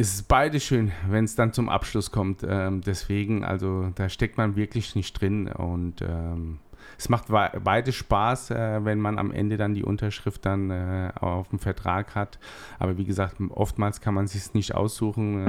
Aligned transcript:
es 0.00 0.14
ist 0.14 0.28
beide 0.28 0.60
schön, 0.60 0.92
wenn 1.08 1.26
es 1.26 1.34
dann 1.34 1.52
zum 1.52 1.68
Abschluss 1.68 2.10
kommt. 2.10 2.42
Ähm, 2.48 2.80
deswegen, 2.80 3.44
also 3.44 3.90
da 3.94 4.08
steckt 4.08 4.38
man 4.38 4.56
wirklich 4.56 4.94
nicht 4.94 5.20
drin 5.20 5.46
und 5.48 6.00
ähm, 6.00 6.58
es 6.96 7.10
macht 7.10 7.26
beide 7.28 7.92
Spaß, 7.92 8.50
äh, 8.50 8.84
wenn 8.84 8.98
man 8.98 9.18
am 9.18 9.30
Ende 9.30 9.58
dann 9.58 9.74
die 9.74 9.84
Unterschrift 9.84 10.46
dann 10.46 10.70
äh, 10.70 11.12
auf 11.20 11.48
dem 11.48 11.58
Vertrag 11.58 12.14
hat. 12.14 12.38
Aber 12.78 12.96
wie 12.96 13.04
gesagt, 13.04 13.36
oftmals 13.50 14.00
kann 14.00 14.14
man 14.14 14.26
sich 14.26 14.54
nicht 14.54 14.74
aussuchen. 14.74 15.46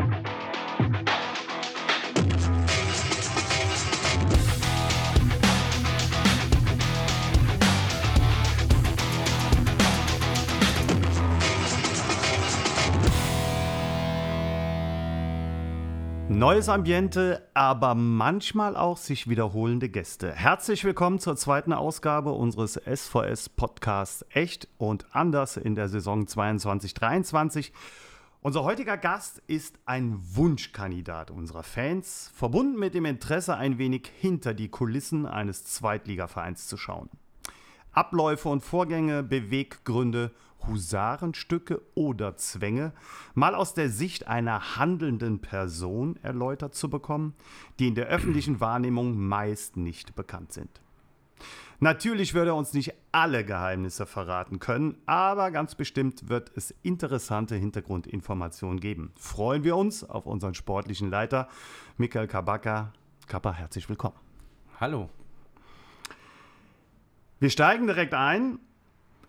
Neues 16.33 16.69
Ambiente, 16.69 17.45
aber 17.53 17.93
manchmal 17.93 18.77
auch 18.77 18.95
sich 18.95 19.27
wiederholende 19.27 19.89
Gäste. 19.89 20.31
Herzlich 20.31 20.85
willkommen 20.85 21.19
zur 21.19 21.35
zweiten 21.35 21.73
Ausgabe 21.73 22.31
unseres 22.31 22.75
SVS 22.75 23.49
Podcasts 23.49 24.25
Echt 24.29 24.69
und 24.77 25.05
Anders 25.11 25.57
in 25.57 25.75
der 25.75 25.89
Saison 25.89 26.23
22-23. 26.25 27.73
Unser 28.39 28.63
heutiger 28.63 28.95
Gast 28.95 29.43
ist 29.47 29.77
ein 29.85 30.21
Wunschkandidat 30.21 31.31
unserer 31.31 31.63
Fans, 31.63 32.31
verbunden 32.33 32.79
mit 32.79 32.93
dem 32.93 33.03
Interesse, 33.03 33.57
ein 33.57 33.77
wenig 33.77 34.09
hinter 34.17 34.53
die 34.53 34.69
Kulissen 34.69 35.25
eines 35.25 35.65
Zweitligavereins 35.65 36.65
zu 36.65 36.77
schauen. 36.77 37.09
Abläufe 37.91 38.47
und 38.47 38.61
Vorgänge, 38.61 39.21
Beweggründe 39.21 40.31
Husarenstücke 40.67 41.81
oder 41.95 42.35
Zwänge 42.35 42.93
mal 43.33 43.55
aus 43.55 43.73
der 43.73 43.89
Sicht 43.89 44.27
einer 44.27 44.77
handelnden 44.77 45.39
Person 45.39 46.17
erläutert 46.21 46.75
zu 46.75 46.89
bekommen, 46.89 47.33
die 47.79 47.87
in 47.87 47.95
der 47.95 48.07
öffentlichen 48.07 48.59
Wahrnehmung 48.59 49.17
meist 49.17 49.77
nicht 49.77 50.15
bekannt 50.15 50.53
sind. 50.53 50.81
Natürlich 51.83 52.35
würde 52.35 52.51
er 52.51 52.55
uns 52.55 52.73
nicht 52.73 52.93
alle 53.11 53.43
Geheimnisse 53.43 54.05
verraten 54.05 54.59
können, 54.59 54.97
aber 55.07 55.49
ganz 55.49 55.73
bestimmt 55.73 56.29
wird 56.29 56.51
es 56.55 56.75
interessante 56.83 57.55
Hintergrundinformationen 57.55 58.79
geben. 58.79 59.11
Freuen 59.15 59.63
wir 59.63 59.75
uns 59.75 60.03
auf 60.03 60.27
unseren 60.27 60.53
sportlichen 60.53 61.09
Leiter 61.09 61.47
Michael 61.97 62.27
Kabaka. 62.27 62.93
Kappa, 63.25 63.53
herzlich 63.53 63.89
willkommen. 63.89 64.15
Hallo. 64.79 65.09
Wir 67.39 67.49
steigen 67.49 67.87
direkt 67.87 68.13
ein 68.13 68.59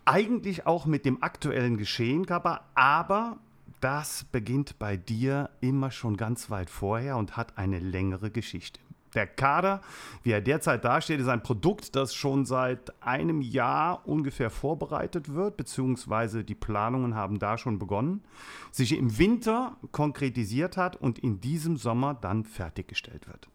eigentlich 0.04 0.66
auch 0.66 0.86
mit 0.86 1.04
dem 1.04 1.22
aktuellen 1.22 1.76
Geschehen, 1.76 2.26
Kappa, 2.26 2.62
aber 2.74 3.38
das 3.80 4.24
beginnt 4.30 4.78
bei 4.78 4.96
dir 4.96 5.50
immer 5.60 5.90
schon 5.90 6.16
ganz 6.16 6.50
weit 6.50 6.70
vorher 6.70 7.16
und 7.16 7.36
hat 7.36 7.58
eine 7.58 7.80
längere 7.80 8.30
Geschichte. 8.30 8.80
Der 9.14 9.26
Kader, 9.26 9.82
wie 10.22 10.30
er 10.30 10.40
derzeit 10.40 10.84
dasteht, 10.84 11.20
ist 11.20 11.28
ein 11.28 11.42
Produkt, 11.42 11.96
das 11.96 12.14
schon 12.14 12.46
seit 12.46 12.92
einem 13.02 13.42
Jahr 13.42 14.06
ungefähr 14.08 14.48
vorbereitet 14.48 15.34
wird, 15.34 15.56
beziehungsweise 15.56 16.44
die 16.44 16.54
Planungen 16.54 17.14
haben 17.14 17.38
da 17.38 17.58
schon 17.58 17.78
begonnen, 17.78 18.22
sich 18.70 18.96
im 18.96 19.18
Winter 19.18 19.76
konkretisiert 19.90 20.76
hat 20.76 20.96
und 20.96 21.18
in 21.18 21.40
diesem 21.40 21.76
Sommer 21.76 22.14
dann 22.14 22.44
fertiggestellt 22.44 23.26
wird. 23.26 23.48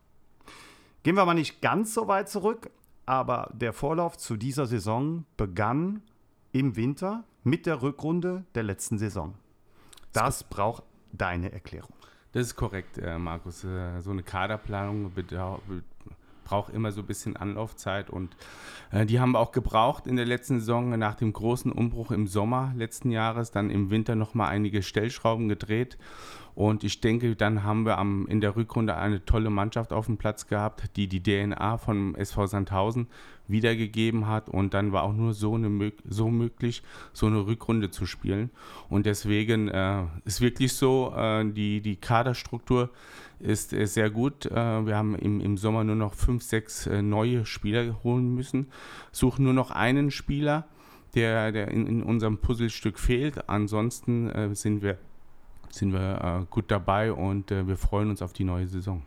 Gehen 1.03 1.15
wir 1.15 1.25
mal 1.25 1.33
nicht 1.33 1.61
ganz 1.61 1.93
so 1.93 2.07
weit 2.07 2.29
zurück, 2.29 2.69
aber 3.05 3.49
der 3.53 3.73
Vorlauf 3.73 4.17
zu 4.17 4.35
dieser 4.35 4.67
Saison 4.67 5.25
begann 5.37 6.03
im 6.57 6.75
Winter 6.75 7.23
mit 7.43 7.67
der 7.67 7.83
Rückrunde 7.83 8.43
der 8.55 8.63
letzten 8.63 8.97
Saison. 8.97 9.35
Das 10.11 10.43
braucht 10.43 10.83
deine 11.11 11.51
Erklärung. 11.51 11.93
Das 12.31 12.47
ist 12.47 12.55
korrekt, 12.55 12.97
äh, 12.97 13.19
Markus. 13.19 13.63
Äh, 13.63 14.01
so 14.01 14.09
eine 14.09 14.23
Kaderplanung 14.23 15.11
braucht 16.43 16.73
immer 16.73 16.91
so 16.91 17.01
ein 17.01 17.05
bisschen 17.05 17.35
Anlaufzeit 17.35 18.09
und 18.09 18.35
äh, 18.91 19.05
die 19.05 19.19
haben 19.19 19.33
wir 19.33 19.39
auch 19.39 19.51
gebraucht 19.51 20.07
in 20.07 20.15
der 20.15 20.25
letzten 20.25 20.59
Saison 20.59 20.97
nach 20.97 21.15
dem 21.15 21.31
großen 21.31 21.71
Umbruch 21.71 22.11
im 22.11 22.25
Sommer 22.25 22.73
letzten 22.75 23.11
Jahres, 23.11 23.51
dann 23.51 23.69
im 23.69 23.91
Winter 23.91 24.15
nochmal 24.15 24.49
einige 24.49 24.81
Stellschrauben 24.81 25.49
gedreht 25.49 25.97
und 26.57 26.83
ich 26.83 27.01
denke, 27.01 27.35
dann 27.35 27.63
haben 27.63 27.85
wir 27.85 27.99
am, 27.99 28.25
in 28.25 28.41
der 28.41 28.55
Rückrunde 28.55 28.97
eine 28.97 29.23
tolle 29.23 29.51
Mannschaft 29.51 29.93
auf 29.93 30.07
dem 30.07 30.17
Platz 30.17 30.47
gehabt, 30.47 30.89
die 30.95 31.07
die 31.07 31.21
DNA 31.21 31.77
von 31.77 32.15
SV 32.15 32.47
Sandhausen 32.47 33.05
wiedergegeben 33.47 34.27
hat. 34.27 34.49
Und 34.49 34.73
dann 34.73 34.91
war 34.91 35.03
auch 35.03 35.13
nur 35.13 35.35
so, 35.35 35.53
eine, 35.53 35.93
so 36.09 36.31
möglich, 36.31 36.81
so 37.13 37.27
eine 37.27 37.45
Rückrunde 37.45 37.91
zu 37.91 38.07
spielen. 38.07 38.49
Und 38.89 39.05
deswegen 39.05 39.67
äh, 39.67 40.05
ist 40.25 40.41
wirklich 40.41 40.73
so, 40.73 41.13
äh, 41.15 41.45
die, 41.45 41.79
die 41.81 41.95
Kaderstruktur 41.95 42.89
ist, 43.37 43.71
ist 43.71 43.93
sehr 43.93 44.09
gut. 44.09 44.47
Äh, 44.47 44.83
wir 44.83 44.97
haben 44.97 45.13
im, 45.13 45.39
im 45.39 45.57
Sommer 45.57 45.83
nur 45.83 45.95
noch 45.95 46.15
fünf, 46.15 46.41
sechs 46.41 46.87
äh, 46.87 47.03
neue 47.03 47.45
Spieler 47.45 48.03
holen 48.03 48.33
müssen, 48.33 48.71
suchen 49.11 49.45
nur 49.45 49.53
noch 49.53 49.69
einen 49.69 50.09
Spieler 50.09 50.67
der, 51.13 51.51
der 51.51 51.67
in, 51.69 51.85
in, 51.87 52.03
unserem 52.03 52.39
Puzzlestück 52.39 52.97
fehlt. 52.97 53.47
Ansonsten 53.47 54.29
äh, 54.31 54.55
sind 54.55 54.81
wir 54.81 54.97
sind 55.69 55.93
wir 55.93 56.41
äh, 56.41 56.45
gut 56.49 56.65
dabei 56.69 57.11
und 57.11 57.51
äh, 57.51 57.67
wir 57.67 57.77
freuen 57.77 58.09
uns 58.09 58.21
auf 58.21 58.33
die 58.33 58.43
neue 58.43 58.67
Saison. 58.67 59.03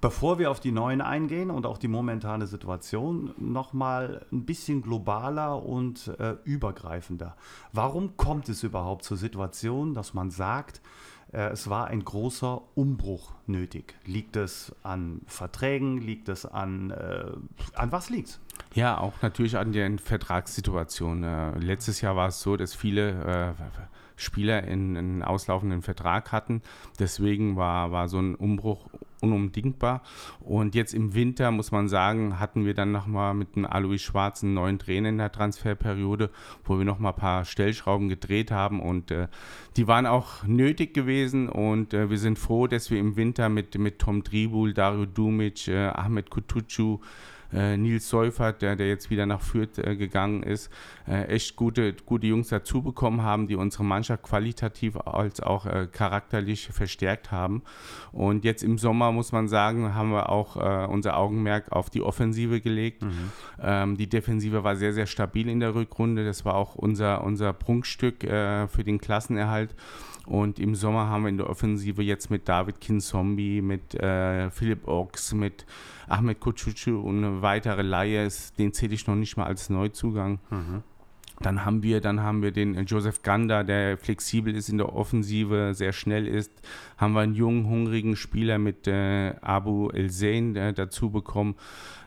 Bevor 0.00 0.38
wir 0.38 0.52
auf 0.52 0.60
die 0.60 0.70
neuen 0.70 1.00
eingehen 1.00 1.50
und 1.50 1.66
auch 1.66 1.76
die 1.76 1.88
momentane 1.88 2.46
Situation, 2.46 3.34
nochmal 3.36 4.24
ein 4.30 4.44
bisschen 4.44 4.80
globaler 4.80 5.60
und 5.64 6.06
äh, 6.20 6.36
übergreifender. 6.44 7.36
Warum 7.72 8.16
kommt 8.16 8.48
es 8.48 8.62
überhaupt 8.62 9.04
zur 9.04 9.16
Situation, 9.16 9.94
dass 9.94 10.14
man 10.14 10.30
sagt, 10.30 10.80
äh, 11.32 11.48
es 11.48 11.68
war 11.68 11.88
ein 11.88 12.04
großer 12.04 12.62
Umbruch 12.76 13.32
nötig? 13.48 13.96
Liegt 14.04 14.36
es 14.36 14.72
an 14.84 15.22
Verträgen? 15.26 15.98
Liegt 15.98 16.28
es 16.28 16.46
an, 16.46 16.92
äh, 16.92 17.32
an 17.74 17.90
was 17.90 18.08
liegt 18.08 18.28
es? 18.28 18.40
Ja, 18.74 18.98
auch 18.98 19.14
natürlich 19.20 19.58
an 19.58 19.72
den 19.72 19.98
Vertragssituationen. 19.98 21.24
Äh, 21.24 21.58
letztes 21.58 22.00
Jahr 22.02 22.14
war 22.14 22.28
es 22.28 22.40
so, 22.40 22.56
dass 22.56 22.72
viele 22.72 23.54
Spieler 24.18 24.64
in 24.64 24.96
einen 24.96 25.22
auslaufenden 25.22 25.82
Vertrag 25.82 26.32
hatten. 26.32 26.62
Deswegen 26.98 27.56
war, 27.56 27.92
war 27.92 28.08
so 28.08 28.18
ein 28.18 28.34
Umbruch 28.34 28.88
unumdingbar. 29.20 30.02
Und 30.40 30.74
jetzt 30.74 30.94
im 30.94 31.14
Winter, 31.14 31.50
muss 31.50 31.72
man 31.72 31.88
sagen, 31.88 32.38
hatten 32.38 32.64
wir 32.64 32.74
dann 32.74 32.92
nochmal 32.92 33.34
mit 33.34 33.56
dem 33.56 33.64
Alois 33.64 33.98
Schwarz 33.98 34.42
einen 34.42 34.54
neuen 34.54 34.78
Trainer 34.78 35.08
in 35.08 35.18
der 35.18 35.32
Transferperiode, 35.32 36.30
wo 36.64 36.78
wir 36.78 36.84
nochmal 36.84 37.12
ein 37.12 37.18
paar 37.18 37.44
Stellschrauben 37.44 38.08
gedreht 38.08 38.50
haben. 38.50 38.80
Und 38.80 39.10
äh, 39.10 39.28
die 39.76 39.86
waren 39.86 40.06
auch 40.06 40.44
nötig 40.44 40.94
gewesen. 40.94 41.48
Und 41.48 41.94
äh, 41.94 42.10
wir 42.10 42.18
sind 42.18 42.38
froh, 42.38 42.66
dass 42.66 42.90
wir 42.90 42.98
im 42.98 43.16
Winter 43.16 43.48
mit, 43.48 43.76
mit 43.78 43.98
Tom 43.98 44.22
Dribul, 44.22 44.74
Dario 44.74 45.06
Dumic, 45.06 45.68
äh, 45.68 45.88
Ahmed 45.88 46.30
Kutucu, 46.30 46.98
äh, 47.52 47.76
Nils 47.76 48.08
Seufert, 48.08 48.62
der, 48.62 48.76
der 48.76 48.88
jetzt 48.88 49.10
wieder 49.10 49.26
nach 49.26 49.40
Fürth 49.40 49.78
äh, 49.78 49.96
gegangen 49.96 50.42
ist, 50.42 50.70
äh, 51.06 51.24
echt 51.24 51.56
gute, 51.56 51.94
gute 51.94 52.26
Jungs 52.26 52.48
dazu 52.48 52.82
bekommen 52.82 53.22
haben, 53.22 53.48
die 53.48 53.56
unsere 53.56 53.84
Mannschaft 53.84 54.22
qualitativ 54.22 54.96
als 54.96 55.40
auch 55.40 55.66
äh, 55.66 55.86
charakterlich 55.90 56.68
verstärkt 56.68 57.30
haben. 57.30 57.62
Und 58.12 58.44
jetzt 58.44 58.62
im 58.62 58.78
Sommer, 58.78 59.12
muss 59.12 59.32
man 59.32 59.48
sagen, 59.48 59.94
haben 59.94 60.10
wir 60.10 60.28
auch 60.28 60.56
äh, 60.56 60.86
unser 60.86 61.16
Augenmerk 61.16 61.72
auf 61.72 61.90
die 61.90 62.02
Offensive 62.02 62.60
gelegt. 62.60 63.02
Mhm. 63.02 63.32
Ähm, 63.60 63.96
die 63.96 64.08
Defensive 64.08 64.64
war 64.64 64.76
sehr, 64.76 64.92
sehr 64.92 65.06
stabil 65.06 65.48
in 65.48 65.60
der 65.60 65.74
Rückrunde. 65.74 66.24
Das 66.24 66.44
war 66.44 66.54
auch 66.54 66.74
unser, 66.74 67.24
unser 67.24 67.52
Prunkstück 67.52 68.24
äh, 68.24 68.68
für 68.68 68.84
den 68.84 68.98
Klassenerhalt. 68.98 69.74
Und 70.28 70.58
im 70.58 70.74
Sommer 70.74 71.08
haben 71.08 71.22
wir 71.22 71.30
in 71.30 71.38
der 71.38 71.48
Offensive 71.48 72.02
jetzt 72.02 72.30
mit 72.30 72.50
David 72.50 72.82
Kinzombie, 72.82 73.62
mit 73.62 73.94
äh, 73.94 74.50
Philipp 74.50 74.86
Ochs, 74.86 75.32
mit 75.32 75.64
Ahmed 76.06 76.38
Kuchucu 76.38 77.00
und 77.00 77.24
eine 77.24 77.40
weitere 77.40 77.80
Laie, 77.80 78.28
den 78.58 78.74
zähle 78.74 78.92
ich 78.92 79.06
noch 79.06 79.14
nicht 79.14 79.38
mal 79.38 79.46
als 79.46 79.70
Neuzugang. 79.70 80.38
Mhm. 80.50 80.82
Dann 81.40 81.64
haben 81.64 81.82
wir, 81.82 82.02
dann 82.02 82.20
haben 82.20 82.42
wir 82.42 82.50
den 82.50 82.74
Joseph 82.84 83.22
Ganda, 83.22 83.62
der 83.62 83.96
flexibel 83.96 84.54
ist 84.54 84.68
in 84.68 84.76
der 84.76 84.94
Offensive, 84.94 85.72
sehr 85.72 85.92
schnell 85.92 86.26
ist. 86.26 86.52
Haben 86.98 87.14
wir 87.14 87.20
einen 87.20 87.34
jungen, 87.34 87.66
hungrigen 87.66 88.14
Spieler 88.14 88.58
mit 88.58 88.86
äh, 88.86 89.34
Abu 89.40 89.88
El 89.88 90.10
Zain 90.10 90.52
dazu 90.52 91.10
bekommen. 91.10 91.54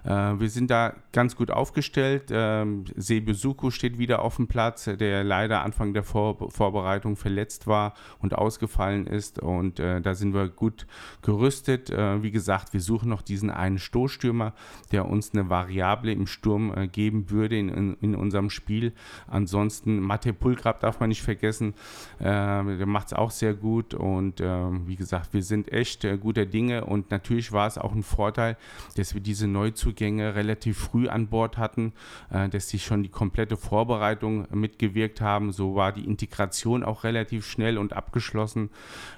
Äh, 0.04 0.40
wir 0.40 0.50
sind 0.50 0.72
da 0.72 0.94
ganz 1.12 1.36
gut 1.36 1.52
aufgestellt. 1.52 2.30
Ähm, 2.32 2.86
Sebesuku 2.96 3.72
steht 3.72 3.98
wieder 3.98 4.22
auf 4.22 4.38
dem 4.38 4.48
Platz, 4.48 4.86
der 4.86 5.24
leider 5.24 5.64
Anfang 5.64 5.94
der 5.94 6.04
Vor 6.04 6.52
Vorbereitung 6.52 7.16
verletzt 7.16 7.68
war 7.68 7.94
und 8.20 8.36
ausgefallen 8.36 9.08
ist. 9.08 9.40
Und 9.40 9.80
äh, 9.80 10.02
da 10.02 10.16
sind 10.16 10.34
wir 10.34 10.50
gut 10.50 10.88
gerüstet. 11.22 11.90
Äh, 11.90 12.24
wie 12.24 12.32
gesagt, 12.32 12.74
wir 12.74 12.82
suchen 12.82 13.10
noch 13.10 13.22
diesen 13.22 13.50
einen 13.50 13.78
Stoßstürmer, 13.78 14.54
der 14.92 15.08
uns 15.08 15.34
eine 15.34 15.50
Variable 15.50 16.12
im 16.12 16.28
Sturm 16.28 16.74
äh, 16.76 16.88
geben 16.88 17.30
würde 17.30 17.58
in, 17.58 17.70
in, 17.70 17.94
in, 18.02 18.16
unserem 18.16 18.50
Spiel. 18.50 18.94
Ansonsten 19.28 20.00
Mate 20.00 20.34
Pulgrab 20.34 20.80
darf 20.80 21.00
man 21.00 21.10
nicht 21.10 21.22
vergessen, 21.22 21.74
äh, 22.20 22.24
der 22.24 22.86
macht 22.86 23.08
es 23.08 23.14
auch 23.14 23.32
sehr 23.32 23.54
gut 23.54 23.94
und 23.94 24.42
äh, 24.42 24.88
wie 24.88 24.96
gesagt, 24.96 25.34
wir 25.34 25.44
sind 25.44 25.72
echt 25.72 26.04
äh, 26.04 26.18
guter 26.18 26.46
Dinge 26.46 26.86
und 26.86 27.12
natürlich 27.12 27.52
war 27.52 27.68
es 27.68 27.78
auch 27.78 27.94
ein 27.94 28.04
Vorteil, 28.04 28.58
dass 28.96 29.14
wir 29.14 29.22
diese 29.22 29.48
Neuzugänge 29.48 29.91
relativ 30.00 30.78
früh 30.78 31.08
an 31.08 31.28
Bord 31.28 31.58
hatten, 31.58 31.94
äh, 32.32 32.50
dass 32.50 32.70
sie 32.70 32.80
schon 32.80 33.04
die 33.04 33.10
komplette 33.10 33.58
Vorbereitung 33.58 34.48
mitgewirkt 34.52 35.22
haben. 35.22 35.52
So 35.52 35.76
war 35.76 35.92
die 35.92 36.06
Integration 36.06 36.84
auch 36.84 37.04
relativ 37.04 37.46
schnell 37.46 37.78
und 37.78 37.94
abgeschlossen. 37.94 38.70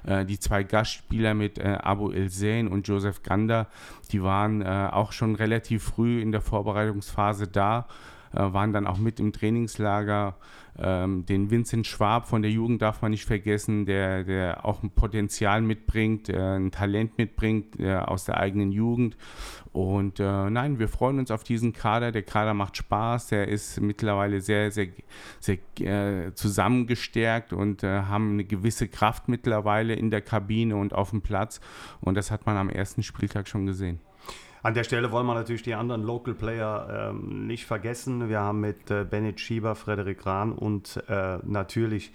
Äh, 0.05 0.25
die 0.25 0.39
zwei 0.39 0.63
Gastspieler 0.63 1.33
mit 1.33 1.57
äh, 1.57 1.77
Abu 1.81 2.11
El 2.11 2.29
Zain 2.29 2.67
und 2.67 2.87
Joseph 2.87 3.23
Gander, 3.23 3.67
die 4.11 4.21
waren 4.21 4.63
auch 4.63 5.11
schon 5.11 5.35
relativ 5.35 5.83
früh 5.83 6.21
in 6.21 6.31
der 6.31 6.41
Vorbereitungsphase 6.41 7.47
da, 7.47 7.87
waren 8.31 8.73
dann 8.73 8.85
auch 8.85 8.97
mit 8.97 9.19
im 9.19 9.31
Trainingslager. 9.31 10.35
Ähm, 10.77 11.25
den 11.25 11.51
Vincent 11.51 11.87
Schwab 11.87 12.27
von 12.27 12.41
der 12.41 12.51
Jugend 12.51 12.81
darf 12.81 13.01
man 13.01 13.11
nicht 13.11 13.25
vergessen, 13.25 13.85
der, 13.85 14.23
der 14.23 14.65
auch 14.65 14.83
ein 14.83 14.91
Potenzial 14.91 15.61
mitbringt, 15.61 16.29
ein 16.29 16.71
Talent 16.71 17.17
mitbringt 17.17 17.79
aus 17.81 18.25
der 18.25 18.37
eigenen 18.37 18.71
Jugend. 18.71 19.17
Und 19.73 20.19
äh, 20.19 20.49
nein, 20.51 20.77
wir 20.77 20.87
freuen 20.87 21.17
uns 21.17 21.31
auf 21.31 21.43
diesen 21.43 21.73
Kader. 21.73 22.11
Der 22.11 22.21
Kader 22.21 22.53
macht 22.53 22.77
Spaß. 22.77 23.27
Der 23.27 23.47
ist 23.47 23.81
mittlerweile 23.81 24.39
sehr, 24.39 24.69
sehr, 24.71 24.89
sehr 25.39 25.57
äh, 25.79 26.31
zusammengestärkt 26.33 27.53
und 27.53 27.83
äh, 27.83 28.03
haben 28.03 28.33
eine 28.33 28.43
gewisse 28.43 28.87
Kraft 28.87 29.27
mittlerweile 29.27 29.95
in 29.95 30.11
der 30.11 30.21
Kabine 30.21 30.75
und 30.75 30.93
auf 30.93 31.09
dem 31.09 31.21
Platz. 31.21 31.59
Und 32.01 32.15
das 32.15 32.29
hat 32.29 32.45
man 32.45 32.55
am 32.55 32.69
ersten 32.69 33.01
Spieltag 33.01 33.47
schon 33.47 33.65
gesehen. 33.65 33.99
An 34.61 34.75
der 34.75 34.83
Stelle 34.83 35.11
wollen 35.11 35.25
wir 35.25 35.33
natürlich 35.33 35.63
die 35.63 35.73
anderen 35.73 36.03
Local 36.03 36.35
Player 36.35 37.09
ähm, 37.11 37.47
nicht 37.47 37.65
vergessen. 37.65 38.29
Wir 38.29 38.41
haben 38.41 38.61
mit 38.61 38.91
äh, 38.91 39.03
Bennett 39.03 39.39
Schieber, 39.39 39.75
Frederik 39.75 40.25
Rahn 40.25 40.53
und 40.53 41.03
äh, 41.09 41.39
natürlich 41.43 42.13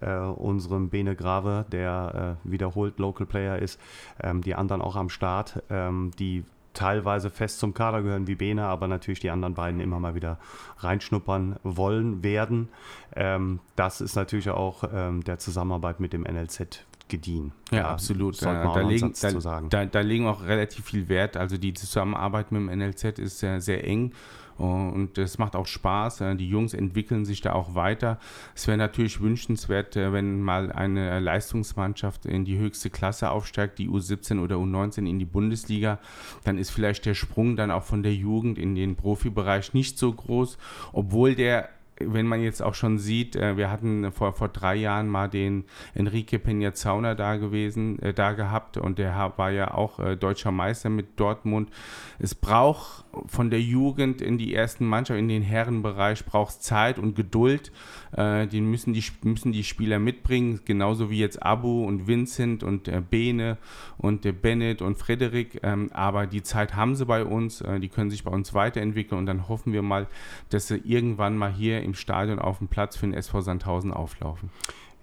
äh, 0.00 0.14
unserem 0.14 0.88
Bene 0.88 1.16
Grave, 1.16 1.66
der 1.70 2.38
äh, 2.44 2.50
wiederholt 2.50 2.98
Local 2.98 3.26
Player 3.26 3.58
ist, 3.58 3.80
ähm, 4.22 4.40
die 4.40 4.54
anderen 4.54 4.80
auch 4.80 4.96
am 4.96 5.10
Start, 5.10 5.62
ähm, 5.68 6.12
die 6.18 6.44
teilweise 6.74 7.30
fest 7.30 7.58
zum 7.58 7.74
Kader 7.74 8.02
gehören 8.02 8.26
wie 8.26 8.34
Bene, 8.34 8.64
aber 8.64 8.88
natürlich 8.88 9.20
die 9.20 9.30
anderen 9.30 9.54
beiden 9.54 9.80
immer 9.80 10.00
mal 10.00 10.14
wieder 10.14 10.38
reinschnuppern 10.78 11.56
wollen 11.62 12.22
werden. 12.22 12.68
Ähm, 13.14 13.60
das 13.76 14.00
ist 14.00 14.16
natürlich 14.16 14.50
auch 14.50 14.84
ähm, 14.92 15.22
der 15.24 15.38
Zusammenarbeit 15.38 16.00
mit 16.00 16.12
dem 16.12 16.22
NLZ 16.22 16.84
gediehen. 17.08 17.52
Ja, 17.70 17.78
ja 17.78 17.88
absolut. 17.90 18.40
Da, 18.42 18.74
da, 18.74 18.80
legen, 18.80 19.12
da, 19.20 19.60
da, 19.68 19.84
da, 19.84 20.00
legen 20.00 20.26
auch 20.26 20.44
relativ 20.44 20.86
viel 20.86 21.08
Wert. 21.08 21.36
Also 21.36 21.58
die 21.58 21.74
Zusammenarbeit 21.74 22.52
mit 22.52 22.62
dem 22.62 22.78
NLZ 22.78 23.18
ist 23.18 23.38
sehr, 23.38 23.60
sehr 23.60 23.84
eng. 23.86 24.12
Und 24.58 25.18
es 25.18 25.38
macht 25.38 25.56
auch 25.56 25.66
Spaß. 25.66 26.22
Die 26.38 26.48
Jungs 26.48 26.74
entwickeln 26.74 27.24
sich 27.24 27.40
da 27.40 27.52
auch 27.52 27.74
weiter. 27.74 28.18
Es 28.54 28.66
wäre 28.66 28.78
natürlich 28.78 29.20
wünschenswert, 29.20 29.96
äh, 29.96 30.12
wenn 30.12 30.40
mal 30.40 30.70
eine 30.72 31.20
Leistungsmannschaft 31.20 32.26
in 32.26 32.44
die 32.44 32.58
höchste 32.58 32.90
Klasse 32.90 33.30
aufsteigt, 33.30 33.78
die 33.78 33.88
U17 33.88 34.40
oder 34.40 34.56
U19 34.56 35.08
in 35.08 35.18
die 35.18 35.24
Bundesliga. 35.24 35.98
Dann 36.44 36.58
ist 36.58 36.70
vielleicht 36.70 37.06
der 37.06 37.14
Sprung 37.14 37.56
dann 37.56 37.70
auch 37.70 37.84
von 37.84 38.02
der 38.02 38.14
Jugend 38.14 38.58
in 38.58 38.74
den 38.74 38.96
Profibereich 38.96 39.74
nicht 39.74 39.98
so 39.98 40.12
groß, 40.12 40.58
obwohl 40.92 41.34
der 41.34 41.68
wenn 42.06 42.26
man 42.26 42.42
jetzt 42.42 42.62
auch 42.62 42.74
schon 42.74 42.98
sieht, 42.98 43.36
äh, 43.36 43.56
wir 43.56 43.70
hatten 43.70 44.10
vor, 44.12 44.32
vor 44.32 44.48
drei 44.48 44.76
Jahren 44.76 45.08
mal 45.08 45.28
den 45.28 45.64
Enrique 45.94 46.38
Peña 46.38 47.14
da 47.14 47.36
gewesen, 47.36 47.98
äh, 48.00 48.14
da 48.14 48.32
gehabt 48.32 48.76
und 48.76 48.98
der 48.98 49.32
war 49.36 49.50
ja 49.50 49.74
auch 49.74 49.98
äh, 49.98 50.16
deutscher 50.16 50.52
Meister 50.52 50.90
mit 50.90 51.18
Dortmund. 51.18 51.70
Es 52.18 52.34
braucht 52.34 53.04
von 53.26 53.50
der 53.50 53.60
Jugend 53.60 54.22
in 54.22 54.38
die 54.38 54.54
ersten 54.54 54.86
Mannschaft, 54.86 55.18
in 55.18 55.28
den 55.28 55.42
Herrenbereich, 55.42 56.24
braucht 56.24 56.62
Zeit 56.62 56.98
und 56.98 57.14
Geduld. 57.14 57.72
Äh, 58.12 58.46
den 58.46 58.70
müssen 58.70 58.92
die, 58.92 59.04
müssen 59.22 59.52
die 59.52 59.64
Spieler 59.64 59.98
mitbringen, 59.98 60.60
genauso 60.64 61.10
wie 61.10 61.18
jetzt 61.18 61.42
Abu 61.42 61.84
und 61.84 62.06
Vincent 62.06 62.62
und 62.62 62.88
äh, 62.88 63.00
Bene 63.00 63.58
und 63.98 64.26
äh, 64.26 64.32
Bennett 64.32 64.82
und 64.82 64.96
Frederik. 64.96 65.60
Ähm, 65.62 65.90
aber 65.92 66.26
die 66.26 66.42
Zeit 66.42 66.74
haben 66.74 66.94
sie 66.94 67.06
bei 67.06 67.24
uns, 67.24 67.60
äh, 67.60 67.80
die 67.80 67.88
können 67.88 68.10
sich 68.10 68.24
bei 68.24 68.30
uns 68.30 68.54
weiterentwickeln 68.54 69.18
und 69.18 69.26
dann 69.26 69.48
hoffen 69.48 69.72
wir 69.72 69.82
mal, 69.82 70.06
dass 70.50 70.68
sie 70.68 70.78
irgendwann 70.84 71.36
mal 71.36 71.52
hier 71.52 71.82
im 71.82 71.91
Stadion 71.94 72.38
auf 72.38 72.58
dem 72.58 72.68
Platz 72.68 72.96
für 72.96 73.06
den 73.06 73.14
SV 73.14 73.40
Sandhausen 73.40 73.92
auflaufen. 73.92 74.50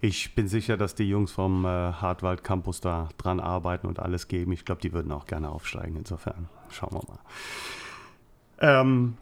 Ich 0.02 0.34
bin 0.34 0.48
sicher, 0.48 0.76
dass 0.76 0.94
die 0.94 1.08
Jungs 1.08 1.30
vom 1.30 1.64
äh, 1.64 1.68
Hartwald 1.68 2.42
Campus 2.42 2.80
da 2.80 3.10
dran 3.18 3.38
arbeiten 3.38 3.86
und 3.86 3.98
alles 3.98 4.28
geben. 4.28 4.52
Ich 4.52 4.64
glaube, 4.64 4.80
die 4.80 4.92
würden 4.92 5.12
auch 5.12 5.26
gerne 5.26 5.50
aufsteigen. 5.50 5.96
Insofern 5.96 6.48
schauen 6.70 6.92
wir 6.92 7.02
mal. 7.06 7.18
Ähm, 8.60 9.16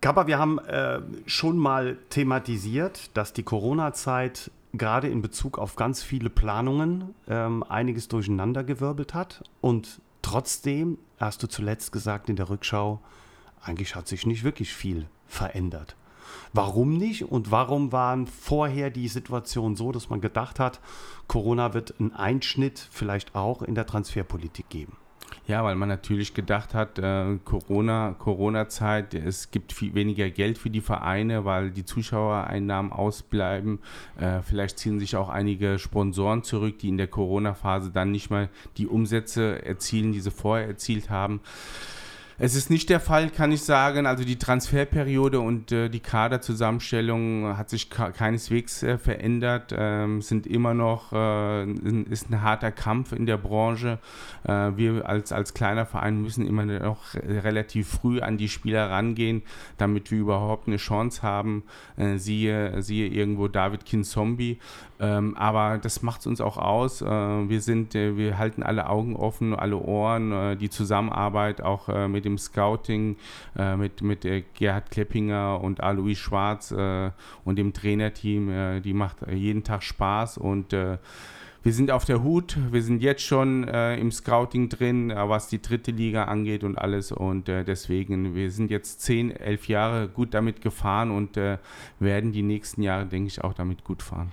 Kappa, 0.00 0.26
wir 0.26 0.38
haben 0.38 0.58
äh, 0.60 1.00
schon 1.26 1.58
mal 1.58 1.98
thematisiert, 2.08 3.14
dass 3.14 3.32
die 3.34 3.42
Corona-Zeit 3.42 4.50
gerade 4.72 5.08
in 5.08 5.20
Bezug 5.20 5.58
auf 5.58 5.76
ganz 5.76 6.02
viele 6.02 6.30
Planungen 6.30 7.14
ähm, 7.28 7.62
einiges 7.62 8.08
durcheinandergewirbelt 8.08 9.14
hat. 9.14 9.42
Und 9.60 10.00
trotzdem 10.22 10.98
hast 11.18 11.42
du 11.42 11.46
zuletzt 11.46 11.92
gesagt 11.92 12.28
in 12.28 12.36
der 12.36 12.48
Rückschau, 12.48 13.00
eigentlich 13.62 13.96
hat 13.96 14.08
sich 14.08 14.26
nicht 14.26 14.44
wirklich 14.44 14.72
viel 14.72 15.08
verändert. 15.26 15.96
Warum 16.52 16.96
nicht 16.96 17.24
und 17.24 17.50
warum 17.50 17.92
waren 17.92 18.26
vorher 18.26 18.90
die 18.90 19.08
Situation 19.08 19.76
so, 19.76 19.92
dass 19.92 20.10
man 20.10 20.20
gedacht 20.20 20.60
hat, 20.60 20.80
Corona 21.26 21.74
wird 21.74 21.94
einen 21.98 22.12
Einschnitt 22.12 22.88
vielleicht 22.90 23.34
auch 23.34 23.62
in 23.62 23.74
der 23.74 23.86
Transferpolitik 23.86 24.68
geben? 24.68 24.96
Ja, 25.46 25.62
weil 25.62 25.76
man 25.76 25.88
natürlich 25.88 26.34
gedacht 26.34 26.74
hat, 26.74 26.98
äh, 26.98 27.38
Corona, 27.44 28.16
Corona-Zeit, 28.18 29.14
es 29.14 29.50
gibt 29.52 29.72
viel 29.72 29.94
weniger 29.94 30.28
Geld 30.28 30.58
für 30.58 30.70
die 30.70 30.80
Vereine, 30.80 31.44
weil 31.44 31.70
die 31.70 31.84
Zuschauereinnahmen 31.84 32.90
ausbleiben. 32.90 33.78
Äh, 34.18 34.40
vielleicht 34.42 34.78
ziehen 34.78 34.98
sich 34.98 35.14
auch 35.14 35.28
einige 35.28 35.78
Sponsoren 35.78 36.42
zurück, 36.42 36.80
die 36.80 36.88
in 36.88 36.96
der 36.96 37.06
Corona-Phase 37.06 37.90
dann 37.92 38.10
nicht 38.10 38.28
mal 38.28 38.48
die 38.76 38.88
Umsätze 38.88 39.64
erzielen, 39.64 40.12
die 40.12 40.20
sie 40.20 40.32
vorher 40.32 40.66
erzielt 40.66 41.10
haben. 41.10 41.40
Es 42.38 42.54
ist 42.54 42.68
nicht 42.68 42.90
der 42.90 43.00
Fall, 43.00 43.30
kann 43.30 43.50
ich 43.50 43.62
sagen. 43.62 44.04
Also 44.04 44.22
die 44.22 44.36
Transferperiode 44.36 45.40
und 45.40 45.72
äh, 45.72 45.88
die 45.88 46.00
Kaderzusammenstellung 46.00 47.56
hat 47.56 47.70
sich 47.70 47.88
keineswegs 47.88 48.82
äh, 48.82 48.98
verändert. 48.98 49.74
Ähm, 49.74 50.20
sind 50.20 50.46
immer 50.46 50.74
noch, 50.74 51.14
äh, 51.14 51.64
ist 52.10 52.28
ein 52.30 52.42
harter 52.42 52.72
Kampf 52.72 53.12
in 53.12 53.24
der 53.24 53.38
Branche. 53.38 53.98
Äh, 54.44 54.72
wir 54.76 55.08
als, 55.08 55.32
als 55.32 55.54
kleiner 55.54 55.86
Verein 55.86 56.20
müssen 56.20 56.46
immer 56.46 56.66
noch 56.66 57.14
relativ 57.14 57.88
früh 57.88 58.20
an 58.20 58.36
die 58.36 58.50
Spieler 58.50 58.90
rangehen, 58.90 59.42
damit 59.78 60.10
wir 60.10 60.18
überhaupt 60.18 60.68
eine 60.68 60.76
Chance 60.76 61.22
haben. 61.22 61.64
Äh, 61.96 62.18
siehe, 62.18 62.82
siehe 62.82 63.08
irgendwo 63.08 63.48
David 63.48 63.86
Kinzombie. 63.86 64.58
Ähm, 64.98 65.36
aber 65.36 65.78
das 65.78 66.02
macht 66.02 66.20
es 66.20 66.26
uns 66.26 66.40
auch 66.40 66.56
aus. 66.56 67.02
Äh, 67.02 67.06
wir 67.06 67.60
sind, 67.60 67.94
wir 67.94 68.38
halten 68.38 68.62
alle 68.62 68.88
Augen 68.88 69.16
offen, 69.16 69.54
alle 69.54 69.76
Ohren, 69.76 70.58
die 70.58 70.70
Zusammenarbeit 70.70 71.60
auch 71.60 71.88
mit 72.08 72.24
dem 72.24 72.38
Scouting 72.38 73.16
äh, 73.56 73.76
mit, 73.76 74.02
mit 74.02 74.24
äh, 74.24 74.44
Gerhard 74.54 74.90
Kleppinger 74.90 75.60
und 75.60 75.82
Alois 75.82 76.14
Schwarz 76.14 76.72
äh, 76.72 77.10
und 77.44 77.56
dem 77.56 77.72
Trainerteam. 77.72 78.50
Äh, 78.50 78.80
die 78.80 78.94
macht 78.94 79.18
jeden 79.30 79.64
Tag 79.64 79.82
Spaß 79.82 80.38
und 80.38 80.72
äh, 80.72 80.98
wir 81.62 81.72
sind 81.72 81.90
auf 81.90 82.04
der 82.04 82.22
Hut. 82.22 82.56
Wir 82.70 82.82
sind 82.82 83.02
jetzt 83.02 83.22
schon 83.22 83.66
äh, 83.66 83.96
im 83.96 84.12
Scouting 84.12 84.68
drin, 84.68 85.12
was 85.12 85.48
die 85.48 85.60
dritte 85.60 85.90
Liga 85.90 86.26
angeht 86.26 86.62
und 86.62 86.78
alles. 86.78 87.10
Und 87.10 87.48
deswegen, 87.48 88.36
wir 88.36 88.52
sind 88.52 88.70
jetzt 88.70 89.00
zehn, 89.00 89.32
elf 89.32 89.66
Jahre 89.66 90.06
gut 90.06 90.32
damit 90.32 90.60
gefahren 90.60 91.10
und 91.10 91.36
werden 91.98 92.30
die 92.30 92.42
nächsten 92.42 92.82
Jahre, 92.82 93.06
denke 93.06 93.26
ich, 93.26 93.42
auch 93.42 93.52
damit 93.52 93.82
gut 93.82 94.04
fahren. 94.04 94.30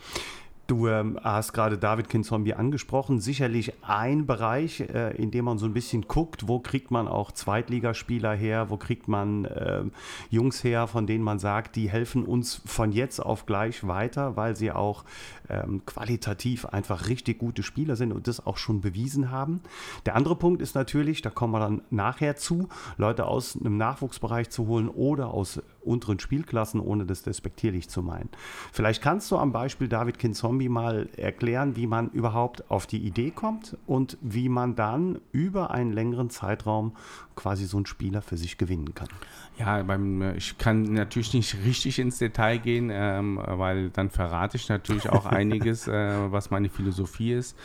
Du 0.65 0.87
ähm, 0.87 1.19
hast 1.21 1.51
gerade 1.51 1.77
David 1.77 2.07
Kinzombie 2.07 2.53
angesprochen. 2.53 3.19
Sicherlich 3.19 3.73
ein 3.81 4.25
Bereich, 4.25 4.79
äh, 4.79 5.13
in 5.17 5.29
dem 5.29 5.43
man 5.43 5.57
so 5.57 5.65
ein 5.65 5.73
bisschen 5.73 6.03
guckt, 6.07 6.47
wo 6.47 6.59
kriegt 6.59 6.89
man 6.89 7.09
auch 7.09 7.33
Zweitligaspieler 7.33 8.33
her, 8.33 8.69
wo 8.69 8.77
kriegt 8.77 9.09
man 9.09 9.43
äh, 9.43 9.83
Jungs 10.29 10.63
her, 10.63 10.87
von 10.87 11.05
denen 11.05 11.23
man 11.23 11.37
sagt, 11.37 11.75
die 11.75 11.89
helfen 11.89 12.23
uns 12.23 12.61
von 12.65 12.93
jetzt 12.93 13.19
auf 13.19 13.45
gleich 13.45 13.85
weiter, 13.85 14.37
weil 14.37 14.55
sie 14.55 14.71
auch 14.71 15.03
ähm, 15.49 15.81
qualitativ 15.85 16.65
einfach 16.65 17.09
richtig 17.09 17.39
gute 17.39 17.61
Spieler 17.61 17.97
sind 17.97 18.13
und 18.13 18.29
das 18.29 18.45
auch 18.45 18.55
schon 18.55 18.79
bewiesen 18.79 19.31
haben. 19.31 19.59
Der 20.05 20.15
andere 20.15 20.37
Punkt 20.37 20.61
ist 20.61 20.75
natürlich, 20.75 21.21
da 21.21 21.29
kommen 21.29 21.51
wir 21.51 21.59
dann 21.59 21.81
nachher 21.89 22.37
zu, 22.37 22.69
Leute 22.95 23.25
aus 23.25 23.57
einem 23.59 23.75
Nachwuchsbereich 23.75 24.49
zu 24.49 24.67
holen 24.67 24.87
oder 24.87 25.33
aus 25.33 25.61
unteren 25.85 26.19
Spielklassen, 26.19 26.79
ohne 26.79 27.05
das 27.05 27.23
despektierlich 27.23 27.89
zu 27.89 28.01
meinen. 28.01 28.29
Vielleicht 28.71 29.01
kannst 29.01 29.29
du 29.31 29.37
am 29.37 29.51
Beispiel 29.51 29.87
David 29.87 30.19
Kinzombie 30.19 30.43
Zombie 30.43 30.69
mal 30.69 31.09
erklären, 31.17 31.75
wie 31.75 31.87
man 31.87 32.09
überhaupt 32.09 32.69
auf 32.69 32.85
die 32.85 32.99
Idee 32.99 33.31
kommt 33.31 33.77
und 33.87 34.17
wie 34.21 34.49
man 34.49 34.75
dann 34.75 35.19
über 35.31 35.71
einen 35.71 35.91
längeren 35.91 36.29
Zeitraum 36.29 36.95
quasi 37.35 37.65
so 37.65 37.77
einen 37.77 37.85
Spieler 37.85 38.21
für 38.21 38.37
sich 38.37 38.57
gewinnen 38.57 38.93
kann. 38.93 39.09
Ja, 39.57 39.83
beim, 39.83 40.21
äh, 40.21 40.35
ich 40.35 40.57
kann 40.57 40.93
natürlich 40.93 41.33
nicht 41.33 41.55
richtig 41.65 41.99
ins 41.99 42.17
Detail 42.17 42.57
gehen, 42.57 42.89
ähm, 42.91 43.39
weil 43.43 43.89
dann 43.89 44.09
verrate 44.09 44.57
ich 44.57 44.69
natürlich 44.69 45.09
auch 45.09 45.25
einiges, 45.27 45.87
äh, 45.87 46.31
was 46.31 46.51
meine 46.51 46.69
Philosophie 46.69 47.33
ist. 47.33 47.55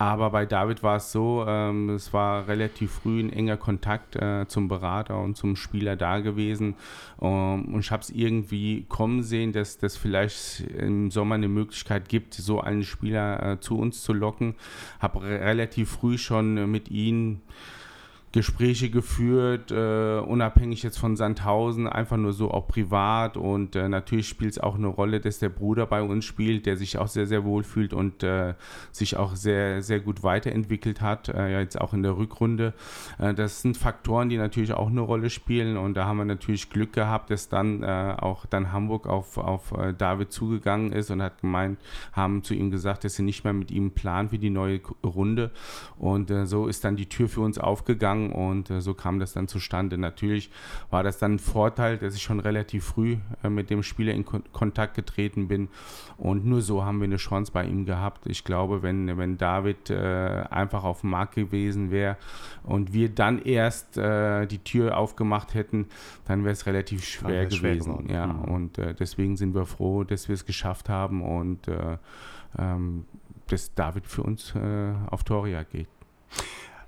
Aber 0.00 0.30
bei 0.30 0.46
David 0.46 0.82
war 0.82 0.96
es 0.96 1.12
so, 1.12 1.44
ähm, 1.46 1.90
es 1.90 2.14
war 2.14 2.48
relativ 2.48 2.90
früh 2.90 3.20
ein 3.20 3.30
enger 3.30 3.58
Kontakt 3.58 4.16
äh, 4.16 4.46
zum 4.48 4.66
Berater 4.66 5.20
und 5.20 5.36
zum 5.36 5.56
Spieler 5.56 5.94
da 5.94 6.20
gewesen. 6.20 6.74
Ähm, 7.20 7.74
und 7.74 7.80
ich 7.80 7.90
habe 7.90 8.02
es 8.02 8.08
irgendwie 8.08 8.86
kommen 8.88 9.22
sehen, 9.22 9.52
dass 9.52 9.76
das 9.76 9.98
vielleicht 9.98 10.60
im 10.60 11.10
Sommer 11.10 11.34
eine 11.34 11.48
Möglichkeit 11.48 12.08
gibt, 12.08 12.32
so 12.32 12.62
einen 12.62 12.82
Spieler 12.82 13.42
äh, 13.42 13.60
zu 13.60 13.76
uns 13.76 14.02
zu 14.02 14.14
locken. 14.14 14.54
Habe 15.00 15.20
relativ 15.20 15.90
früh 15.90 16.16
schon 16.16 16.70
mit 16.70 16.90
ihm 16.90 17.42
Gespräche 18.32 18.90
geführt, 18.90 19.72
äh, 19.72 20.20
unabhängig 20.20 20.84
jetzt 20.84 21.00
von 21.00 21.16
Sandhausen, 21.16 21.88
einfach 21.88 22.16
nur 22.16 22.32
so 22.32 22.52
auch 22.52 22.68
privat. 22.68 23.36
Und 23.36 23.74
äh, 23.74 23.88
natürlich 23.88 24.28
spielt 24.28 24.52
es 24.52 24.58
auch 24.60 24.76
eine 24.76 24.86
Rolle, 24.86 25.18
dass 25.18 25.40
der 25.40 25.48
Bruder 25.48 25.84
bei 25.86 26.00
uns 26.00 26.24
spielt, 26.24 26.64
der 26.64 26.76
sich 26.76 26.96
auch 26.96 27.08
sehr, 27.08 27.26
sehr 27.26 27.44
wohl 27.44 27.64
fühlt 27.64 27.92
und 27.92 28.22
äh, 28.22 28.54
sich 28.92 29.16
auch 29.16 29.34
sehr, 29.34 29.82
sehr 29.82 29.98
gut 29.98 30.22
weiterentwickelt 30.22 31.00
hat, 31.00 31.28
äh, 31.28 31.58
jetzt 31.58 31.80
auch 31.80 31.92
in 31.92 32.04
der 32.04 32.16
Rückrunde. 32.16 32.72
Äh, 33.18 33.34
das 33.34 33.62
sind 33.62 33.76
Faktoren, 33.76 34.28
die 34.28 34.36
natürlich 34.36 34.74
auch 34.74 34.90
eine 34.90 35.00
Rolle 35.00 35.28
spielen. 35.28 35.76
Und 35.76 35.94
da 35.94 36.04
haben 36.04 36.18
wir 36.18 36.24
natürlich 36.24 36.70
Glück 36.70 36.92
gehabt, 36.92 37.30
dass 37.30 37.48
dann 37.48 37.82
äh, 37.82 38.14
auch 38.16 38.46
dann 38.46 38.70
Hamburg 38.70 39.08
auf, 39.08 39.38
auf 39.38 39.74
David 39.98 40.30
zugegangen 40.30 40.92
ist 40.92 41.10
und 41.10 41.20
hat 41.20 41.40
gemeint, 41.40 41.80
haben 42.12 42.44
zu 42.44 42.54
ihm 42.54 42.70
gesagt, 42.70 43.02
dass 43.02 43.16
sie 43.16 43.22
nicht 43.22 43.42
mehr 43.42 43.52
mit 43.52 43.72
ihm 43.72 43.90
planen 43.90 44.28
für 44.28 44.38
die 44.38 44.50
neue 44.50 44.80
Runde. 45.04 45.50
Und 45.98 46.32
so 46.44 46.66
ist 46.66 46.84
dann 46.84 46.96
die 46.96 47.08
Tür 47.08 47.28
für 47.28 47.40
uns 47.40 47.58
aufgegangen 47.58 48.19
gegangen 48.20 48.32
und 48.32 48.70
äh, 48.70 48.80
so 48.80 48.94
kam 48.94 49.18
das 49.18 49.32
dann 49.32 49.48
zustande. 49.48 49.98
Natürlich 49.98 50.50
war 50.90 51.02
das 51.02 51.18
dann 51.18 51.34
ein 51.34 51.38
Vorteil, 51.38 51.98
dass 51.98 52.14
ich 52.14 52.22
schon 52.22 52.40
relativ 52.40 52.84
früh 52.84 53.16
äh, 53.42 53.48
mit 53.48 53.70
dem 53.70 53.82
Spieler 53.82 54.12
in 54.12 54.24
Kon 54.24 54.42
Kontakt 54.52 54.94
getreten 54.94 55.48
bin 55.48 55.68
und 56.16 56.44
nur 56.44 56.60
so 56.60 56.84
haben 56.84 57.00
wir 57.00 57.04
eine 57.04 57.16
Chance 57.16 57.52
bei 57.52 57.64
ihm 57.64 57.84
gehabt. 57.84 58.26
Ich 58.26 58.44
glaube, 58.44 58.82
wenn, 58.82 59.16
wenn 59.18 59.38
David 59.38 59.90
äh, 59.90 60.44
einfach 60.50 60.84
auf 60.84 61.00
dem 61.00 61.10
Markt 61.10 61.34
gewesen 61.34 61.90
wäre 61.90 62.16
und 62.64 62.92
wir 62.92 63.08
dann 63.08 63.40
erst 63.42 63.96
äh, 63.96 64.46
die 64.46 64.58
Tür 64.58 64.96
aufgemacht 64.96 65.54
hätten, 65.54 65.86
dann 66.26 66.44
wäre 66.44 66.52
es 66.52 66.66
relativ 66.66 67.04
schwer 67.04 67.46
gewesen. 67.46 68.06
Schwer 68.06 68.14
ja, 68.14 68.26
mhm. 68.26 68.44
Und 68.44 68.78
äh, 68.78 68.94
deswegen 68.94 69.36
sind 69.36 69.54
wir 69.54 69.66
froh, 69.66 70.04
dass 70.04 70.28
wir 70.28 70.34
es 70.34 70.44
geschafft 70.44 70.88
haben 70.88 71.22
und 71.22 71.68
äh, 71.68 71.98
ähm, 72.58 73.04
dass 73.48 73.74
David 73.74 74.06
für 74.06 74.22
uns 74.22 74.54
auf 75.10 75.24
Toria 75.24 75.64
geht. 75.64 75.88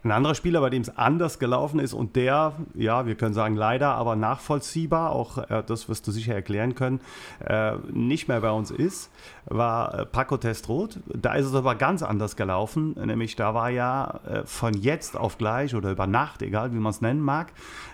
Ein 0.05 0.11
anderer 0.11 0.35
Spieler, 0.35 0.61
bei 0.61 0.71
dem 0.71 0.83
es 0.83 0.97
anders 0.97 1.39
gelaufen 1.39 1.79
ist 1.79 1.93
und 1.93 2.17
der, 2.17 2.55
ja, 2.75 3.07
wir 3.07 3.15
können 3.15 3.35
sagen 3.35 3.55
leider, 3.55 3.95
aber 3.95 4.17
nachvollziehbar, 4.17 5.13
auch 5.13 5.39
äh, 5.39 5.63
das 5.65 5.89
wirst 5.89 6.09
du 6.09 6.11
sicher 6.11 6.35
erklären 6.35 6.75
können, 6.75 7.01
äh, 7.45 7.77
nicht 7.93 8.27
mehr 8.27 8.41
bei 8.41 8.51
uns 8.51 8.73
ist, 8.73 9.13
war 9.45 10.01
äh, 10.01 10.07
Paco 10.07 10.39
Testroth. 10.39 10.99
Da 11.07 11.35
ist 11.35 11.47
es 11.47 11.55
aber 11.55 11.77
ganz 11.77 12.03
anders 12.03 12.35
gelaufen, 12.35 12.95
nämlich 12.95 13.37
da 13.37 13.55
war 13.55 13.71
ja 13.71 14.21
äh, 14.27 14.43
von 14.45 14.75
jetzt 14.75 15.17
auf 15.17 15.39
gleich 15.39 15.77
oder 15.77 15.93
über 15.93 16.09
Nacht, 16.09 16.43
egal 16.43 16.73
wie 16.73 16.79
man 16.79 16.91
es 16.91 17.01
nennen 17.01 17.21
mag, 17.21 17.53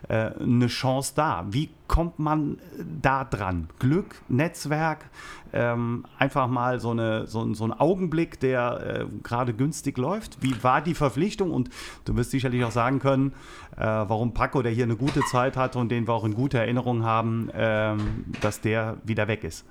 äh, 0.08 0.30
eine 0.40 0.68
Chance 0.68 1.12
da. 1.14 1.44
Wie 1.50 1.68
kommt 1.88 2.18
man 2.18 2.58
da 3.02 3.24
dran? 3.24 3.68
Glück, 3.78 4.14
Netzwerk, 4.28 5.06
ähm, 5.52 6.04
einfach 6.18 6.46
mal 6.46 6.78
so, 6.78 6.90
eine, 6.90 7.26
so, 7.26 7.52
so 7.54 7.64
ein 7.64 7.72
Augenblick, 7.72 8.38
der 8.40 9.06
äh, 9.08 9.22
gerade 9.22 9.54
günstig 9.54 9.98
läuft. 9.98 10.42
Wie 10.42 10.62
war 10.62 10.80
die 10.80 10.94
Verpflichtung? 10.94 11.50
Und 11.50 11.70
du 12.04 12.14
wirst 12.16 12.30
sicherlich 12.30 12.62
auch 12.64 12.70
sagen 12.70 12.98
können, 12.98 13.32
äh, 13.76 13.84
warum 13.84 14.34
Paco, 14.34 14.62
der 14.62 14.72
hier 14.72 14.84
eine 14.84 14.96
gute 14.96 15.22
Zeit 15.30 15.56
hat 15.56 15.74
und 15.74 15.90
den 15.90 16.06
wir 16.06 16.12
auch 16.12 16.24
in 16.24 16.34
guter 16.34 16.60
Erinnerung 16.60 17.02
haben, 17.02 17.48
äh, 17.50 17.96
dass 18.40 18.60
der 18.60 18.98
wieder 19.04 19.26
weg 19.26 19.42
ist. 19.42 19.64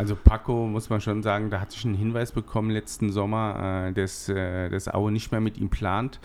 Also 0.00 0.16
Paco, 0.16 0.66
muss 0.66 0.88
man 0.88 1.02
schon 1.02 1.22
sagen, 1.22 1.50
da 1.50 1.60
hatte 1.60 1.76
ich 1.76 1.84
einen 1.84 1.94
Hinweis 1.94 2.32
bekommen 2.32 2.70
letzten 2.70 3.12
Sommer, 3.12 3.88
äh, 3.88 3.92
dass, 3.92 4.30
äh, 4.30 4.70
dass 4.70 4.88
Aue 4.88 5.12
nicht 5.12 5.30
mehr 5.30 5.42
mit 5.42 5.58
ihm 5.58 5.68
plant. 5.68 6.20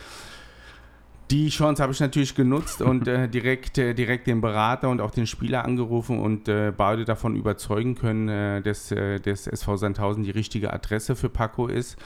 Die 1.32 1.50
Chance 1.50 1.82
habe 1.82 1.91
ich 1.91 2.00
natürlich 2.00 2.36
genutzt 2.36 2.82
und 2.84 3.08
äh, 3.08 3.27
direkt, 3.29 3.79
äh, 3.79 3.96
direkt 3.96 4.27
den 4.27 4.41
Berater 4.41 4.89
und 4.89 5.01
auch 5.01 5.10
den 5.10 5.25
Spieler 5.25 5.65
angerufen 5.65 6.20
und 6.20 6.48
äh, 6.48 6.72
beide 6.75 7.03
davon 7.03 7.36
überzeugen 7.36 7.96
können, 7.96 8.29
äh, 8.29 8.62
dass, 8.62 8.91
äh, 8.91 9.20
dass 9.20 9.48
SV 9.48 9.77
Sandhausen 9.77 10.24
die 10.24 10.32
richtige 10.32 10.72
Adresse 10.72 11.15
für 11.15 11.29
Paco 11.29 11.67
ist. 11.67 11.98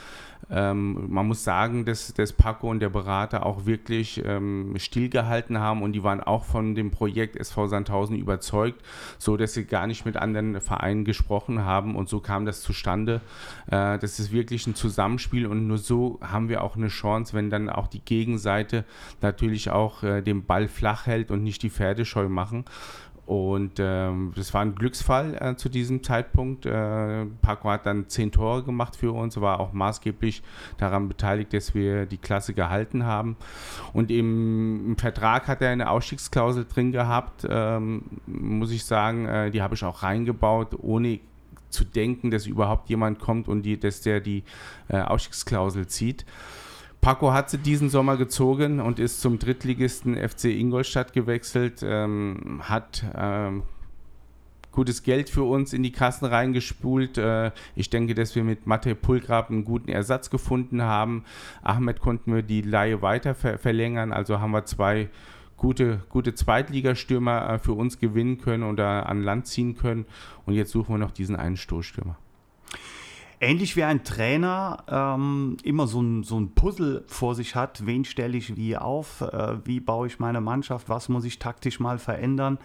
Ähm, 0.49 1.11
man 1.11 1.27
muss 1.27 1.43
sagen, 1.43 1.85
dass, 1.85 2.13
dass 2.13 2.33
Paco 2.33 2.69
und 2.69 2.79
der 2.79 2.89
Berater 2.89 3.45
auch 3.45 3.65
wirklich 3.65 4.21
ähm, 4.25 4.73
stillgehalten 4.77 5.59
haben 5.59 5.83
und 5.83 5.93
die 5.93 6.03
waren 6.03 6.21
auch 6.21 6.43
von 6.43 6.75
dem 6.75 6.91
Projekt 6.91 7.35
SV 7.35 7.67
Sandhausen 7.67 8.17
überzeugt, 8.17 8.81
so 9.17 9.37
dass 9.37 9.53
sie 9.53 9.65
gar 9.65 9.85
nicht 9.85 10.05
mit 10.05 10.17
anderen 10.17 10.59
Vereinen 10.59 11.05
gesprochen 11.05 11.65
haben 11.65 11.95
und 11.95 12.09
so 12.09 12.19
kam 12.19 12.45
das 12.45 12.61
zustande. 12.61 13.21
Äh, 13.67 13.99
das 13.99 14.19
ist 14.19 14.31
wirklich 14.31 14.65
ein 14.65 14.75
Zusammenspiel 14.75 15.45
und 15.45 15.67
nur 15.67 15.77
so 15.77 16.19
haben 16.21 16.49
wir 16.49 16.63
auch 16.63 16.75
eine 16.75 16.87
Chance, 16.87 17.33
wenn 17.33 17.49
dann 17.49 17.69
auch 17.69 17.87
die 17.87 18.01
Gegenseite 18.01 18.85
natürlich 19.21 19.69
auch 19.69 20.03
äh, 20.03 20.21
den 20.21 20.45
Ball 20.45 20.67
flach 20.67 21.05
hält 21.05 21.31
und 21.31 21.43
nicht 21.43 21.61
die 21.61 21.69
Pferde 21.69 22.05
scheu 22.05 22.27
machen. 22.27 22.65
Und 23.29 23.73
ähm, 23.77 24.33
das 24.35 24.55
war 24.55 24.61
ein 24.61 24.73
Glücksfall 24.73 25.37
äh, 25.39 25.55
zu 25.55 25.69
diesem 25.69 26.01
Zeitpunkt. 26.01 26.65
Äh, 26.65 27.27
Paco 27.43 27.69
hat 27.69 27.85
dann 27.85 28.09
zehn 28.09 28.31
Tore 28.31 28.63
gemacht 28.63 28.95
für 28.95 29.11
uns, 29.11 29.39
war 29.39 29.59
auch 29.59 29.71
maßgeblich 29.71 30.41
daran 30.79 31.07
beteiligt, 31.07 31.53
dass 31.53 31.75
wir 31.75 32.07
die 32.07 32.17
Klasse 32.17 32.55
gehalten 32.55 33.05
haben. 33.05 33.37
Und 33.93 34.09
im, 34.09 34.87
im 34.87 34.97
Vertrag 34.97 35.47
hat 35.47 35.61
er 35.61 35.69
eine 35.69 35.91
Ausstiegsklausel 35.91 36.65
drin 36.65 36.91
gehabt, 36.91 37.45
ähm, 37.47 38.01
muss 38.25 38.71
ich 38.71 38.83
sagen, 38.83 39.27
äh, 39.27 39.51
die 39.51 39.61
habe 39.61 39.75
ich 39.75 39.83
auch 39.83 40.01
reingebaut, 40.01 40.69
ohne 40.81 41.19
zu 41.69 41.83
denken, 41.83 42.31
dass 42.31 42.47
überhaupt 42.47 42.89
jemand 42.89 43.19
kommt 43.19 43.47
und 43.47 43.61
die, 43.61 43.79
dass 43.79 44.01
der 44.01 44.21
die 44.21 44.43
äh, 44.87 45.01
Ausstiegsklausel 45.01 45.85
zieht. 45.85 46.25
Paco 47.01 47.31
hat 47.31 47.49
sie 47.49 47.57
diesen 47.57 47.89
Sommer 47.89 48.17
gezogen 48.17 48.81
und 48.81 48.99
ist 48.99 49.21
zum 49.21 49.39
Drittligisten 49.39 50.15
FC 50.15 50.45
Ingolstadt 50.45 51.13
gewechselt, 51.13 51.81
ähm, 51.81 52.61
hat 52.63 53.05
ähm, 53.15 53.63
gutes 54.71 55.03
Geld 55.03 55.29
für 55.29 55.43
uns 55.43 55.71
in 55.71 55.81
die 55.81 55.93
Kassen 55.93 56.25
reingespult. 56.25 57.17
Äh, 57.17 57.51
ich 57.75 57.89
denke, 57.89 58.15
dass 58.15 58.35
wir 58.35 58.43
mit 58.43 58.67
Matej 58.67 58.95
Pulgrab 58.95 59.49
einen 59.49 59.63
guten 59.63 59.89
Ersatz 59.89 60.29
gefunden 60.29 60.81
haben. 60.81 61.23
Ahmed 61.61 62.01
konnten 62.01 62.35
wir 62.35 62.43
die 62.43 62.61
Laie 62.61 63.01
weiter 63.01 63.33
ver 63.33 63.57
verlängern, 63.57 64.11
also 64.11 64.41
haben 64.41 64.51
wir 64.51 64.65
zwei 64.65 65.09
gute, 65.55 66.01
gute 66.09 66.35
Zweitligastürmer 66.35 67.49
äh, 67.49 67.59
für 67.59 67.73
uns 67.73 67.99
gewinnen 67.99 68.39
können 68.39 68.63
oder 68.63 69.07
an 69.07 69.23
Land 69.23 69.47
ziehen 69.47 69.77
können. 69.77 70.05
Und 70.45 70.53
jetzt 70.53 70.71
suchen 70.71 70.95
wir 70.95 70.99
noch 70.99 71.11
diesen 71.11 71.37
einen 71.37 71.57
Stoßstürmer 71.57 72.17
ähnlich 73.41 73.75
wie 73.75 73.83
ein 73.83 74.03
Trainer 74.03 74.83
ähm, 74.87 75.57
immer 75.63 75.87
so 75.87 76.01
ein, 76.01 76.23
so 76.23 76.39
ein 76.39 76.53
Puzzle 76.53 77.03
vor 77.07 77.35
sich 77.35 77.55
hat, 77.55 77.85
wen 77.85 78.05
stelle 78.05 78.37
ich 78.37 78.55
wie 78.55 78.75
auf, 78.77 79.21
äh, 79.21 79.65
wie 79.65 79.79
baue 79.79 80.07
ich 80.07 80.19
meine 80.19 80.41
Mannschaft, 80.41 80.89
was 80.89 81.09
muss 81.09 81.23
ich 81.25 81.39
taktisch 81.39 81.79
mal 81.79 81.99
verändern, 81.99 82.57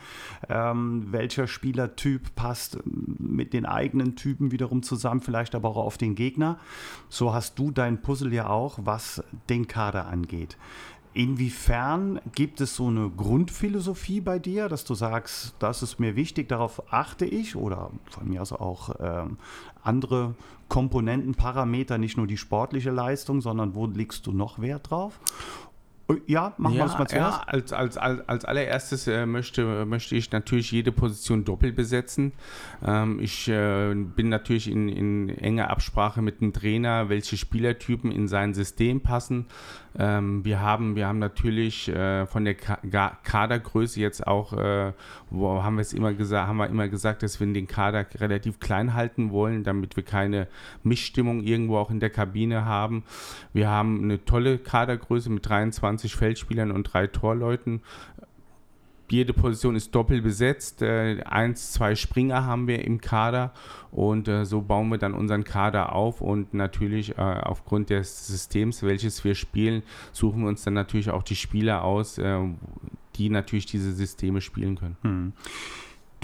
ähm, 0.49 1.07
welcher 1.11 1.47
Spielertyp 1.47 2.35
passt 2.35 2.79
mit 2.85 3.53
den 3.53 3.67
eigenen 3.67 4.17
Typen 4.17 4.51
wiederum 4.51 4.83
zusammen, 4.83 5.21
vielleicht 5.21 5.55
aber 5.55 5.69
auch 5.71 5.77
auf 5.77 5.99
den 5.99 6.15
Gegner. 6.15 6.59
So 7.09 7.33
hast 7.33 7.59
du 7.59 7.71
dein 7.71 8.03
Puzzle 8.03 8.33
ja 8.33 8.49
auch, 8.49 8.79
was 8.83 9.23
den 9.49 9.69
Kader 9.69 10.07
angeht. 10.07 10.57
Inwiefern 11.15 12.21
gibt 12.35 12.61
es 12.61 12.75
so 12.75 12.89
eine 12.89 13.09
Grundphilosophie 13.09 14.21
bei 14.21 14.41
dir, 14.41 14.69
dass 14.69 14.85
du 14.85 14.95
sagst, 14.95 15.55
das 15.61 15.81
ist 15.83 16.01
mir 16.01 16.17
wichtig, 16.17 16.49
darauf 16.49 16.93
achte 16.93 17.25
ich 17.25 17.55
oder 17.55 17.93
von 18.11 18.29
mir 18.29 18.43
aus 18.43 18.53
auch 18.53 18.97
ähm, 18.99 19.39
andere 19.85 20.35
Komponenten, 20.69 21.37
Parameter, 21.37 21.99
nicht 21.99 22.17
nur 22.17 22.27
die 22.27 22.37
sportliche 22.37 22.91
Leistung, 22.91 23.41
sondern 23.41 23.77
wo 23.77 23.87
legst 23.87 24.27
du 24.27 24.33
noch 24.33 24.61
Wert 24.61 24.91
drauf? 24.91 25.21
Ja, 26.27 26.53
machen 26.59 26.75
ja, 26.75 26.85
wir 26.85 26.93
es 26.93 26.99
mal 26.99 27.09
zuerst. 27.09 27.39
Ja, 27.39 27.45
als, 27.47 27.73
als, 27.73 27.97
als, 27.97 28.29
als 28.29 28.45
allererstes 28.45 29.07
äh, 29.07 29.25
möchte, 29.25 29.87
möchte 29.87 30.17
ich 30.17 30.31
natürlich 30.33 30.71
jede 30.71 30.93
Position 30.93 31.47
doppelt 31.47 31.77
besetzen. 31.77 32.33
Ähm, 32.85 33.21
ich 33.21 33.49
äh, 33.49 33.95
bin 33.95 34.29
natürlich 34.29 34.71
in, 34.71 34.89
in 34.91 35.31
enger 35.31 35.71
Absprache 35.71 36.21
mit 36.21 36.43
dem 36.43 36.53
Trainer, 36.53 37.09
welche 37.09 37.39
Spielertypen 37.39 38.13
in 38.13 38.29
sein 38.29 38.53
System 38.53 39.01
passen. 39.01 39.47
Ähm, 39.97 40.45
wir, 40.45 40.61
haben, 40.61 40.97
wir 40.97 41.07
haben 41.07 41.21
natürlich 41.21 41.89
äh, 41.89 42.27
von 42.27 42.45
der 42.45 42.55
Ka 42.55 42.79
Kadergröße 43.23 44.01
jetzt 44.01 44.27
auch, 44.27 44.53
äh, 44.53 44.93
wo 45.31 45.63
haben 45.63 45.77
wir 45.77 45.83
es 45.83 45.93
immer 45.93 46.13
gesagt, 46.15 46.49
haben 46.49 46.57
wir 46.57 46.69
immer 46.69 46.89
gesagt, 46.89 47.23
dass 47.23 47.39
wir 47.39 47.53
den 47.53 47.69
Kader 47.69 48.05
relativ 48.17 48.59
klein 48.59 48.95
halten 48.95 49.31
wollen, 49.31 49.63
damit 49.63 49.97
wir 49.97 50.05
keine 50.05 50.49
Mischstimmung 50.83 51.43
irgendwo 51.43 51.77
auch 51.77 51.91
in 51.91 52.01
der 52.01 52.11
Kabine 52.11 52.65
haben. 52.65 53.05
Wir 53.53 53.69
haben 53.69 54.03
eine 54.03 54.25
tolle 54.25 54.59
Kadergröße 54.59 55.31
mit 55.31 55.49
23 55.49 56.17
Feldspielern 56.17 56.73
und 56.73 56.85
drei 56.93 57.07
Torleuten 57.07 57.83
jede 59.11 59.33
Position 59.33 59.77
ist 59.77 59.95
doppelt 59.95 60.23
besetzt. 60.23 60.83
Äh, 60.83 61.23
eins, 61.25 61.73
zwei 61.73 61.95
Springer 61.95 62.45
haben 62.45 62.67
wir 62.67 62.85
im 62.85 63.01
Kader 63.01 63.53
und 63.91 64.29
äh, 64.29 64.45
so 64.45 64.63
bauen 64.63 64.89
wir 64.89 64.99
dann 64.99 65.15
unseren 65.15 65.45
Kader 65.45 65.95
auf 65.95 66.21
und 66.21 66.55
natürlich 66.55 67.17
äh, 67.17 67.21
aufgrund 67.21 67.91
des 67.91 68.27
Systems, 68.27 68.83
welches 68.83 69.25
wir 69.25 69.35
spielen, 69.35 69.83
suchen 70.13 70.43
wir 70.43 70.49
uns 70.49 70.65
dann 70.65 70.75
natürlich 70.75 71.11
auch 71.11 71.23
die 71.23 71.37
Spieler 71.37 71.85
aus, 71.85 72.19
äh, 72.19 72.41
die 73.17 73.29
natürlich 73.29 73.67
diese 73.67 73.93
Systeme 73.93 74.41
spielen 74.41 74.77
können. 74.77 74.97
Hm. 75.03 75.33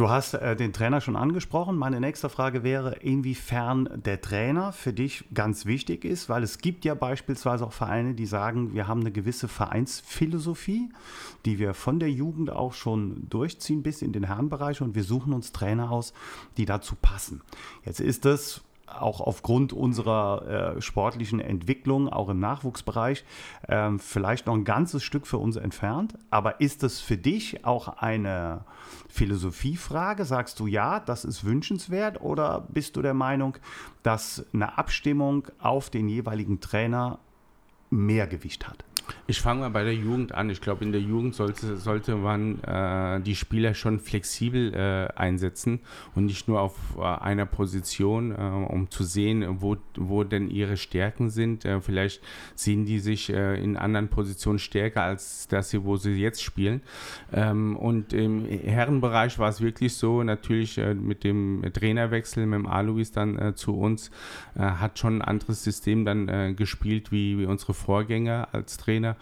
Du 0.00 0.08
hast 0.08 0.32
äh, 0.32 0.56
den 0.56 0.72
Trainer 0.72 1.02
schon 1.02 1.14
angesprochen. 1.14 1.76
Meine 1.76 2.00
nächste 2.00 2.30
Frage 2.30 2.62
wäre, 2.62 2.94
inwiefern 3.00 3.86
der 4.02 4.22
Trainer 4.22 4.72
für 4.72 4.94
dich 4.94 5.26
ganz 5.34 5.66
wichtig 5.66 6.06
ist, 6.06 6.30
weil 6.30 6.42
es 6.42 6.56
gibt 6.56 6.86
ja 6.86 6.94
beispielsweise 6.94 7.66
auch 7.66 7.74
Vereine, 7.74 8.14
die 8.14 8.24
sagen, 8.24 8.72
wir 8.72 8.88
haben 8.88 9.00
eine 9.00 9.12
gewisse 9.12 9.46
Vereinsphilosophie, 9.46 10.88
die 11.44 11.58
wir 11.58 11.74
von 11.74 12.00
der 12.00 12.10
Jugend 12.10 12.48
auch 12.48 12.72
schon 12.72 13.28
durchziehen 13.28 13.82
bis 13.82 14.00
in 14.00 14.14
den 14.14 14.24
Herrenbereich 14.24 14.80
und 14.80 14.94
wir 14.94 15.04
suchen 15.04 15.34
uns 15.34 15.52
Trainer 15.52 15.90
aus, 15.90 16.14
die 16.56 16.64
dazu 16.64 16.94
passen. 16.94 17.42
Jetzt 17.84 18.00
ist 18.00 18.24
es 18.24 18.62
auch 18.86 19.20
aufgrund 19.20 19.74
unserer 19.74 20.76
äh, 20.76 20.80
sportlichen 20.80 21.40
Entwicklung, 21.40 22.08
auch 22.08 22.30
im 22.30 22.40
Nachwuchsbereich, 22.40 23.22
äh, 23.68 23.90
vielleicht 23.98 24.46
noch 24.46 24.54
ein 24.54 24.64
ganzes 24.64 25.02
Stück 25.02 25.26
für 25.26 25.36
uns 25.36 25.56
entfernt. 25.56 26.14
Aber 26.30 26.62
ist 26.62 26.82
es 26.84 27.00
für 27.00 27.18
dich 27.18 27.66
auch 27.66 27.88
eine 27.98 28.64
Philosophiefrage? 29.08 30.24
Sagst 30.24 30.60
du 30.60 30.66
ja, 30.66 31.00
das 31.00 31.24
ist 31.24 31.44
wünschenswert? 31.44 32.20
Oder 32.20 32.66
bist 32.68 32.96
du 32.96 33.02
der 33.02 33.14
Meinung, 33.14 33.56
dass 34.02 34.44
eine 34.52 34.78
Abstimmung 34.78 35.46
auf 35.58 35.90
den 35.90 36.08
jeweiligen 36.08 36.60
Trainer 36.60 37.18
mehr 37.90 38.26
Gewicht 38.26 38.68
hat? 38.68 38.84
Ich 39.26 39.40
fange 39.40 39.60
mal 39.60 39.70
bei 39.70 39.84
der 39.84 39.94
Jugend 39.94 40.34
an. 40.34 40.50
Ich 40.50 40.60
glaube, 40.60 40.84
in 40.84 40.92
der 40.92 41.00
Jugend 41.00 41.34
sollte, 41.34 41.76
sollte 41.76 42.16
man 42.16 42.62
äh, 42.64 43.20
die 43.20 43.36
Spieler 43.36 43.74
schon 43.74 44.00
flexibel 44.00 44.74
äh, 44.74 45.08
einsetzen 45.16 45.80
und 46.14 46.26
nicht 46.26 46.48
nur 46.48 46.60
auf 46.60 46.74
äh, 46.98 47.02
einer 47.02 47.46
Position, 47.46 48.32
äh, 48.32 48.34
um 48.34 48.90
zu 48.90 49.04
sehen, 49.04 49.60
wo, 49.60 49.76
wo 49.96 50.24
denn 50.24 50.50
ihre 50.50 50.76
Stärken 50.76 51.30
sind. 51.30 51.64
Äh, 51.64 51.80
vielleicht 51.80 52.22
sehen 52.54 52.86
die 52.86 52.98
sich 52.98 53.32
äh, 53.32 53.62
in 53.62 53.76
anderen 53.76 54.08
Positionen 54.08 54.58
stärker 54.58 55.02
als 55.02 55.46
das 55.48 55.70
wo 55.70 55.96
sie 55.96 56.14
jetzt 56.14 56.42
spielen. 56.42 56.82
Ähm, 57.32 57.76
und 57.76 58.12
im 58.12 58.44
Herrenbereich 58.46 59.38
war 59.38 59.48
es 59.48 59.60
wirklich 59.60 59.94
so, 59.94 60.24
natürlich 60.24 60.78
mit 60.78 61.22
dem 61.22 61.62
Trainerwechsel, 61.72 62.46
mit 62.46 62.58
dem 62.58 62.66
Alois 62.66 63.12
dann 63.14 63.54
zu 63.54 63.76
uns, 63.76 64.10
hat 64.56 64.98
schon 64.98 65.18
ein 65.18 65.22
anderes 65.22 65.62
System 65.62 66.04
dann 66.04 66.56
gespielt 66.56 67.12
wie, 67.12 67.38
wie 67.38 67.46
unsere 67.46 67.74
Vorgänger 67.74 68.48
als 68.52 68.78
Trainer. 68.78 68.99
Trainer. 69.00 69.16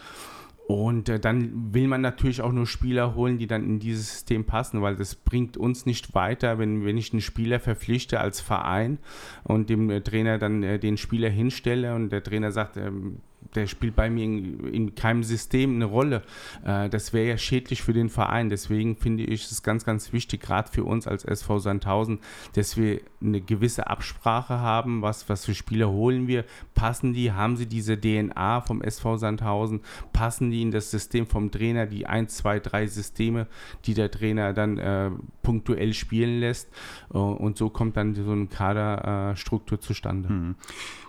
Und 0.67 1.09
äh, 1.09 1.19
dann 1.19 1.73
will 1.73 1.89
man 1.89 2.03
natürlich 2.03 2.43
auch 2.43 2.53
nur 2.53 2.67
Spieler 2.67 3.15
holen, 3.15 3.39
die 3.39 3.47
dann 3.47 3.65
in 3.65 3.79
dieses 3.79 4.13
System 4.13 4.45
passen, 4.45 4.83
weil 4.83 4.97
das 4.97 5.15
bringt 5.15 5.57
uns 5.57 5.87
nicht 5.87 6.15
weiter, 6.15 6.59
wenn, 6.59 6.85
wenn 6.85 6.99
ich 6.99 7.11
einen 7.13 7.23
Spieler 7.23 7.59
verpflichte 7.59 8.21
als 8.21 8.43
Verein 8.43 8.99
und 9.45 9.71
dem 9.71 9.89
äh, 9.89 10.03
Trainer 10.03 10.37
dann 10.37 10.63
äh, 10.63 10.79
den 10.79 10.99
Spieler 10.99 11.31
hinstelle 11.31 11.95
und 11.95 12.11
der 12.11 12.23
Trainer 12.23 12.53
sagt, 12.53 12.77
ähm, 12.77 13.23
der 13.55 13.67
spielt 13.67 13.97
bei 13.97 14.11
mir 14.11 14.25
in, 14.25 14.67
in 14.69 14.95
keinem 14.95 15.23
System 15.23 15.77
eine 15.77 15.87
Rolle. 15.87 16.23
Äh, 16.65 16.89
das 16.89 17.13
wäre 17.13 17.29
ja 17.29 17.39
schädlich 17.39 17.83
für 17.83 17.93
den 17.93 18.09
Verein. 18.09 18.51
Deswegen 18.51 18.97
finde 18.97 19.25
ich 19.25 19.51
es 19.51 19.63
ganz, 19.63 19.85
ganz 19.85 20.13
wichtig, 20.13 20.43
gerade 20.43 20.71
für 20.71 20.85
uns 20.85 21.07
als 21.07 21.25
SV 21.25 21.59
Sandhausen, 21.59 22.21
dass 22.55 22.77
wir 22.77 23.01
eine 23.21 23.41
gewisse 23.41 23.87
Absprache 23.89 24.61
haben, 24.61 25.03
was, 25.03 25.29
was 25.29 25.45
für 25.45 25.55
Spieler 25.55 25.91
holen 25.91 26.29
wir, 26.29 26.45
passen 26.75 27.15
die, 27.15 27.33
haben 27.33 27.57
sie 27.57 27.67
diese 27.67 27.99
DNA 27.99 28.61
vom 28.61 28.83
SV 28.83 29.17
Sandhausen, 29.17 29.81
passen 30.13 30.51
die 30.51 30.63
in 30.63 30.71
das 30.71 30.91
System 30.91 31.27
vom 31.27 31.51
Trainer, 31.51 31.87
die 31.87 32.07
1, 32.07 32.37
2, 32.37 32.61
3 32.61 32.87
Systeme, 32.87 33.47
die 33.87 33.95
der 33.95 34.11
Trainer 34.11 34.53
dann 34.53 34.79
äh, 34.79 35.11
punktuell 35.43 35.95
spielen 35.95 36.41
lässt. 36.41 36.69
Uh, 37.13 37.19
und 37.19 37.57
so 37.57 37.71
kommt 37.71 37.97
dann 37.97 38.15
so 38.15 38.31
eine 38.31 38.47
Kaderstruktur 38.47 39.79
äh, 39.79 39.81
zustande. 39.81 40.29
Hm. 40.29 40.55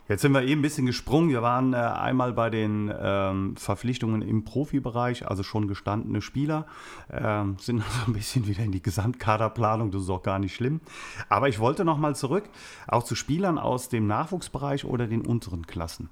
Jetzt 0.10 0.24
sind 0.24 0.32
wir 0.32 0.42
eben 0.42 0.60
ein 0.60 0.64
bisschen 0.64 0.88
gesprungen. 0.88 1.30
Wir 1.30 1.44
waren 1.44 1.74
äh, 1.74 1.78
einmal 1.78 2.34
bei 2.34 2.50
den 2.50 2.92
ähm, 3.00 3.56
Verpflichtungen 3.56 4.24
im 4.24 4.44
Profibereich, 4.44 5.28
also 5.28 5.44
schon 5.44 5.68
gestandene 5.68 6.24
Spieler, 6.24 6.66
ähm, 7.12 7.58
sind 7.60 7.84
also 7.86 8.08
ein 8.08 8.14
bisschen 8.14 8.48
wieder 8.48 8.64
in 8.64 8.72
die 8.72 8.82
Gesamtkaderplanung. 8.82 9.92
Das 9.92 10.02
ist 10.02 10.10
auch 10.10 10.24
gar 10.24 10.40
nicht 10.40 10.56
schlimm. 10.56 10.82
Aber 11.30 11.48
ich 11.48 11.60
wollte 11.60 11.86
noch 11.86 12.00
mal 12.00 12.16
zurück, 12.16 12.50
auch 12.88 13.04
zu 13.04 13.14
Spielern 13.14 13.60
aus 13.60 13.90
dem 13.90 14.08
Nachwuchsbereich 14.08 14.84
oder 14.84 15.06
den 15.06 15.28
unteren 15.28 15.68
Klassen. 15.68 16.10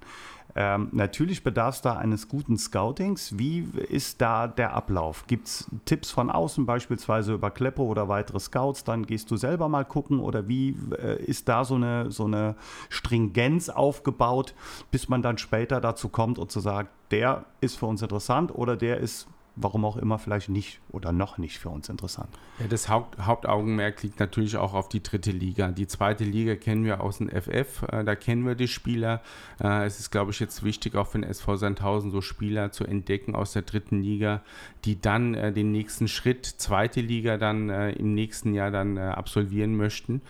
Ähm, 0.56 0.88
natürlich 0.92 1.44
bedarf 1.44 1.76
es 1.76 1.82
da 1.82 1.96
eines 1.96 2.28
guten 2.28 2.56
Scoutings. 2.56 3.38
Wie 3.38 3.68
ist 3.88 4.20
da 4.20 4.48
der 4.48 4.74
Ablauf? 4.74 5.26
Gibt 5.26 5.46
es 5.46 5.70
Tipps 5.84 6.10
von 6.10 6.30
außen, 6.30 6.66
beispielsweise 6.66 7.34
über 7.34 7.50
Kleppo 7.50 7.84
oder 7.84 8.08
weitere 8.08 8.40
Scouts? 8.40 8.84
Dann 8.84 9.06
gehst 9.06 9.30
du 9.30 9.36
selber 9.36 9.68
mal 9.68 9.84
gucken 9.84 10.20
oder 10.20 10.48
wie 10.48 10.76
äh, 11.00 11.22
ist 11.22 11.48
da 11.48 11.64
so 11.64 11.74
eine, 11.74 12.10
so 12.10 12.24
eine 12.24 12.56
Stringenz 12.88 13.68
aufgebaut, 13.68 14.54
bis 14.90 15.08
man 15.08 15.22
dann 15.22 15.38
später 15.38 15.80
dazu 15.80 16.08
kommt 16.08 16.38
und 16.38 16.50
zu 16.50 16.60
sagen, 16.60 16.88
der 17.10 17.44
ist 17.60 17.78
für 17.78 17.86
uns 17.86 18.02
interessant 18.02 18.54
oder 18.54 18.76
der 18.76 18.98
ist 18.98 19.28
warum 19.60 19.84
auch 19.84 19.96
immer 19.96 20.18
vielleicht 20.18 20.48
nicht 20.48 20.80
oder 20.90 21.12
noch 21.12 21.38
nicht 21.38 21.58
für 21.58 21.68
uns 21.68 21.88
interessant. 21.88 22.28
Ja, 22.58 22.66
das 22.66 22.88
Haupt, 22.88 23.18
Hauptaugenmerk 23.18 24.02
liegt 24.02 24.20
natürlich 24.20 24.56
auch 24.56 24.74
auf 24.74 24.88
die 24.88 25.02
dritte 25.02 25.30
Liga. 25.30 25.68
Die 25.68 25.86
zweite 25.86 26.24
Liga 26.24 26.56
kennen 26.56 26.84
wir 26.84 27.00
aus 27.00 27.18
dem 27.18 27.28
FF, 27.28 27.82
äh, 27.90 28.04
da 28.04 28.14
kennen 28.14 28.46
wir 28.46 28.54
die 28.54 28.68
Spieler. 28.68 29.20
Äh, 29.60 29.84
es 29.86 30.00
ist, 30.00 30.10
glaube 30.10 30.30
ich, 30.30 30.40
jetzt 30.40 30.62
wichtig, 30.62 30.94
auch 30.94 31.08
für 31.08 31.18
den 31.18 31.28
SV 31.28 31.56
Sandhausen 31.56 32.10
so 32.10 32.20
Spieler 32.20 32.72
zu 32.72 32.84
entdecken 32.84 33.34
aus 33.34 33.52
der 33.52 33.62
dritten 33.62 34.02
Liga, 34.02 34.42
die 34.84 35.00
dann 35.00 35.34
äh, 35.34 35.52
den 35.52 35.72
nächsten 35.72 36.08
Schritt, 36.08 36.46
zweite 36.46 37.00
Liga, 37.00 37.36
dann 37.36 37.68
äh, 37.68 37.90
im 37.92 38.14
nächsten 38.14 38.54
Jahr 38.54 38.70
dann 38.70 38.96
äh, 38.96 39.00
absolvieren 39.00 39.76
möchten. 39.76 40.22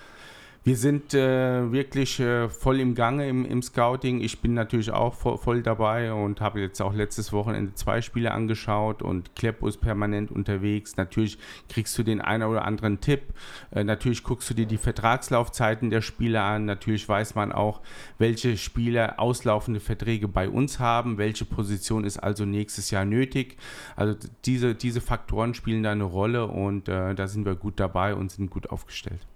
Wir 0.68 0.76
sind 0.76 1.14
äh, 1.14 1.72
wirklich 1.72 2.20
äh, 2.20 2.50
voll 2.50 2.78
im 2.80 2.94
Gange 2.94 3.26
im, 3.26 3.46
im, 3.46 3.62
Scouting. 3.62 4.20
Ich 4.20 4.40
bin 4.40 4.52
natürlich 4.52 4.90
auch 4.90 5.14
voll, 5.14 5.38
voll 5.38 5.62
dabei 5.62 6.12
und 6.12 6.42
habe 6.42 6.60
jetzt 6.60 6.82
auch 6.82 6.92
letztes 6.92 7.32
Wochenende 7.32 7.72
zwei 7.72 8.02
Spiele 8.02 8.32
angeschaut 8.32 9.00
und 9.00 9.34
Kleppo 9.34 9.66
ist 9.66 9.78
permanent 9.78 10.30
unterwegs. 10.30 10.98
Natürlich 10.98 11.38
kriegst 11.70 11.96
du 11.96 12.02
den 12.02 12.20
einen 12.20 12.42
oder 12.42 12.66
anderen 12.66 13.00
Tipp. 13.00 13.22
Äh, 13.70 13.82
natürlich 13.82 14.22
guckst 14.22 14.50
du 14.50 14.52
dir 14.52 14.66
die 14.66 14.76
Vertragslaufzeiten 14.76 15.88
der 15.88 16.02
Spieler 16.02 16.42
an. 16.42 16.66
Natürlich 16.66 17.08
weiß 17.08 17.34
man 17.34 17.50
auch, 17.50 17.80
welche 18.18 18.58
Spieler 18.58 19.18
auslaufende 19.18 19.80
Verträge 19.80 20.28
bei 20.28 20.50
uns 20.50 20.78
haben, 20.80 21.16
welche 21.16 21.46
Position 21.46 22.04
ist 22.04 22.18
also 22.18 22.44
nächstes 22.44 22.90
Jahr 22.90 23.06
nötig. 23.06 23.56
Also 23.96 24.18
diese, 24.44 24.74
diese 24.74 25.00
Faktoren 25.00 25.54
spielen 25.54 25.82
da 25.82 25.92
eine 25.92 26.04
Rolle 26.04 26.46
und 26.46 26.90
äh, 26.90 27.14
da 27.14 27.26
sind 27.26 27.46
wir 27.46 27.54
gut 27.54 27.80
dabei 27.80 28.14
und 28.14 28.30
sind 28.30 28.50
gut 28.50 28.68
aufgestellt. 28.68 29.26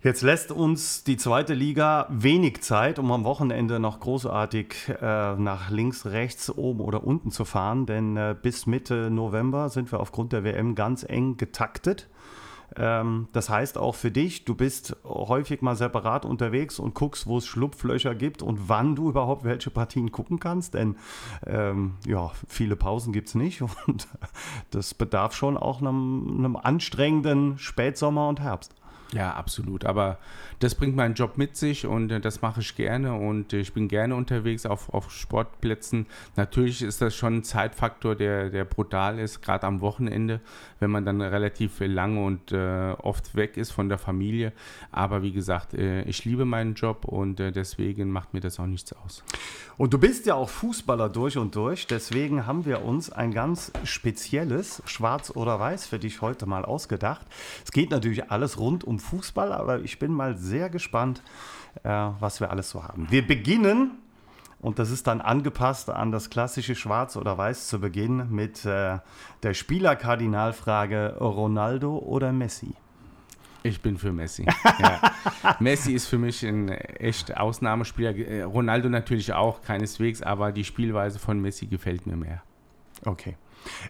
Jetzt 0.00 0.22
lässt 0.22 0.52
uns 0.52 1.02
die 1.02 1.16
zweite 1.16 1.54
Liga 1.54 2.06
wenig 2.08 2.60
Zeit, 2.62 3.00
um 3.00 3.10
am 3.10 3.24
Wochenende 3.24 3.80
noch 3.80 3.98
großartig 3.98 4.90
äh, 5.02 5.34
nach 5.34 5.70
links, 5.70 6.06
rechts, 6.06 6.56
oben 6.56 6.80
oder 6.82 7.02
unten 7.02 7.32
zu 7.32 7.44
fahren, 7.44 7.84
denn 7.84 8.16
äh, 8.16 8.36
bis 8.40 8.66
Mitte 8.66 9.10
November 9.10 9.70
sind 9.70 9.90
wir 9.90 9.98
aufgrund 9.98 10.32
der 10.32 10.44
WM 10.44 10.76
ganz 10.76 11.02
eng 11.02 11.36
getaktet. 11.36 12.08
Ähm, 12.76 13.26
das 13.32 13.50
heißt 13.50 13.76
auch 13.76 13.96
für 13.96 14.12
dich, 14.12 14.44
du 14.44 14.54
bist 14.54 14.94
häufig 15.02 15.62
mal 15.62 15.74
separat 15.74 16.24
unterwegs 16.24 16.78
und 16.78 16.94
guckst, 16.94 17.26
wo 17.26 17.38
es 17.38 17.46
Schlupflöcher 17.48 18.14
gibt 18.14 18.40
und 18.40 18.68
wann 18.68 18.94
du 18.94 19.08
überhaupt 19.08 19.42
welche 19.42 19.70
Partien 19.70 20.12
gucken 20.12 20.38
kannst, 20.38 20.74
denn 20.74 20.94
ähm, 21.44 21.94
ja, 22.06 22.30
viele 22.46 22.76
Pausen 22.76 23.12
gibt 23.12 23.26
es 23.26 23.34
nicht 23.34 23.62
und 23.88 24.06
das 24.70 24.94
bedarf 24.94 25.34
schon 25.34 25.56
auch 25.56 25.80
einem, 25.80 26.36
einem 26.38 26.54
anstrengenden 26.54 27.58
Spätsommer 27.58 28.28
und 28.28 28.38
Herbst. 28.38 28.76
Ja, 29.12 29.32
absolut. 29.32 29.86
Aber 29.86 30.18
das 30.58 30.74
bringt 30.74 30.94
meinen 30.94 31.14
Job 31.14 31.38
mit 31.38 31.56
sich 31.56 31.86
und 31.86 32.10
äh, 32.10 32.20
das 32.20 32.42
mache 32.42 32.60
ich 32.60 32.76
gerne 32.76 33.14
und 33.14 33.54
äh, 33.54 33.60
ich 33.60 33.72
bin 33.72 33.88
gerne 33.88 34.14
unterwegs 34.14 34.66
auf, 34.66 34.92
auf 34.92 35.10
Sportplätzen. 35.10 36.06
Natürlich 36.36 36.82
ist 36.82 37.00
das 37.00 37.14
schon 37.14 37.36
ein 37.36 37.44
Zeitfaktor, 37.44 38.14
der, 38.14 38.50
der 38.50 38.64
brutal 38.64 39.18
ist, 39.18 39.40
gerade 39.40 39.66
am 39.66 39.80
Wochenende, 39.80 40.40
wenn 40.78 40.90
man 40.90 41.06
dann 41.06 41.22
relativ 41.22 41.80
lange 41.80 42.22
und 42.22 42.52
äh, 42.52 42.92
oft 42.98 43.34
weg 43.34 43.56
ist 43.56 43.70
von 43.70 43.88
der 43.88 43.98
Familie. 43.98 44.52
Aber 44.92 45.22
wie 45.22 45.32
gesagt, 45.32 45.72
äh, 45.72 46.02
ich 46.02 46.26
liebe 46.26 46.44
meinen 46.44 46.74
Job 46.74 47.06
und 47.06 47.40
äh, 47.40 47.50
deswegen 47.50 48.10
macht 48.10 48.34
mir 48.34 48.40
das 48.40 48.60
auch 48.60 48.66
nichts 48.66 48.92
aus. 48.92 49.24
Und 49.78 49.94
du 49.94 49.98
bist 49.98 50.26
ja 50.26 50.34
auch 50.34 50.50
Fußballer 50.50 51.08
durch 51.08 51.38
und 51.38 51.54
durch, 51.54 51.86
deswegen 51.86 52.46
haben 52.46 52.64
wir 52.64 52.84
uns 52.84 53.10
ein 53.12 53.32
ganz 53.32 53.70
spezielles 53.84 54.82
Schwarz 54.86 55.30
oder 55.34 55.60
Weiß 55.60 55.86
für 55.86 56.00
dich 56.00 56.20
heute 56.20 56.46
mal 56.46 56.64
ausgedacht. 56.64 57.24
Es 57.64 57.70
geht 57.70 57.90
natürlich 57.90 58.30
alles 58.30 58.58
rund 58.58 58.82
um 58.98 59.00
Fußball, 59.00 59.52
aber 59.52 59.80
ich 59.80 59.98
bin 59.98 60.12
mal 60.12 60.36
sehr 60.36 60.68
gespannt, 60.68 61.22
äh, 61.84 61.88
was 61.88 62.40
wir 62.40 62.50
alles 62.50 62.70
so 62.70 62.82
haben. 62.82 63.06
Wir 63.10 63.26
beginnen, 63.26 63.92
und 64.60 64.78
das 64.78 64.90
ist 64.90 65.06
dann 65.06 65.20
angepasst 65.20 65.88
an 65.88 66.10
das 66.10 66.30
klassische 66.30 66.74
Schwarz 66.74 67.16
oder 67.16 67.38
Weiß 67.38 67.68
zu 67.68 67.78
Beginn, 67.80 68.30
mit 68.30 68.64
äh, 68.64 68.98
der 69.42 69.54
Spielerkardinalfrage 69.54 71.16
Ronaldo 71.20 71.98
oder 71.98 72.32
Messi. 72.32 72.74
Ich 73.62 73.80
bin 73.80 73.98
für 73.98 74.12
Messi. 74.12 74.46
Ja. 74.78 75.00
Messi 75.58 75.92
ist 75.92 76.06
für 76.06 76.18
mich 76.18 76.44
ein 76.44 76.68
echt 76.68 77.36
Ausnahmespieler. 77.36 78.44
Ronaldo 78.46 78.88
natürlich 78.88 79.32
auch, 79.32 79.62
keineswegs, 79.62 80.22
aber 80.22 80.52
die 80.52 80.64
Spielweise 80.64 81.18
von 81.18 81.40
Messi 81.40 81.66
gefällt 81.66 82.06
mir 82.06 82.16
mehr. 82.16 82.42
Okay. 83.04 83.36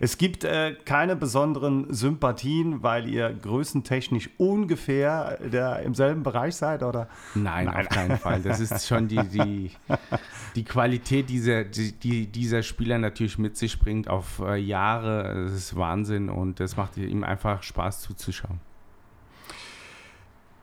Es 0.00 0.18
gibt 0.18 0.44
äh, 0.44 0.74
keine 0.84 1.16
besonderen 1.16 1.92
Sympathien, 1.92 2.82
weil 2.82 3.08
ihr 3.08 3.32
größentechnisch 3.32 4.30
ungefähr 4.38 5.38
der, 5.40 5.80
im 5.80 5.94
selben 5.94 6.22
Bereich 6.22 6.56
seid, 6.56 6.82
oder? 6.82 7.08
Nein, 7.34 7.66
Nein. 7.66 7.86
auf 7.86 7.88
keinen 7.88 8.18
Fall. 8.18 8.42
Das 8.42 8.60
ist 8.60 8.86
schon 8.86 9.08
die, 9.08 9.22
die, 9.28 9.70
die 10.54 10.64
Qualität 10.64 11.28
dieser, 11.28 11.64
die, 11.64 11.92
die 11.92 12.26
dieser 12.26 12.62
Spieler 12.62 12.98
natürlich 12.98 13.38
mit 13.38 13.56
sich 13.56 13.78
bringt 13.78 14.08
auf 14.08 14.40
äh, 14.40 14.56
Jahre. 14.56 15.44
Das 15.44 15.52
ist 15.52 15.76
Wahnsinn 15.76 16.28
und 16.28 16.60
es 16.60 16.76
macht 16.76 16.96
ihm 16.96 17.24
einfach 17.24 17.62
Spaß 17.62 18.00
zuzuschauen. 18.00 18.60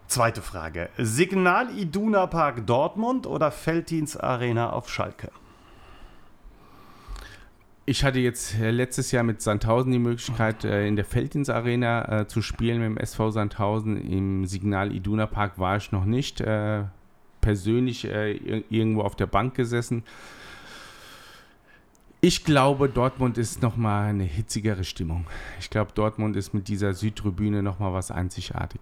Zweite 0.08 0.42
Frage. 0.42 0.90
Signal 0.98 1.76
Iduna 1.78 2.28
Park 2.28 2.68
Dortmund 2.68 3.26
oder 3.26 3.52
Felddienst 3.52 4.24
Arena 4.24 4.70
auf 4.70 4.90
Schalke? 4.90 5.32
Ich 7.88 8.04
hatte 8.04 8.20
jetzt 8.20 8.60
äh, 8.60 8.72
letztes 8.72 9.12
Jahr 9.12 9.24
mit 9.24 9.44
Sandhausen 9.44 9.92
die 9.92 10.00
Möglichkeit, 10.00 10.64
äh, 10.64 10.88
in 10.88 10.96
der 10.96 11.06
Feldins 11.06 11.52
Arena 11.52 12.22
äh, 12.22 12.28
zu 12.28 12.42
spielen 12.42 12.80
mit 12.80 12.88
dem 12.88 12.98
SV 12.98 13.30
Sandhausen. 13.30 13.98
Im 13.98 14.46
Signal 14.46 14.92
Iduna 14.92 15.28
Park 15.28 15.60
war 15.60 15.78
ich 15.78 15.92
noch 15.92 16.06
nicht. 16.06 16.44
persönlich 17.42 18.06
irgendwo 18.06 19.02
auf 19.02 19.16
der 19.16 19.28
Bank 19.28 19.54
gesessen. 19.54 20.04
Ich 22.22 22.44
glaube, 22.44 22.90
Dortmund 22.90 23.38
ist 23.38 23.62
nochmal 23.62 24.10
eine 24.10 24.24
hitzigere 24.24 24.84
Stimmung. 24.84 25.28
Ich 25.60 25.70
glaube, 25.70 25.92
Dortmund 25.94 26.36
ist 26.36 26.56
mit 26.56 26.68
dieser 26.68 26.96
Südtribüne 26.96 27.62
nochmal 27.62 27.94
was 27.94 28.10
einzigartig 28.10 28.82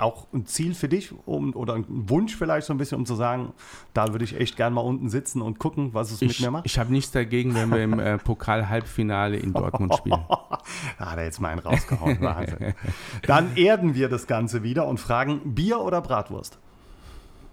auch 0.00 0.26
ein 0.32 0.46
Ziel 0.46 0.74
für 0.74 0.88
dich 0.88 1.12
um, 1.26 1.54
oder 1.54 1.74
ein 1.74 1.84
Wunsch 1.88 2.36
vielleicht 2.36 2.66
so 2.66 2.72
ein 2.72 2.78
bisschen, 2.78 2.98
um 2.98 3.06
zu 3.06 3.14
sagen, 3.14 3.52
da 3.92 4.12
würde 4.12 4.24
ich 4.24 4.38
echt 4.38 4.56
gern 4.56 4.72
mal 4.72 4.80
unten 4.80 5.08
sitzen 5.08 5.42
und 5.42 5.58
gucken, 5.58 5.92
was 5.92 6.10
es 6.10 6.22
ich, 6.22 6.28
mit 6.28 6.40
mir 6.40 6.50
macht? 6.50 6.66
Ich 6.66 6.78
habe 6.78 6.92
nichts 6.92 7.10
dagegen, 7.10 7.54
wenn 7.54 7.70
wir 7.70 7.82
im 7.82 7.98
äh, 7.98 8.18
Pokal-Halbfinale 8.18 9.36
in 9.36 9.52
Dortmund 9.52 9.94
spielen. 9.94 10.24
da 10.98 11.10
hat 11.10 11.18
er 11.18 11.24
jetzt 11.24 11.40
mal 11.40 11.48
einen 11.48 11.60
rausgehauen. 11.60 12.20
Wahnsinn. 12.20 12.74
Dann 13.26 13.56
erden 13.56 13.94
wir 13.94 14.08
das 14.08 14.26
Ganze 14.26 14.62
wieder 14.62 14.86
und 14.86 14.98
fragen, 14.98 15.54
Bier 15.54 15.80
oder 15.80 16.00
Bratwurst? 16.00 16.58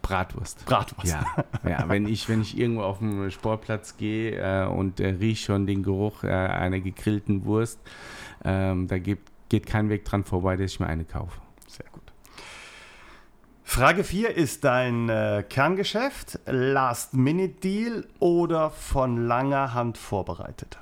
Bratwurst. 0.01 0.65
Bratwurst. 0.65 1.11
Ja, 1.11 1.69
ja 1.69 1.89
wenn, 1.89 2.07
ich, 2.07 2.29
wenn 2.29 2.41
ich 2.41 2.57
irgendwo 2.57 2.83
auf 2.83 2.99
dem 2.99 3.29
Sportplatz 3.29 3.97
gehe 3.97 4.63
äh, 4.63 4.67
und 4.67 5.01
äh, 5.01 5.09
rieche 5.09 5.45
schon 5.45 5.67
den 5.67 5.83
Geruch 5.83 6.23
äh, 6.23 6.29
einer 6.29 6.79
gegrillten 6.79 7.43
Wurst, 7.43 7.79
ähm, 8.45 8.87
da 8.87 8.99
geht, 8.99 9.19
geht 9.49 9.65
kein 9.65 9.89
Weg 9.89 10.05
dran 10.05 10.23
vorbei, 10.23 10.55
dass 10.55 10.71
ich 10.71 10.79
mir 10.79 10.87
eine 10.87 11.03
kaufe. 11.03 11.41
Frage 13.69 14.05
4 14.05 14.35
ist 14.35 14.63
dein 14.63 15.09
äh, 15.09 15.43
Kerngeschäft, 15.47 16.39
Last-Minute-Deal 16.45 18.07
oder 18.17 18.71
von 18.71 19.27
langer 19.27 19.73
Hand 19.73 19.97
vorbereitet? 19.97 20.79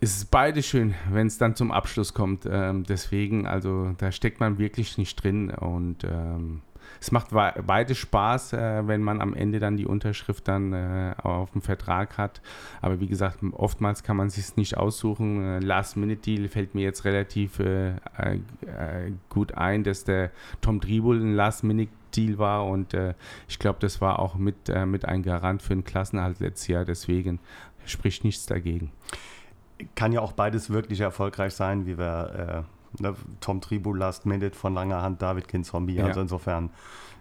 Es 0.00 0.16
ist 0.16 0.30
beide 0.30 0.62
schön, 0.62 0.94
wenn 1.10 1.26
es 1.26 1.36
dann 1.36 1.54
zum 1.54 1.70
Abschluss 1.70 2.14
kommt. 2.14 2.48
Ähm, 2.50 2.84
deswegen, 2.84 3.46
also 3.46 3.94
da 3.98 4.10
steckt 4.10 4.40
man 4.40 4.58
wirklich 4.58 4.96
nicht 4.96 5.22
drin 5.22 5.50
und 5.50 6.02
ähm, 6.02 6.62
es 7.00 7.12
macht 7.12 7.28
beide 7.30 7.94
Spaß, 7.94 8.52
äh, 8.52 8.86
wenn 8.86 9.02
man 9.02 9.22
am 9.22 9.32
Ende 9.32 9.58
dann 9.58 9.78
die 9.78 9.86
Unterschrift 9.86 10.46
dann 10.46 10.72
äh, 10.74 11.14
auf 11.22 11.50
dem 11.52 11.62
Vertrag 11.62 12.18
hat. 12.18 12.42
Aber 12.82 13.00
wie 13.00 13.06
gesagt, 13.06 13.38
oftmals 13.52 14.02
kann 14.02 14.18
man 14.18 14.28
sich 14.28 14.56
nicht 14.56 14.76
aussuchen. 14.76 15.42
Äh, 15.42 15.58
Last-Minute-Deal 15.60 16.48
fällt 16.48 16.74
mir 16.74 16.82
jetzt 16.82 17.06
relativ 17.06 17.58
äh, 17.58 17.92
äh, 17.92 17.96
gut 19.30 19.54
ein, 19.54 19.82
dass 19.82 20.04
der 20.04 20.30
Tom 20.60 20.80
Dribul 20.80 21.18
ein 21.18 21.34
Last-Minute-Deal 21.34 22.38
war 22.38 22.66
und 22.66 22.96
ich 23.46 23.60
glaube, 23.60 23.78
das 23.78 24.00
war 24.00 24.18
auch 24.18 24.34
mit, 24.34 24.56
mit 24.86 25.04
ein 25.04 25.22
Garant 25.22 25.62
für 25.62 25.74
den 25.74 25.84
Klassenhalt 25.84 26.40
letztes 26.40 26.66
Jahr. 26.66 26.84
Deswegen 26.84 27.38
spricht 27.86 28.24
nichts 28.24 28.46
dagegen. 28.46 28.90
Kann 29.94 30.10
ja 30.10 30.20
auch 30.20 30.32
beides 30.32 30.70
wirklich 30.70 31.00
erfolgreich 31.00 31.54
sein, 31.54 31.86
wie 31.86 31.96
wir 31.96 32.66
Ne, 32.98 33.14
Tom 33.40 33.60
Tribu 33.60 33.94
Last 33.94 34.26
Minute 34.26 34.56
von 34.56 34.74
langer 34.74 35.02
Hand, 35.02 35.22
David 35.22 35.48
Kinzombie. 35.48 35.94
Ja. 35.94 36.06
Also 36.06 36.20
insofern 36.20 36.70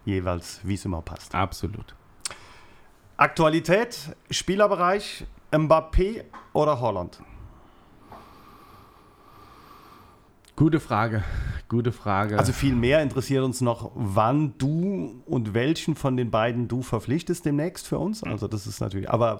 jeweils, 0.06 0.62
wie 0.64 0.74
es 0.74 0.86
immer 0.86 1.02
passt. 1.02 1.36
Absolut. 1.36 1.96
Aktualität, 3.18 4.16
Spielerbereich, 4.32 5.26
Mbappé 5.52 6.24
oder 6.54 6.80
Holland? 6.80 7.22
Gute 10.56 10.80
Frage, 10.82 11.24
gute 11.70 11.94
Frage. 11.94 12.38
Also 12.38 12.52
viel 12.52 12.76
mehr 12.76 13.02
interessiert 13.02 13.46
uns 13.46 13.62
noch, 13.62 13.92
wann 13.96 14.56
du 14.58 15.22
und 15.26 15.54
welchen 15.54 15.96
von 15.96 16.18
den 16.18 16.32
beiden 16.32 16.68
du 16.68 16.82
verpflichtest 16.82 17.46
demnächst 17.46 17.88
für 17.88 17.98
uns. 17.98 18.24
Also 18.24 18.48
das 18.48 18.68
ist 18.68 18.82
natürlich, 18.82 19.10
aber... 19.10 19.40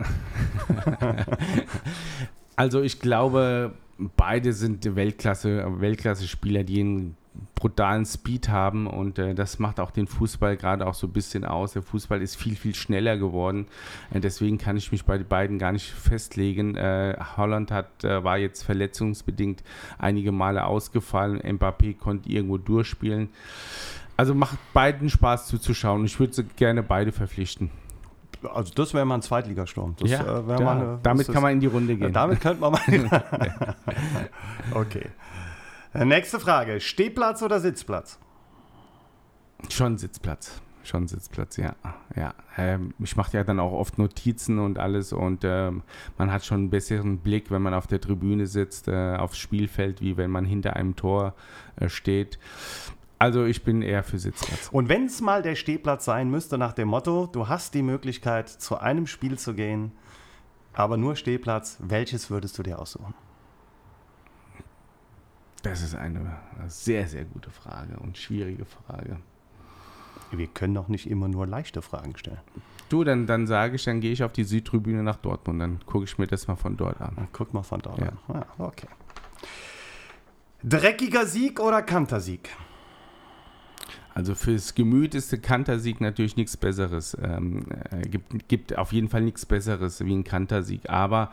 also 2.56 2.82
ich 2.82 3.02
glaube, 3.02 3.74
beide 4.16 4.54
sind 4.54 4.96
Weltklasse, 4.96 5.66
Weltklasse-Spieler, 5.80 6.64
die 6.64 6.80
einen 6.80 7.18
brutalen 7.56 8.06
Speed 8.06 8.50
haben 8.50 8.88
und 8.88 9.20
äh, 9.20 9.36
das 9.36 9.60
macht 9.60 9.80
auch 9.80 9.92
den 9.92 10.08
Fußball 10.08 10.58
gerade 10.58 10.88
auch 10.88 10.94
so 10.94 11.08
ein 11.08 11.14
bisschen 11.14 11.46
aus. 11.46 11.74
Der 11.74 11.82
Fußball 11.82 12.22
ist 12.22 12.36
viel, 12.36 12.56
viel 12.56 12.76
schneller 12.76 13.18
geworden. 13.18 13.68
Äh, 14.12 14.20
deswegen 14.20 14.58
kann 14.58 14.78
ich 14.78 14.92
mich 14.92 15.06
bei 15.06 15.18
den 15.18 15.28
beiden 15.28 15.60
gar 15.60 15.72
nicht 15.72 15.90
festlegen. 15.90 16.76
Äh, 16.76 17.18
Holland 17.38 17.72
hat, 17.72 18.04
äh, 18.04 18.24
war 18.24 18.38
jetzt 18.38 18.64
verletzungsbedingt 18.64 19.64
einige 19.98 20.32
Male 20.32 20.66
ausgefallen. 20.66 21.42
Mbappé 21.42 21.98
konnte 21.98 22.30
irgendwo 22.30 22.58
durchspielen. 22.58 23.30
Also 24.18 24.34
macht 24.34 24.58
beiden 24.74 25.10
Spaß 25.10 25.48
zuzuschauen. 25.48 26.06
Ich 26.06 26.20
würde 26.20 26.44
gerne 26.56 26.84
beide 26.84 27.12
verpflichten. 27.12 27.70
Also 28.44 28.74
das 28.74 28.94
wäre 28.94 29.06
mal 29.06 29.16
ein 29.16 29.22
Zweitligasturm. 29.22 29.96
Das, 30.00 30.10
ja, 30.10 30.22
äh, 30.22 30.44
da, 30.48 30.72
eine, 30.72 31.00
damit 31.04 31.28
kann 31.28 31.42
man 31.42 31.54
in 31.54 31.60
die 31.60 31.68
Runde 31.68 31.96
gehen. 31.96 32.14
damit 32.14 32.40
könnte 32.42 32.62
man 32.62 32.74
mal. 32.74 32.76
okay. 34.74 35.08
Äh, 35.94 36.06
nächste 36.06 36.40
Frage: 36.40 36.80
Stehplatz 36.80 37.42
oder 37.42 37.60
Sitzplatz? 37.60 38.20
Schon 39.70 39.98
Sitzplatz. 39.98 40.62
Schon 40.84 41.08
Sitzplatz, 41.08 41.58
ja. 41.58 41.76
ja. 42.16 42.34
Ähm, 42.58 42.94
ich 43.00 43.16
mache 43.16 43.38
ja 43.38 43.44
dann 43.44 43.60
auch 43.60 43.74
oft 43.74 43.98
Notizen 43.98 44.60
und 44.60 44.80
alles 44.80 45.12
und 45.14 45.44
ähm, 45.44 45.84
man 46.18 46.32
hat 46.32 46.46
schon 46.46 46.62
einen 46.62 46.70
besseren 46.70 47.20
Blick, 47.20 47.52
wenn 47.52 47.62
man 47.62 47.74
auf 47.74 47.86
der 47.86 48.00
Tribüne 48.00 48.48
sitzt, 48.48 48.88
äh, 48.88 49.16
aufs 49.16 49.38
Spielfeld, 49.38 50.02
wie 50.02 50.18
wenn 50.18 50.32
man 50.32 50.46
hinter 50.46 50.76
einem 50.78 50.96
Tor 50.96 51.36
äh, 51.76 51.90
steht. 51.90 52.40
Also 53.20 53.44
ich 53.44 53.64
bin 53.64 53.82
eher 53.82 54.04
für 54.04 54.18
Sitzplatz. 54.18 54.70
Und 54.72 54.88
wenn 54.88 55.06
es 55.06 55.20
mal 55.20 55.42
der 55.42 55.56
Stehplatz 55.56 56.06
sein 56.06 56.32
müsste, 56.32 56.58
nach 56.58 56.72
dem 56.72 56.88
Motto, 56.88 57.28
du 57.28 57.50
hast 57.50 57.74
die 57.74 57.82
Möglichkeit, 57.82 58.48
zu 58.48 58.78
einem 58.78 59.08
Spiel 59.08 59.38
zu 59.38 59.54
gehen, 59.54 59.92
aber 60.74 60.96
nur 60.96 61.18
Stehplatz, 61.18 61.78
welches 61.82 62.30
würdest 62.30 62.58
du 62.58 62.64
dir 62.64 62.80
aussuchen? 62.80 63.14
Das 65.64 65.82
ist 65.82 65.96
eine 65.96 66.38
sehr, 66.68 67.10
sehr 67.10 67.26
gute 67.26 67.52
Frage 67.52 67.98
und 68.00 68.18
schwierige 68.18 68.64
Frage. 68.64 69.18
Wir 70.32 70.48
können 70.48 70.76
doch 70.76 70.88
nicht 70.88 71.10
immer 71.10 71.28
nur 71.28 71.46
leichte 71.46 71.82
Fragen 71.82 72.16
stellen. 72.16 72.40
Du, 72.88 73.04
dann, 73.04 73.28
dann 73.28 73.48
sage 73.48 73.76
ich, 73.76 73.84
dann 73.84 74.00
gehe 74.00 74.14
ich 74.14 74.24
auf 74.24 74.32
die 74.32 74.46
Südtribüne 74.46 75.04
nach 75.04 75.18
Dortmund. 75.18 75.62
Dann 75.62 75.80
gucke 75.86 76.06
ich 76.06 76.18
mir 76.18 76.28
das 76.28 76.48
mal 76.48 76.56
von 76.56 76.78
dort 76.78 77.02
an. 77.02 77.28
guck 77.34 77.54
mal 77.54 77.64
von 77.64 77.82
dort 77.82 78.00
ja. 78.00 78.08
an. 78.08 78.18
Ja, 78.34 78.46
okay. 78.58 78.88
Dreckiger 80.64 81.26
Sieg 81.26 81.60
oder 81.60 81.82
Kantersieg? 81.82 82.50
Also 84.20 84.36
fürs 84.36 84.76
Gemüt 84.76 85.16
ist 85.16 85.32
der 85.32 85.40
Kantersieg 85.40 86.02
natürlich 86.02 86.36
nichts 86.36 86.58
Besseres. 86.58 87.18
Ähm, 87.24 87.64
äh, 87.90 88.02
gibt, 88.02 88.50
gibt 88.50 88.78
auf 88.78 88.92
jeden 88.92 89.08
Fall 89.08 89.22
nichts 89.22 89.46
Besseres 89.46 90.04
wie 90.04 90.14
ein 90.14 90.26
Kantersieg. 90.26 90.90
Aber 90.90 91.32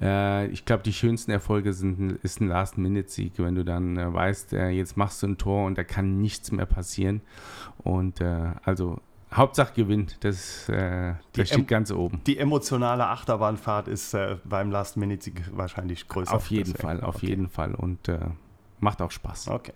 äh, 0.00 0.46
ich 0.46 0.64
glaube, 0.64 0.82
die 0.82 0.94
schönsten 0.94 1.30
Erfolge 1.30 1.74
sind 1.74 2.12
ist 2.22 2.40
ein 2.40 2.48
Last-Minute-Sieg, 2.48 3.34
wenn 3.36 3.54
du 3.54 3.62
dann 3.62 3.98
äh, 3.98 4.10
weißt, 4.10 4.54
äh, 4.54 4.70
jetzt 4.70 4.96
machst 4.96 5.22
du 5.22 5.26
ein 5.26 5.36
Tor 5.36 5.66
und 5.66 5.76
da 5.76 5.84
kann 5.84 6.22
nichts 6.22 6.50
mehr 6.50 6.64
passieren. 6.64 7.20
Und 7.76 8.22
äh, 8.22 8.52
also 8.64 9.02
Hauptsache 9.30 9.74
gewinnt, 9.74 10.24
das, 10.24 10.66
äh, 10.70 11.12
das 11.34 11.48
steht 11.48 11.68
ganz 11.68 11.90
oben. 11.92 12.22
Die 12.26 12.38
emotionale 12.38 13.06
Achterbahnfahrt 13.06 13.88
ist 13.88 14.16
beim 14.44 14.70
Last-Minute-Sieg 14.70 15.42
wahrscheinlich 15.52 16.08
größer. 16.08 16.32
Auf 16.32 16.46
jeden 16.46 16.74
Fall, 16.74 17.02
auf 17.02 17.16
okay. 17.16 17.26
jeden 17.26 17.50
Fall 17.50 17.74
und 17.74 18.10
macht 18.80 19.02
auch 19.02 19.10
Spaß. 19.10 19.48
Okay. 19.48 19.74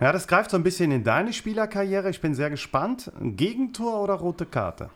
Ja, 0.00 0.12
das 0.12 0.28
greift 0.28 0.50
so 0.50 0.56
ein 0.56 0.62
bisschen 0.62 0.92
in 0.92 1.02
deine 1.02 1.32
Spielerkarriere. 1.32 2.08
Ich 2.10 2.20
bin 2.20 2.34
sehr 2.34 2.50
gespannt. 2.50 3.10
Gegentor 3.20 4.00
oder 4.02 4.14
rote 4.14 4.46
Karte? 4.46 4.90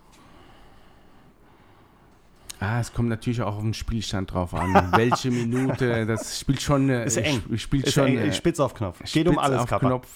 Ah, 2.61 2.79
es 2.79 2.93
kommt 2.93 3.09
natürlich 3.09 3.43
auch 3.43 3.57
auf 3.57 3.63
den 3.63 3.75
Spielstand 3.75 4.33
drauf 4.33 4.55
an. 4.55 4.93
Welche 4.97 5.33
Minute, 5.33 6.07
das 6.07 6.39
spielt 6.39 6.63
schon. 6.63 6.89
Ist 6.91 7.17
eng. 7.17 7.43
Spielt 7.57 7.89
ist 7.89 7.95
schon. 7.95 8.07
Eng. 8.07 8.19
Äh, 8.19 8.33
Spitz 8.33 8.61
auf 8.61 8.75
Knopf. 8.75 9.01
Geht 9.13 9.27
um 9.27 9.39
alles, 9.39 9.63
auf 9.63 9.69
Kappa. 9.69 9.89
Knopf. 9.89 10.07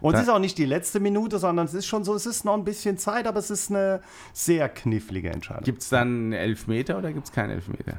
Und 0.00 0.14
es 0.14 0.22
ist 0.22 0.28
auch 0.28 0.40
nicht 0.40 0.58
die 0.58 0.64
letzte 0.64 0.98
Minute, 0.98 1.38
sondern 1.38 1.66
es 1.66 1.74
ist 1.74 1.86
schon 1.86 2.02
so, 2.02 2.16
es 2.16 2.26
ist 2.26 2.44
noch 2.44 2.54
ein 2.54 2.64
bisschen 2.64 2.98
Zeit, 2.98 3.28
aber 3.28 3.38
es 3.38 3.50
ist 3.50 3.70
eine 3.70 4.00
sehr 4.32 4.68
knifflige 4.68 5.30
Entscheidung. 5.30 5.62
Gibt 5.62 5.82
es 5.82 5.90
dann 5.90 6.32
Elfmeter 6.32 6.98
oder 6.98 7.12
gibt 7.12 7.26
es 7.28 7.32
keinen 7.32 7.50
Elfmeter? 7.50 7.98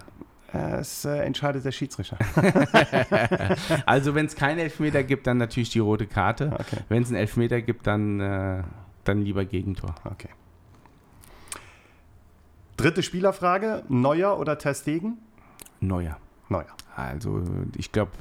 Es 0.53 1.03
äh, 1.03 1.17
entscheidet 1.17 1.65
der 1.65 1.71
Schiedsrichter. 1.71 2.17
also 3.87 4.13
wenn 4.13 4.27
es 4.27 4.35
keinen 4.35 4.59
Elfmeter 4.59 5.03
gibt, 5.03 5.25
dann 5.25 5.37
natürlich 5.37 5.71
die 5.71 5.79
rote 5.79 6.05
Karte. 6.05 6.51
Okay. 6.53 6.77
Wenn 6.89 7.01
es 7.01 7.09
einen 7.09 7.17
Elfmeter 7.17 7.61
gibt, 7.61 7.87
dann, 7.87 8.19
äh, 8.19 8.63
dann 9.03 9.23
lieber 9.23 9.45
Gegentor. 9.45 9.95
Okay. 10.05 10.29
Dritte 12.77 13.01
Spielerfrage: 13.01 13.83
Neuer 13.89 14.39
oder 14.39 14.59
Testegen? 14.59 15.17
Neuer. 15.79 16.17
Neuer. 16.49 16.75
Also, 16.95 17.41
ich 17.75 17.91
glaube, 17.91 18.11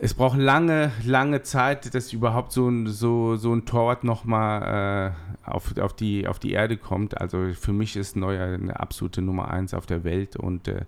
es 0.00 0.14
braucht 0.14 0.38
lange, 0.38 0.92
lange 1.04 1.42
Zeit, 1.42 1.94
dass 1.94 2.12
überhaupt 2.12 2.52
so 2.52 2.68
ein, 2.68 2.86
so, 2.86 3.36
so 3.36 3.52
ein 3.52 3.64
Torwart 3.64 4.04
nochmal 4.04 5.14
äh, 5.46 5.50
auf, 5.50 5.76
auf, 5.78 5.92
die, 5.92 6.26
auf 6.28 6.38
die 6.38 6.52
Erde 6.52 6.76
kommt. 6.76 7.20
Also 7.20 7.52
für 7.54 7.72
mich 7.72 7.96
ist 7.96 8.16
Neuer 8.16 8.54
eine 8.54 8.78
absolute 8.78 9.22
Nummer 9.22 9.50
eins 9.50 9.74
auf 9.74 9.86
der 9.86 10.04
Welt 10.04 10.36
und 10.36 10.68
äh, 10.68 10.84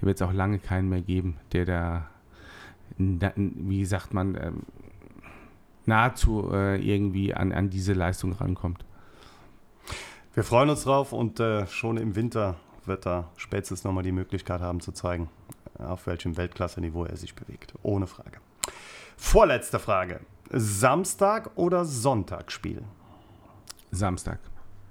da 0.00 0.06
wird 0.06 0.20
es 0.20 0.22
auch 0.22 0.32
lange 0.32 0.58
keinen 0.58 0.88
mehr 0.88 1.00
geben, 1.00 1.36
der 1.52 1.64
da, 1.64 2.08
wie 2.98 3.84
sagt 3.84 4.14
man, 4.14 4.34
äh, 4.34 4.52
nahezu 5.86 6.50
äh, 6.52 6.76
irgendwie 6.76 7.34
an, 7.34 7.52
an 7.52 7.70
diese 7.70 7.94
Leistung 7.94 8.32
rankommt. 8.32 8.84
Wir 10.34 10.44
freuen 10.44 10.70
uns 10.70 10.84
drauf 10.84 11.12
und 11.12 11.40
äh, 11.40 11.66
schon 11.66 11.96
im 11.96 12.14
Winter 12.14 12.56
wird 12.84 13.06
er 13.06 13.28
spätestens 13.36 13.84
nochmal 13.84 14.02
die 14.02 14.12
Möglichkeit 14.12 14.60
haben 14.60 14.80
zu 14.80 14.92
zeigen, 14.92 15.28
auf 15.78 16.06
welchem 16.06 16.36
Weltklasse-Niveau 16.36 17.04
er 17.04 17.16
sich 17.16 17.34
bewegt. 17.34 17.74
Ohne 17.82 18.06
Frage. 18.06 18.38
Vorletzte 19.16 19.78
Frage. 19.78 20.20
Samstag 20.50 21.50
oder 21.54 21.84
Sonntag 21.84 22.52
Samstag. 23.90 24.38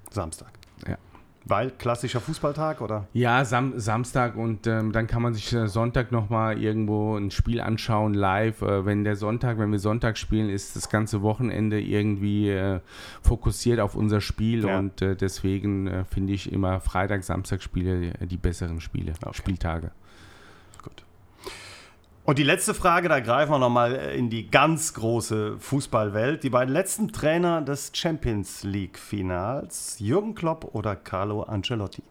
Samstag. 0.10 0.51
Ja. 0.88 0.97
Weil 1.45 1.71
klassischer 1.71 2.21
Fußballtag 2.21 2.81
oder? 2.81 3.07
Ja, 3.13 3.43
Sam 3.45 3.79
Samstag 3.79 4.36
und 4.36 4.67
ähm, 4.67 4.91
dann 4.91 5.07
kann 5.07 5.23
man 5.23 5.34
sich 5.34 5.51
äh, 5.53 5.67
Sonntag 5.67 6.12
nochmal 6.12 6.62
irgendwo 6.62 7.17
ein 7.17 7.31
Spiel 7.31 7.62
anschauen, 7.62 8.13
live. 8.13 8.62
Äh, 8.62 8.86
wenn 8.86 9.03
der 9.03 9.15
Sonntag, 9.15 9.57
wenn 9.57 9.71
wir 9.71 9.79
Sonntag 9.79 10.17
spielen, 10.19 10.49
ist 10.49 10.75
das 10.75 10.89
ganze 10.89 11.23
Wochenende 11.23 11.81
irgendwie 11.81 12.49
äh, 12.49 12.79
fokussiert 13.23 13.79
auf 13.79 13.95
unser 13.95 14.21
Spiel 14.21 14.65
ja. 14.65 14.77
und 14.77 15.01
äh, 15.01 15.15
deswegen 15.15 15.88
äh, 15.88 16.05
finde 16.05 16.34
ich 16.34 16.51
immer 16.51 16.79
Freitag, 16.79 17.23
Samstag 17.23 17.63
Spiele 17.63 18.13
die 18.21 18.38
besseren 18.38 18.79
Spiele, 18.79 19.13
okay. 19.21 19.34
Spieltage. 19.34 19.91
Und 22.23 22.38
die 22.38 22.43
letzte 22.43 22.75
Frage, 22.75 23.10
da 23.10 23.19
greifen 23.19 23.51
wir 23.51 23.57
nochmal 23.57 23.93
in 23.93 24.29
die 24.29 24.49
ganz 24.49 24.93
große 24.93 25.57
Fußballwelt. 25.57 26.43
Die 26.43 26.51
beiden 26.51 26.71
letzten 26.71 27.12
Trainer 27.12 27.62
des 27.62 27.91
Champions 27.95 28.63
League-Finals, 28.63 29.95
Jürgen 29.97 30.36
Klopp 30.36 30.75
oder 30.75 30.95
Carlo 30.95 31.41
Ancelotti? 31.43 32.03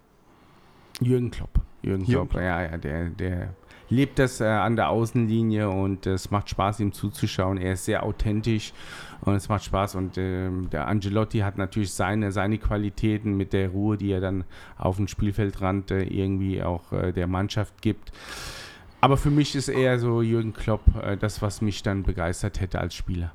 Jürgen 1.01 1.31
Klopp. 1.31 1.61
Jürgen, 1.83 2.05
Jürgen 2.05 2.29
Klopp, 2.29 2.42
ja, 2.42 2.62
ja, 2.62 2.77
der, 2.77 3.11
der 3.11 3.55
lebt 3.90 4.18
das 4.18 4.40
äh, 4.40 4.44
an 4.44 4.77
der 4.77 4.88
Außenlinie 4.90 5.68
und 5.68 6.07
es 6.07 6.31
macht 6.31 6.51
Spaß, 6.51 6.81
ihm 6.81 6.92
zuzuschauen. 6.92 7.59
Er 7.59 7.75
ist 7.75 7.85
sehr 7.85 8.03
authentisch 8.03 8.73
und 9.23 9.35
es 9.35 9.49
macht 9.49 9.64
Spaß. 9.64 9.94
Und 9.96 10.16
äh, 10.16 10.49
der 10.73 10.88
Angelotti 10.88 11.38
hat 11.38 11.59
natürlich 11.59 11.92
seine, 11.92 12.33
seine 12.33 12.59
Qualitäten 12.59 13.37
mit 13.37 13.53
der 13.53 13.68
Ruhe, 13.70 13.96
die 13.96 14.12
er 14.12 14.20
dann 14.20 14.44
auf 14.77 14.96
dem 14.96 15.09
Spielfeldrand 15.09 15.90
äh, 15.90 16.03
irgendwie 16.03 16.62
auch 16.62 16.92
äh, 16.92 17.12
der 17.12 17.27
Mannschaft 17.27 17.83
gibt. 17.83 18.12
Aber 19.01 19.17
für 19.17 19.31
mich 19.31 19.55
ist 19.57 19.69
eher 19.69 19.99
so 19.99 20.23
Jürgen 20.23 20.53
Klopp 20.53 20.83
äh, 21.03 21.17
das, 21.17 21.43
was 21.43 21.61
mich 21.63 21.83
dann 21.83 22.03
begeistert 22.03 22.61
hätte 22.61 22.81
als 22.81 22.95
Spieler. 22.95 23.33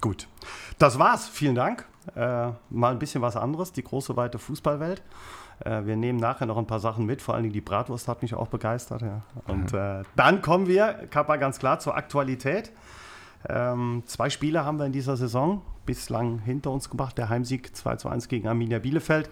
Gut. 0.00 0.28
Das 0.78 0.98
war's. 0.98 1.28
Vielen 1.28 1.54
Dank. 1.54 1.86
Äh, 2.14 2.50
mal 2.70 2.92
ein 2.92 2.98
bisschen 2.98 3.22
was 3.22 3.36
anderes, 3.36 3.72
die 3.72 3.82
große, 3.82 4.16
weite 4.16 4.38
Fußballwelt. 4.38 5.02
Äh, 5.64 5.84
wir 5.84 5.96
nehmen 5.96 6.18
nachher 6.18 6.46
noch 6.46 6.58
ein 6.58 6.66
paar 6.66 6.80
Sachen 6.80 7.06
mit, 7.06 7.22
vor 7.22 7.34
allen 7.34 7.44
Dingen 7.44 7.54
die 7.54 7.60
Bratwurst 7.60 8.08
hat 8.08 8.22
mich 8.22 8.34
auch 8.34 8.48
begeistert. 8.48 9.02
Ja. 9.02 9.22
Und 9.46 9.72
äh, 9.72 10.02
dann 10.14 10.42
kommen 10.42 10.66
wir, 10.66 11.06
Kappa, 11.10 11.36
ganz 11.36 11.58
klar 11.58 11.78
zur 11.78 11.96
Aktualität. 11.96 12.72
Ähm, 13.48 14.02
zwei 14.06 14.30
Spiele 14.30 14.64
haben 14.64 14.78
wir 14.78 14.86
in 14.86 14.92
dieser 14.92 15.16
Saison 15.16 15.62
bislang 15.84 16.40
hinter 16.40 16.70
uns 16.70 16.90
gebracht. 16.90 17.16
Der 17.16 17.28
Heimsieg 17.28 17.74
2 17.74 17.96
zu 17.96 18.08
1 18.08 18.28
gegen 18.28 18.48
Arminia 18.48 18.78
Bielefeld. 18.78 19.30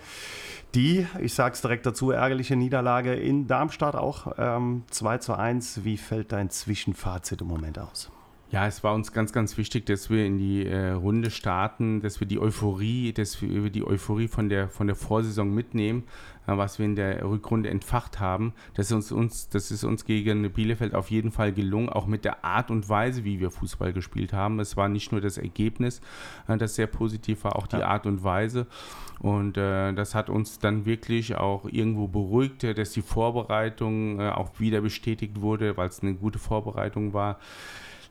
Die, 0.74 1.06
ich 1.20 1.34
sage 1.34 1.54
es 1.54 1.60
direkt 1.60 1.86
dazu, 1.86 2.10
ärgerliche 2.10 2.56
Niederlage 2.56 3.14
in 3.14 3.46
Darmstadt 3.46 3.94
auch 3.94 4.32
ähm, 4.38 4.84
2 4.90 5.18
zu 5.18 5.34
1. 5.34 5.84
Wie 5.84 5.96
fällt 5.96 6.32
dein 6.32 6.50
Zwischenfazit 6.50 7.40
im 7.42 7.48
Moment 7.48 7.78
aus? 7.78 8.10
Ja, 8.50 8.66
es 8.66 8.84
war 8.84 8.94
uns 8.94 9.12
ganz, 9.12 9.32
ganz 9.32 9.56
wichtig, 9.56 9.86
dass 9.86 10.10
wir 10.10 10.24
in 10.24 10.38
die 10.38 10.66
äh, 10.66 10.90
Runde 10.90 11.30
starten, 11.30 12.00
dass 12.02 12.20
wir 12.20 12.26
die 12.26 12.38
Euphorie, 12.38 13.12
dass 13.12 13.42
wir 13.42 13.70
die 13.70 13.84
Euphorie 13.84 14.28
von 14.28 14.48
der, 14.48 14.68
von 14.68 14.86
der 14.86 14.94
Vorsaison 14.94 15.52
mitnehmen, 15.52 16.04
äh, 16.46 16.56
was 16.56 16.78
wir 16.78 16.86
in 16.86 16.94
der 16.94 17.24
Rückrunde 17.24 17.70
entfacht 17.70 18.20
haben. 18.20 18.52
Das 18.74 18.86
ist 18.86 18.92
uns, 18.92 19.12
uns, 19.12 19.48
das 19.48 19.70
ist 19.70 19.82
uns 19.82 20.04
gegen 20.04 20.48
Bielefeld 20.52 20.94
auf 20.94 21.10
jeden 21.10 21.32
Fall 21.32 21.52
gelungen, 21.52 21.88
auch 21.88 22.06
mit 22.06 22.24
der 22.24 22.44
Art 22.44 22.70
und 22.70 22.88
Weise, 22.88 23.24
wie 23.24 23.40
wir 23.40 23.50
Fußball 23.50 23.92
gespielt 23.92 24.32
haben. 24.32 24.60
Es 24.60 24.76
war 24.76 24.88
nicht 24.88 25.10
nur 25.10 25.20
das 25.20 25.38
Ergebnis, 25.38 26.00
äh, 26.46 26.56
das 26.56 26.76
sehr 26.76 26.86
positiv 26.86 27.44
war, 27.44 27.56
auch 27.56 27.66
die 27.66 27.78
ja. 27.78 27.88
Art 27.88 28.06
und 28.06 28.22
Weise. 28.22 28.66
Und 29.18 29.56
äh, 29.56 29.92
das 29.94 30.14
hat 30.14 30.28
uns 30.28 30.58
dann 30.58 30.84
wirklich 30.84 31.34
auch 31.34 31.64
irgendwo 31.64 32.08
beruhigt, 32.08 32.62
dass 32.62 32.92
die 32.92 33.02
Vorbereitung 33.02 34.20
äh, 34.20 34.28
auch 34.28 34.60
wieder 34.60 34.80
bestätigt 34.80 35.40
wurde, 35.40 35.76
weil 35.76 35.88
es 35.88 36.02
eine 36.02 36.14
gute 36.14 36.38
Vorbereitung 36.38 37.14
war. 37.14 37.38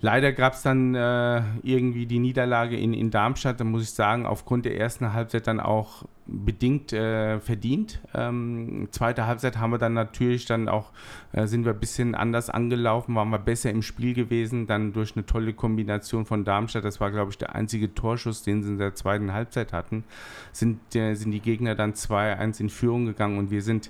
Leider 0.03 0.33
gab 0.33 0.51
es 0.51 0.63
dann 0.63 0.95
äh, 0.95 1.41
irgendwie 1.61 2.05
die 2.05 2.19
Niederlage 2.19 2.75
in, 2.77 2.93
in 2.93 3.09
Darmstadt, 3.09 3.61
da 3.61 3.63
muss 3.63 3.83
ich 3.83 3.91
sagen, 3.91 4.25
aufgrund 4.25 4.65
der 4.65 4.77
ersten 4.77 5.13
Halbzeit 5.13 5.47
dann 5.47 5.61
auch 5.61 6.03
bedingt 6.25 6.91
äh, 6.91 7.39
verdient. 7.39 8.01
Ähm, 8.13 8.89
zweite 8.91 9.27
Halbzeit 9.27 9.59
haben 9.59 9.71
wir 9.71 9.77
dann 9.77 9.93
natürlich 9.93 10.45
dann 10.45 10.67
auch, 10.67 10.91
äh, 11.31 11.47
sind 11.47 11.63
wir 11.63 11.71
ein 11.71 11.79
bisschen 11.79 12.15
anders 12.15 12.49
angelaufen, 12.49 13.15
waren 13.15 13.29
wir 13.29 13.39
besser 13.39 13.69
im 13.69 13.81
Spiel 13.81 14.13
gewesen, 14.13 14.67
dann 14.67 14.91
durch 14.91 15.15
eine 15.15 15.25
tolle 15.25 15.53
Kombination 15.53 16.25
von 16.25 16.43
Darmstadt, 16.43 16.83
das 16.83 16.99
war 16.99 17.09
glaube 17.09 17.31
ich 17.31 17.37
der 17.37 17.55
einzige 17.55 17.95
Torschuss, 17.95 18.43
den 18.43 18.61
sie 18.61 18.71
in 18.71 18.79
der 18.79 18.95
zweiten 18.95 19.31
Halbzeit 19.31 19.71
hatten, 19.71 20.03
sind, 20.51 20.93
äh, 20.97 21.13
sind 21.13 21.31
die 21.31 21.39
Gegner 21.39 21.75
dann 21.75 21.93
2-1 21.93 22.59
in 22.59 22.69
Führung 22.69 23.05
gegangen 23.05 23.37
und 23.37 23.51
wir 23.51 23.61
sind 23.61 23.89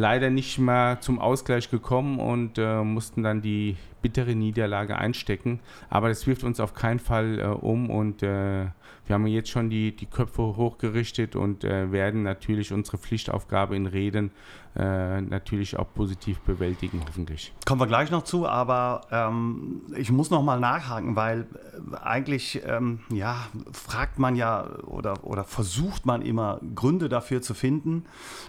leider 0.00 0.30
nicht 0.30 0.58
mehr 0.58 0.98
zum 1.00 1.18
Ausgleich 1.18 1.70
gekommen 1.70 2.18
und 2.18 2.58
äh, 2.58 2.82
mussten 2.82 3.22
dann 3.22 3.42
die 3.42 3.76
bittere 4.02 4.34
Niederlage 4.34 4.96
einstecken. 4.96 5.60
Aber 5.90 6.08
das 6.08 6.26
wirft 6.26 6.42
uns 6.42 6.58
auf 6.58 6.74
keinen 6.74 6.98
Fall 6.98 7.38
äh, 7.38 7.44
um 7.44 7.90
und 7.90 8.22
äh, 8.22 8.66
wir 9.10 9.14
haben 9.14 9.26
jetzt 9.26 9.50
schon 9.50 9.70
die, 9.70 9.96
die 9.96 10.06
Köpfe 10.06 10.40
hochgerichtet 10.56 11.34
und 11.34 11.64
äh, 11.64 11.90
werden 11.90 12.22
natürlich 12.22 12.72
unsere 12.72 12.96
Pflichtaufgabe 12.96 13.74
in 13.74 13.86
Reden 13.86 14.30
äh, 14.76 15.20
natürlich 15.20 15.76
auch 15.76 15.92
positiv 15.92 16.38
bewältigen, 16.42 17.02
hoffentlich. 17.04 17.52
Kommen 17.66 17.80
wir 17.80 17.88
gleich 17.88 18.12
noch 18.12 18.22
zu, 18.22 18.46
aber 18.46 19.00
ähm, 19.10 19.82
ich 19.96 20.12
muss 20.12 20.30
noch 20.30 20.44
mal 20.44 20.60
nachhaken, 20.60 21.16
weil 21.16 21.40
äh, 21.40 21.96
eigentlich 21.96 22.62
ähm, 22.64 23.00
ja, 23.12 23.34
fragt 23.72 24.20
man 24.20 24.36
ja 24.36 24.78
oder, 24.84 25.24
oder 25.24 25.42
versucht 25.42 26.06
man 26.06 26.22
immer 26.22 26.60
Gründe 26.76 27.08
dafür 27.08 27.42
zu 27.42 27.52
finden, 27.52 28.04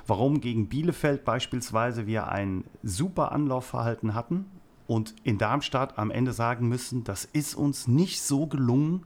warum 0.06 0.42
gegen 0.42 0.70
Bielefeld 0.70 1.26
beispielsweise 1.26 2.06
wir 2.06 2.28
ein 2.28 2.66
super 2.84 3.32
Anlaufverhalten 3.32 4.14
hatten 4.14 4.46
und 4.86 5.16
in 5.24 5.40
Darmstadt 5.40 5.98
am 5.98 6.12
Ende 6.12 6.34
sagen 6.34 6.68
müssen, 6.68 7.04
das 7.04 7.26
ist 7.26 7.56
uns 7.56 7.88
nicht 7.88 8.22
so 8.22 8.46
gelungen, 8.46 9.06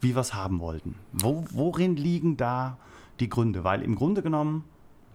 wie 0.00 0.14
wir 0.14 0.20
es 0.20 0.34
haben 0.34 0.60
wollten. 0.60 0.96
Wo, 1.12 1.44
worin 1.50 1.96
liegen 1.96 2.36
da 2.36 2.78
die 3.20 3.28
Gründe? 3.28 3.64
Weil 3.64 3.82
im 3.82 3.94
Grunde 3.94 4.22
genommen 4.22 4.64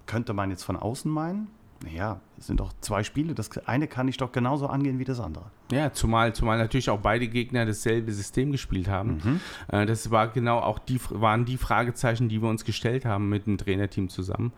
könnte 0.06 0.34
man 0.34 0.50
jetzt 0.52 0.64
von 0.64 0.76
außen 0.76 1.12
meinen, 1.12 1.48
naja, 1.84 2.20
es 2.38 2.48
sind 2.48 2.60
doch 2.60 2.74
zwei 2.82 3.04
Spiele, 3.04 3.36
das 3.36 3.56
eine 3.68 3.88
kann 3.88 4.08
ich 4.08 4.18
doch 4.18 4.32
genauso 4.32 4.68
angehen 4.68 4.98
wie 5.00 5.04
das 5.04 5.20
andere. 5.20 5.46
Ja, 5.72 5.92
zumal, 5.92 6.34
zumal 6.34 6.58
natürlich 6.58 6.90
auch 6.90 7.00
beide 7.00 7.28
Gegner 7.28 7.66
dasselbe 7.66 8.12
System 8.12 8.52
gespielt 8.52 8.88
haben. 8.88 9.22
Mhm. 9.24 9.40
Äh, 9.68 9.86
das 9.86 10.10
war 10.12 10.30
genau 10.30 10.60
auch 10.60 10.80
die, 10.80 11.00
waren 11.10 11.46
die 11.46 11.58
Fragezeichen, 11.58 12.30
die 12.30 12.42
wir 12.42 12.50
uns 12.50 12.66
gestellt 12.66 13.06
haben 13.06 13.30
mit 13.30 13.46
dem 13.46 13.58
Trainerteam 13.58 14.10
zusammen. 14.10 14.54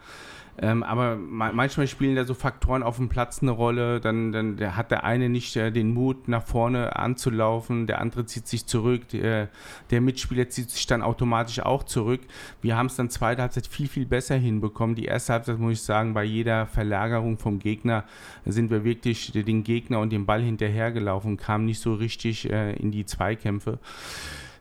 Ähm, 0.59 0.81
aber 0.81 1.17
manchmal 1.17 1.87
spielen 1.87 2.15
da 2.15 2.23
so 2.23 2.33
Faktoren 2.33 2.81
auf 2.81 2.97
dem 2.97 3.09
Platz 3.09 3.43
eine 3.43 3.51
Rolle. 3.51 3.99
Dann, 3.99 4.31
dann 4.31 4.57
der 4.57 4.75
hat 4.75 4.89
der 4.89 5.03
eine 5.03 5.29
nicht 5.29 5.55
äh, 5.55 5.71
den 5.71 5.93
Mut, 5.93 6.27
nach 6.27 6.43
vorne 6.43 6.95
anzulaufen, 6.95 7.85
der 7.85 8.01
andere 8.01 8.25
zieht 8.25 8.47
sich 8.47 8.65
zurück, 8.65 9.07
der, 9.09 9.49
der 9.91 10.01
Mitspieler 10.01 10.49
zieht 10.49 10.71
sich 10.71 10.87
dann 10.87 11.03
automatisch 11.03 11.59
auch 11.59 11.83
zurück. 11.83 12.21
Wir 12.61 12.75
haben 12.75 12.87
es 12.87 12.95
dann 12.95 13.11
zweite 13.11 13.43
Halbzeit 13.43 13.67
viel, 13.67 13.87
viel 13.87 14.07
besser 14.07 14.35
hinbekommen. 14.35 14.95
Die 14.95 15.05
erste 15.05 15.33
Halbzeit, 15.33 15.59
muss 15.59 15.73
ich 15.73 15.81
sagen, 15.81 16.15
bei 16.15 16.23
jeder 16.23 16.65
Verlagerung 16.65 17.37
vom 17.37 17.59
Gegner 17.59 18.03
sind 18.45 18.71
wir 18.71 18.83
wirklich 18.83 19.31
den 19.33 19.63
Gegner 19.63 19.99
und 19.99 20.11
den 20.11 20.25
Ball 20.25 20.41
hinterhergelaufen, 20.41 21.37
kamen 21.37 21.65
nicht 21.65 21.79
so 21.79 21.93
richtig 21.93 22.49
äh, 22.49 22.73
in 22.73 22.89
die 22.91 23.05
Zweikämpfe. 23.05 23.77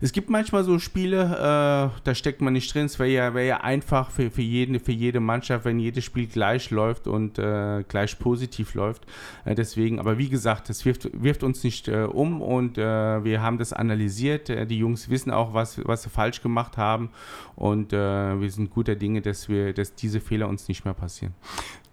Es 0.00 0.12
gibt 0.12 0.28
manchmal 0.28 0.62
so 0.64 0.78
Spiele, 0.78 1.22
äh, 1.22 2.00
da 2.04 2.14
steckt 2.14 2.40
man 2.40 2.52
nicht 2.52 2.72
drin. 2.74 2.86
Es 2.86 2.98
wäre 2.98 3.10
ja, 3.10 3.34
wär 3.34 3.44
ja 3.44 3.60
einfach 3.62 4.10
für, 4.10 4.30
für, 4.30 4.42
jeden, 4.42 4.78
für 4.78 4.92
jede 4.92 5.20
Mannschaft, 5.20 5.64
wenn 5.64 5.78
jedes 5.78 6.04
Spiel 6.04 6.26
gleich 6.26 6.70
läuft 6.70 7.06
und 7.06 7.38
äh, 7.38 7.82
gleich 7.88 8.18
positiv 8.18 8.74
läuft. 8.74 9.06
Äh, 9.44 9.54
deswegen, 9.54 9.98
aber 9.98 10.18
wie 10.18 10.28
gesagt, 10.28 10.68
das 10.68 10.84
wirft, 10.84 11.08
wirft 11.12 11.42
uns 11.42 11.64
nicht 11.64 11.88
äh, 11.88 12.02
um 12.02 12.42
und 12.42 12.76
äh, 12.76 13.24
wir 13.24 13.40
haben 13.40 13.58
das 13.58 13.72
analysiert. 13.72 14.50
Äh, 14.50 14.66
die 14.66 14.78
Jungs 14.78 15.08
wissen 15.08 15.30
auch, 15.30 15.54
was, 15.54 15.80
was 15.84 16.02
sie 16.02 16.10
falsch 16.10 16.42
gemacht 16.42 16.76
haben 16.76 17.10
und 17.54 17.92
wir 17.92 18.50
sind 18.50 18.70
guter 18.70 18.96
Dinge, 18.96 19.22
dass, 19.22 19.48
wir, 19.48 19.72
dass 19.72 19.94
diese 19.94 20.20
Fehler 20.20 20.48
uns 20.48 20.68
nicht 20.68 20.84
mehr 20.84 20.92
passieren. 20.92 21.34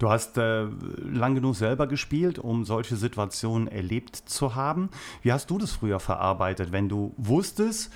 Du 0.03 0.09
hast 0.09 0.37
äh, 0.37 0.65
lang 0.97 1.35
genug 1.35 1.55
selber 1.55 1.87
gespielt, 1.87 2.37
um 2.37 2.65
solche 2.65 2.97
Situationen 2.97 3.69
erlebt 3.69 4.17
zu 4.17 4.53
haben. 4.53 4.89
Wie 5.21 5.31
hast 5.31 5.49
du 5.49 5.57
das 5.57 5.71
früher 5.71 6.01
verarbeitet, 6.01 6.73
wenn 6.73 6.89
du 6.89 7.13
wusstest, 7.15 7.92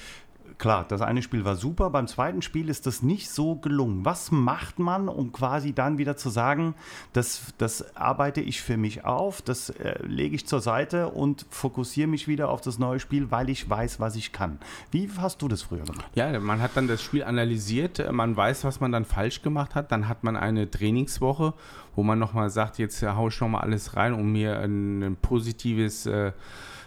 klar, 0.57 0.85
das 0.87 1.01
eine 1.01 1.21
Spiel 1.21 1.45
war 1.45 1.55
super, 1.55 1.89
beim 1.89 2.07
zweiten 2.07 2.41
Spiel 2.41 2.69
ist 2.69 2.85
das 2.85 3.01
nicht 3.01 3.29
so 3.29 3.55
gelungen. 3.55 4.05
Was 4.05 4.31
macht 4.31 4.79
man, 4.79 5.07
um 5.07 5.31
quasi 5.31 5.73
dann 5.73 5.97
wieder 5.97 6.17
zu 6.17 6.29
sagen, 6.29 6.75
das, 7.13 7.53
das 7.57 7.95
arbeite 7.95 8.41
ich 8.41 8.61
für 8.61 8.77
mich 8.77 9.05
auf, 9.05 9.41
das 9.41 9.69
äh, 9.69 9.99
lege 10.05 10.35
ich 10.35 10.47
zur 10.47 10.61
Seite 10.61 11.09
und 11.09 11.45
fokussiere 11.49 12.07
mich 12.07 12.27
wieder 12.27 12.49
auf 12.49 12.61
das 12.61 12.79
neue 12.79 12.99
Spiel, 12.99 13.31
weil 13.31 13.49
ich 13.49 13.69
weiß, 13.69 13.99
was 13.99 14.15
ich 14.15 14.31
kann. 14.31 14.59
Wie 14.91 15.09
hast 15.17 15.41
du 15.41 15.47
das 15.47 15.61
früher 15.61 15.83
gemacht? 15.83 16.09
Ja, 16.15 16.39
man 16.39 16.61
hat 16.61 16.71
dann 16.75 16.87
das 16.87 17.01
Spiel 17.01 17.23
analysiert, 17.23 18.11
man 18.11 18.35
weiß, 18.35 18.63
was 18.63 18.79
man 18.79 18.91
dann 18.91 19.05
falsch 19.05 19.41
gemacht 19.41 19.75
hat, 19.75 19.91
dann 19.91 20.07
hat 20.07 20.23
man 20.23 20.35
eine 20.35 20.69
Trainingswoche, 20.69 21.53
wo 21.95 22.03
man 22.03 22.19
nochmal 22.19 22.49
sagt, 22.49 22.77
jetzt 22.77 23.01
haue 23.03 23.29
ich 23.29 23.39
nochmal 23.39 23.61
alles 23.61 23.95
rein, 23.95 24.13
um 24.13 24.31
mir 24.31 24.59
ein, 24.59 25.01
ein 25.03 25.15
positives 25.15 26.05
äh, 26.05 26.31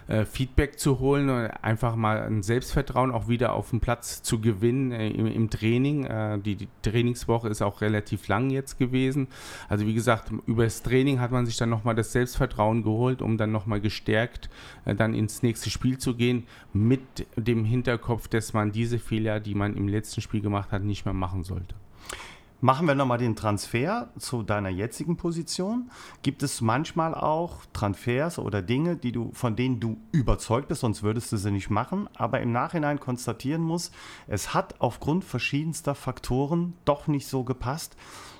äh, 0.07 0.25
Feedback 0.25 0.79
zu 0.79 0.99
holen 0.99 1.29
und 1.29 1.47
einfach 1.63 1.95
mal 1.95 2.21
ein 2.21 2.43
Selbstvertrauen 2.43 3.11
auch 3.11 3.27
wieder 3.27 3.53
auf 3.53 3.69
dem 3.69 3.79
Platz 3.79 4.21
zu 4.23 4.39
gewinnen 4.39 4.91
äh, 4.91 5.09
im, 5.09 5.25
im, 5.25 5.49
Training. 5.49 6.05
Äh, 6.05 6.39
die, 6.39 6.55
die, 6.55 6.67
Trainingswoche 6.81 7.47
ist 7.49 7.61
auch 7.61 7.81
relativ 7.81 8.27
lang 8.27 8.49
jetzt 8.49 8.77
gewesen. 8.77 9.27
Also 9.69 9.85
wie 9.85 9.93
gesagt, 9.93 10.31
über 10.47 10.63
das 10.63 10.83
Training 10.83 11.19
hat 11.19 11.31
man 11.31 11.45
sich 11.45 11.57
dann 11.57 11.69
nochmal 11.69 11.95
das 11.95 12.11
Selbstvertrauen 12.11 12.83
geholt, 12.83 13.21
um 13.21 13.37
dann 13.37 13.51
nochmal 13.51 13.81
gestärkt 13.81 14.49
äh, 14.85 14.95
dann 14.95 15.13
ins 15.13 15.43
nächste 15.43 15.69
Spiel 15.69 15.97
zu 15.97 16.15
gehen, 16.15 16.47
mit 16.73 17.01
dem 17.35 17.65
Hinterkopf, 17.65 18.27
dass 18.27 18.53
man 18.53 18.71
diese 18.71 18.99
Fehler, 18.99 19.39
die 19.39 19.55
man 19.55 19.75
im 19.75 19.87
letzten 19.87 20.21
Spiel 20.21 20.41
gemacht 20.41 20.71
hat, 20.71 20.83
nicht 20.83 21.05
mehr 21.05 21.13
machen 21.13 21.43
sollte. 21.43 21.75
Machen 22.63 22.85
wir 22.85 22.93
nochmal 22.93 23.17
den 23.17 23.35
Transfer 23.35 24.11
zu 24.19 24.43
deiner 24.43 24.69
jetzigen 24.69 25.17
Position. 25.17 25.89
Gibt 26.21 26.43
es 26.43 26.61
manchmal 26.61 27.15
auch 27.15 27.65
Transfers 27.73 28.37
oder 28.37 28.61
Dinge, 28.61 28.97
die 28.97 29.11
du, 29.11 29.31
von 29.33 29.55
denen 29.55 29.79
du 29.79 29.97
überzeugt 30.11 30.67
bist, 30.67 30.81
sonst 30.81 31.01
würdest 31.01 31.31
du 31.31 31.37
sie 31.37 31.49
nicht 31.49 31.71
machen, 31.71 32.07
aber 32.13 32.39
im 32.39 32.51
Nachhinein 32.51 32.99
konstatieren 32.99 33.63
musst, 33.63 33.95
es 34.27 34.53
hat 34.53 34.79
aufgrund 34.79 35.25
verschiedenster 35.25 35.95
Faktoren 35.95 36.73
doch 36.85 37.07
nicht 37.07 37.25
so 37.25 37.43
gepasst, 37.43 37.97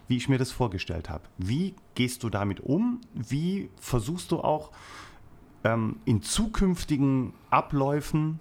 wie 0.08 0.18
ich 0.18 0.30
mir 0.30 0.38
das 0.38 0.52
vorgestellt 0.52 1.10
habe. 1.10 1.24
Wie 1.40 1.74
gehst 1.96 2.22
du 2.22 2.30
damit 2.30 2.60
um? 2.60 3.02
Wie 3.16 3.72
versuchst 3.80 4.32
du 4.32 4.42
auch 4.42 4.70
ähm, 5.64 5.96
in 6.06 6.22
zukünftigen 6.22 7.34
Abläufen 7.50 8.40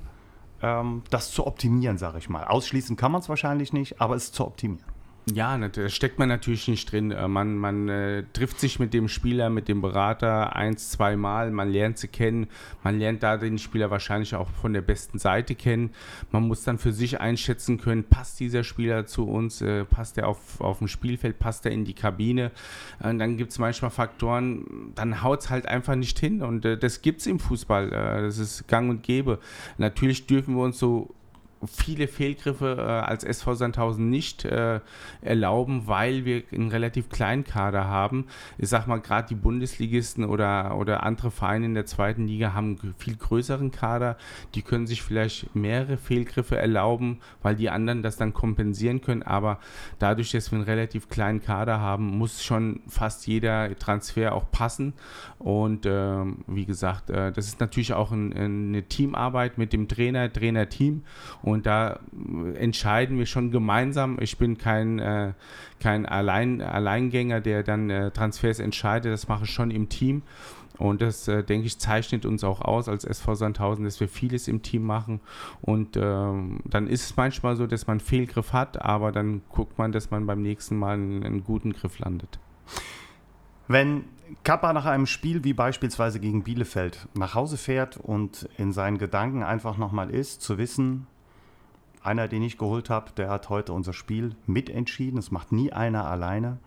ähm, 0.61 1.05
das 1.09 1.31
zu 1.31 1.47
optimieren, 1.47 1.97
sage 1.97 2.19
ich 2.19 2.29
mal? 2.29 2.45
Ausschließen 2.45 2.99
kann 2.99 3.13
man 3.13 3.23
es 3.23 3.31
wahrscheinlich 3.31 3.73
nicht, 3.73 3.99
aber 3.99 4.15
es 4.15 4.31
zu 4.31 4.47
optimieren. 4.47 4.90
Ja, 5.27 5.57
da 5.57 5.89
steckt 5.89 6.19
man 6.19 6.29
natürlich 6.29 6.67
nicht 6.67 6.91
drin. 6.91 7.11
Äh, 7.11 7.29
man, 7.29 7.57
man 7.57 7.89
äh, 7.89 8.25
trifft 8.33 8.59
sich 8.59 8.79
mit 8.79 8.95
dem 8.95 9.09
Spieler, 9.09 9.51
mit 9.51 9.69
dem 9.69 9.81
Berater 9.83 10.57
eins, 10.57 10.91
zweimal, 10.91 11.51
man 11.51 11.71
lernt 11.71 11.99
sie 11.99 12.09
kennen, 12.09 12.49
man 12.83 12.99
lernt 12.99 13.23
da 13.23 13.37
den 13.37 13.59
Spieler 13.59 13.91
wahrscheinlich 13.91 14.35
auch 14.35 14.49
von 14.49 14.73
der 14.73 14.81
besten 14.81 15.19
Seite 15.19 15.55
kennen. 15.55 15.91
Man 16.31 16.49
muss 16.49 16.65
dann 16.65 16.79
für 16.79 16.93
sich 16.93 17.21
einschätzen 17.21 17.79
können, 17.79 18.05
passt 18.05 18.41
dieser 18.41 18.65
Spieler 18.65 19.07
zu 19.07 19.29
uns, 19.29 19.61
äh, 19.61 19.85
passt 19.85 20.17
er 20.19 20.27
auf, 20.27 20.61
auf 20.61 20.79
dem 20.79 20.89
Spielfeld, 20.89 21.39
passt 21.39 21.67
er 21.67 21.73
in 21.73 21.85
die 21.85 21.95
Kabine. 21.95 22.51
Und 23.01 23.19
dann 23.19 23.37
gibt 23.37 23.53
es 23.53 23.59
manchmal 23.59 23.91
Faktoren, 23.91 24.93
dann 24.95 25.23
haut 25.23 25.41
es 25.41 25.51
halt 25.51 25.67
einfach 25.67 25.97
nicht 25.97 26.19
hin. 26.19 26.43
Und 26.43 26.65
äh, 26.65 26.79
das 26.79 27.03
gibt 27.03 27.21
es 27.21 27.27
im 27.27 27.39
Fußball. 27.39 27.93
Äh, 27.93 28.23
das 28.23 28.39
ist 28.39 28.67
gang 28.69 28.89
und 28.91 29.03
gäbe. 29.03 29.39
Natürlich 29.77 30.27
dürfen 30.27 30.57
wir 30.57 30.63
uns 30.63 30.79
so 30.79 31.15
viele 31.67 32.09
Fehlgriffe 32.09 32.77
äh, 32.79 32.83
als 32.83 33.25
SV 33.25 33.55
Sandhausen 33.55 34.09
nicht 34.09 34.45
äh, 34.45 34.81
erlauben, 35.21 35.87
weil 35.87 36.25
wir 36.25 36.43
einen 36.53 36.71
relativ 36.71 37.11
kleinen 37.11 37.45
Kader 37.45 37.87
haben. 37.87 38.27
Ich 38.59 38.69
sag 38.69 38.87
mal, 38.87 39.01
gerade 39.01 39.29
die 39.29 39.35
Bundesligisten 39.35 40.25
oder, 40.25 40.77
oder 40.77 41.03
andere 41.03 41.31
Vereine 41.31 41.67
in 41.67 41.75
der 41.75 41.87
zweiten 41.87 42.27
Liga 42.27 42.55
haben 42.55 42.79
einen 42.83 42.95
viel 42.97 43.17
größeren 43.17 43.71
Kader. 43.71 44.17
Die 44.55 44.63
können 44.63 44.87
sich 44.87 45.03
vielleicht 45.03 45.55
mehrere 45.55 45.99
Fehlgriffe 45.99 46.57
erlauben, 46.57 47.21
weil 47.43 47.57
die 47.57 47.69
anderen 47.69 48.03
das 48.03 48.17
dann 48.17 48.33
kompensieren 48.33 49.03
können. 49.03 49.23
Aber 49.23 49.59
dadurch, 49.99 50.31
dass 50.33 50.51
wir 50.51 50.57
einen 50.57 50.65
relativ 50.65 51.09
kleinen 51.09 51.43
Kader 51.43 51.81
haben, 51.81 52.07
muss 52.07 52.43
schon 52.43 52.81
fast 52.89 53.27
jeder 53.27 53.77
Transfer 53.79 54.35
auch 54.35 54.51
passen. 54.51 54.95
Und 55.39 55.85
äh, 55.85 56.25
wie 56.47 56.65
gesagt, 56.65 57.11
äh, 57.11 57.33
das 57.33 57.47
ist 57.47 57.61
natürlich 57.61 57.93
auch 57.93 58.13
ein, 58.13 58.33
eine 58.33 58.83
Teamarbeit 58.85 59.59
mit 59.59 59.73
dem 59.73 59.89
Trainer, 59.89 60.33
Trainer-Team. 60.33 61.03
Da 61.59 62.01
entscheiden 62.55 63.19
wir 63.19 63.27
schon 63.27 63.51
gemeinsam. 63.51 64.19
Ich 64.21 64.39
bin 64.39 64.59
kein, 64.59 64.99
äh, 64.99 65.33
kein 65.81 66.07
Allein, 66.07 66.61
Alleingänger, 66.61 67.41
der 67.41 67.63
dann 67.63 67.91
äh, 67.91 68.11
Transfers 68.11 68.59
entscheidet. 68.59 69.13
Das 69.13 69.29
mache 69.29 69.45
ich 69.45 69.51
schon 69.51 69.71
im 69.71 69.89
Team. 69.89 70.23
Und 70.81 71.03
das, 71.03 71.29
äh, 71.29 71.45
denke 71.45 71.67
ich, 71.67 71.79
zeichnet 71.79 72.25
uns 72.25 72.43
auch 72.43 72.63
aus 72.63 72.89
als 72.89 73.05
SV 73.05 73.35
Sandhausen, 73.35 73.85
dass 73.85 74.01
wir 74.01 74.09
vieles 74.09 74.49
im 74.49 74.63
Team 74.63 74.85
machen. 74.85 75.21
Und 75.61 75.99
ähm, 75.99 76.61
dann 76.65 76.87
ist 76.87 77.05
es 77.05 77.17
manchmal 77.17 77.57
so, 77.57 77.67
dass 77.67 77.87
man 77.87 77.99
einen 77.99 78.01
Fehlgriff 78.01 78.55
hat, 78.55 78.81
aber 78.81 79.13
dann 79.13 79.43
guckt 79.51 79.79
man, 79.79 79.93
dass 79.93 80.11
man 80.11 80.27
beim 80.27 80.41
nächsten 80.41 80.79
Mal 80.79 80.95
einen, 80.95 81.23
einen 81.23 81.45
guten 81.45 81.75
Griff 81.75 81.99
landet. 81.99 82.39
Wenn 83.69 84.05
Kappa 84.43 84.73
nach 84.73 84.87
einem 84.87 85.07
Spiel 85.07 85.45
wie 85.45 85.53
beispielsweise 85.53 86.19
gegen 86.19 86.45
Bielefeld 86.45 87.09
nach 87.15 87.35
Hause 87.35 87.59
fährt 87.59 87.99
und 87.99 88.49
in 88.57 88.73
seinen 88.73 88.97
Gedanken 88.97 89.43
einfach 89.43 89.77
nochmal 89.77 90.11
ist, 90.11 90.41
zu 90.41 90.57
wissen, 90.57 91.07
einer, 92.03 92.29
den 92.29 92.43
ich 92.43 92.59
geholt 92.59 92.91
habe, 92.91 93.13
der 93.17 93.29
hat 93.29 93.49
heute 93.49 93.73
unser 93.73 93.93
Spiel 93.93 94.35
mitentschieden. 94.47 95.19
Es 95.19 95.31
macht 95.31 95.53
nie 95.53 95.73
einer 95.73 96.07
alleine. 96.07 96.59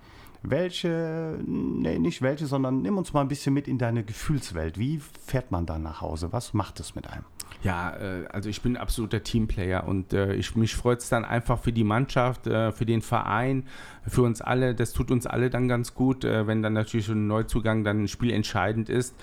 Welche, 0.43 1.39
nee, 1.45 1.99
nicht 1.99 2.21
welche, 2.21 2.47
sondern 2.47 2.81
nimm 2.81 2.97
uns 2.97 3.13
mal 3.13 3.21
ein 3.21 3.29
bisschen 3.29 3.53
mit 3.53 3.67
in 3.67 3.77
deine 3.77 4.03
Gefühlswelt. 4.03 4.77
Wie 4.77 4.99
fährt 4.99 5.51
man 5.51 5.65
dann 5.65 5.83
nach 5.83 6.01
Hause? 6.01 6.33
Was 6.33 6.53
macht 6.53 6.79
es 6.81 6.95
mit 6.95 7.09
einem? 7.09 7.23
Ja, 7.63 7.95
äh, 7.95 8.25
also 8.29 8.49
ich 8.49 8.61
bin 8.61 8.75
absoluter 8.75 9.23
Teamplayer 9.23 9.87
und 9.87 10.11
äh, 10.11 10.33
ich, 10.35 10.55
mich 10.55 10.75
freut 10.75 10.99
es 10.99 11.07
dann 11.07 11.23
einfach 11.23 11.59
für 11.59 11.71
die 11.71 11.85
Mannschaft, 11.85 12.45
äh, 12.45 12.73
für 12.73 12.85
den 12.85 13.01
Verein, 13.01 13.63
für 14.05 14.23
uns 14.23 14.41
alle. 14.41 14.75
Das 14.75 14.91
tut 14.91 15.11
uns 15.11 15.25
alle 15.25 15.49
dann 15.49 15.69
ganz 15.69 15.95
gut, 15.95 16.25
wenn 16.25 16.61
dann 16.61 16.73
natürlich 16.73 17.07
ein 17.07 17.27
Neuzugang 17.27 17.85
dann 17.85 18.03
ein 18.03 18.07
Spiel 18.09 18.31
entscheidend 18.31 18.89
ist. 18.89 19.15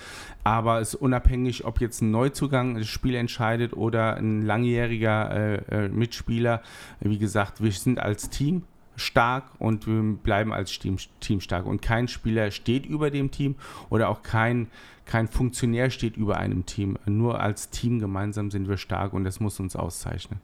Aber 0.43 0.81
es 0.81 0.95
ist 0.95 1.01
unabhängig, 1.01 1.65
ob 1.65 1.81
jetzt 1.81 2.01
ein 2.01 2.09
Neuzugang 2.09 2.75
das 2.75 2.87
Spiel 2.87 3.13
entscheidet 3.13 3.73
oder 3.73 4.15
ein 4.15 4.41
langjähriger 4.41 5.89
Mitspieler. 5.91 6.63
Wie 6.99 7.19
gesagt, 7.19 7.61
wir 7.61 7.71
sind 7.71 7.99
als 7.99 8.31
Team 8.31 8.63
stark 8.95 9.45
und 9.59 9.87
wir 9.87 10.01
bleiben 10.17 10.53
als 10.53 10.77
Team, 10.77 10.97
Team 11.19 11.41
stark. 11.41 11.65
Und 11.65 11.81
kein 11.81 12.07
Spieler 12.07 12.51
steht 12.51 12.85
über 12.85 13.11
dem 13.11 13.31
Team 13.31 13.55
oder 13.89 14.09
auch 14.09 14.23
kein, 14.23 14.67
kein 15.05 15.27
Funktionär 15.27 15.89
steht 15.89 16.17
über 16.17 16.37
einem 16.37 16.65
Team. 16.65 16.97
Nur 17.05 17.39
als 17.39 17.69
Team 17.69 17.99
gemeinsam 17.99 18.51
sind 18.51 18.67
wir 18.67 18.77
stark 18.77 19.13
und 19.13 19.23
das 19.23 19.39
muss 19.39 19.59
uns 19.59 19.75
auszeichnen. 19.75 20.39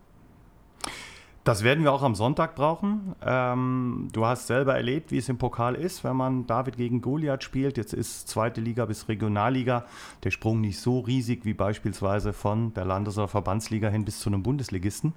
Das 1.47 1.63
werden 1.63 1.85
wir 1.85 1.93
auch 1.93 2.03
am 2.03 2.13
Sonntag 2.13 2.55
brauchen. 2.55 3.15
Ähm, 3.25 4.09
du 4.11 4.25
hast 4.25 4.47
selber 4.47 4.75
erlebt, 4.75 5.11
wie 5.11 5.17
es 5.17 5.29
im 5.29 5.37
Pokal 5.37 5.75
ist, 5.75 6.03
wenn 6.03 6.17
man 6.17 6.45
David 6.45 6.75
gegen 6.75 6.99
Goliath 6.99 7.41
spielt. 7.41 7.77
Jetzt 7.77 7.93
ist 7.93 8.27
zweite 8.27 8.59
Liga 8.59 8.83
bis 8.83 9.07
Regionalliga 9.07 9.85
der 10.25 10.31
Sprung 10.31 10.59
nicht 10.59 10.77
so 10.77 10.99
riesig 10.99 11.45
wie 11.45 11.53
beispielsweise 11.53 12.33
von 12.33 12.73
der 12.73 12.83
Landes- 12.83 13.17
oder 13.17 13.29
Verbandsliga 13.29 13.87
hin 13.87 14.03
bis 14.03 14.19
zu 14.19 14.27
einem 14.29 14.43
Bundesligisten. 14.43 15.13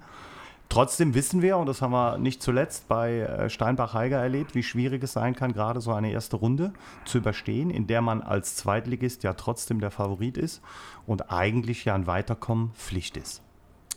Trotzdem 0.71 1.13
wissen 1.15 1.41
wir, 1.41 1.57
und 1.57 1.65
das 1.65 1.81
haben 1.81 1.91
wir 1.91 2.17
nicht 2.17 2.41
zuletzt 2.41 2.87
bei 2.87 3.19
äh, 3.19 3.49
Steinbach-Heiger 3.49 4.17
erlebt, 4.17 4.55
wie 4.55 4.63
schwierig 4.63 5.03
es 5.03 5.11
sein 5.11 5.35
kann, 5.35 5.51
gerade 5.51 5.81
so 5.81 5.91
eine 5.91 6.13
erste 6.13 6.37
Runde 6.37 6.71
zu 7.03 7.17
überstehen, 7.17 7.69
in 7.69 7.87
der 7.87 7.99
man 7.99 8.21
als 8.21 8.55
Zweitligist 8.55 9.23
ja 9.23 9.33
trotzdem 9.33 9.81
der 9.81 9.91
Favorit 9.91 10.37
ist 10.37 10.61
und 11.05 11.29
eigentlich 11.29 11.83
ja 11.83 11.93
ein 11.93 12.07
Weiterkommen 12.07 12.71
Pflicht 12.73 13.17
ist. 13.17 13.41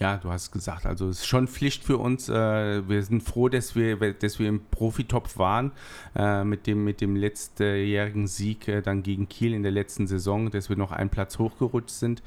Ja, 0.00 0.16
du 0.16 0.32
hast 0.32 0.50
gesagt, 0.50 0.84
also 0.84 1.08
es 1.08 1.20
ist 1.20 1.26
schon 1.26 1.46
Pflicht 1.46 1.84
für 1.84 1.98
uns. 1.98 2.28
Äh, 2.28 2.88
wir 2.88 3.04
sind 3.04 3.22
froh, 3.22 3.48
dass 3.48 3.76
wir, 3.76 4.12
dass 4.12 4.40
wir 4.40 4.48
im 4.48 4.60
Profitopf 4.72 5.38
waren 5.38 5.70
äh, 6.16 6.42
mit 6.42 6.66
dem, 6.66 6.82
mit 6.82 7.00
dem 7.00 7.14
letztjährigen 7.14 8.26
Sieg 8.26 8.82
dann 8.82 9.04
gegen 9.04 9.28
Kiel 9.28 9.54
in 9.54 9.62
der 9.62 9.70
letzten 9.70 10.08
Saison, 10.08 10.50
dass 10.50 10.68
wir 10.68 10.76
noch 10.76 10.90
einen 10.90 11.10
Platz 11.10 11.38
hochgerutscht 11.38 11.90
sind 11.90 12.20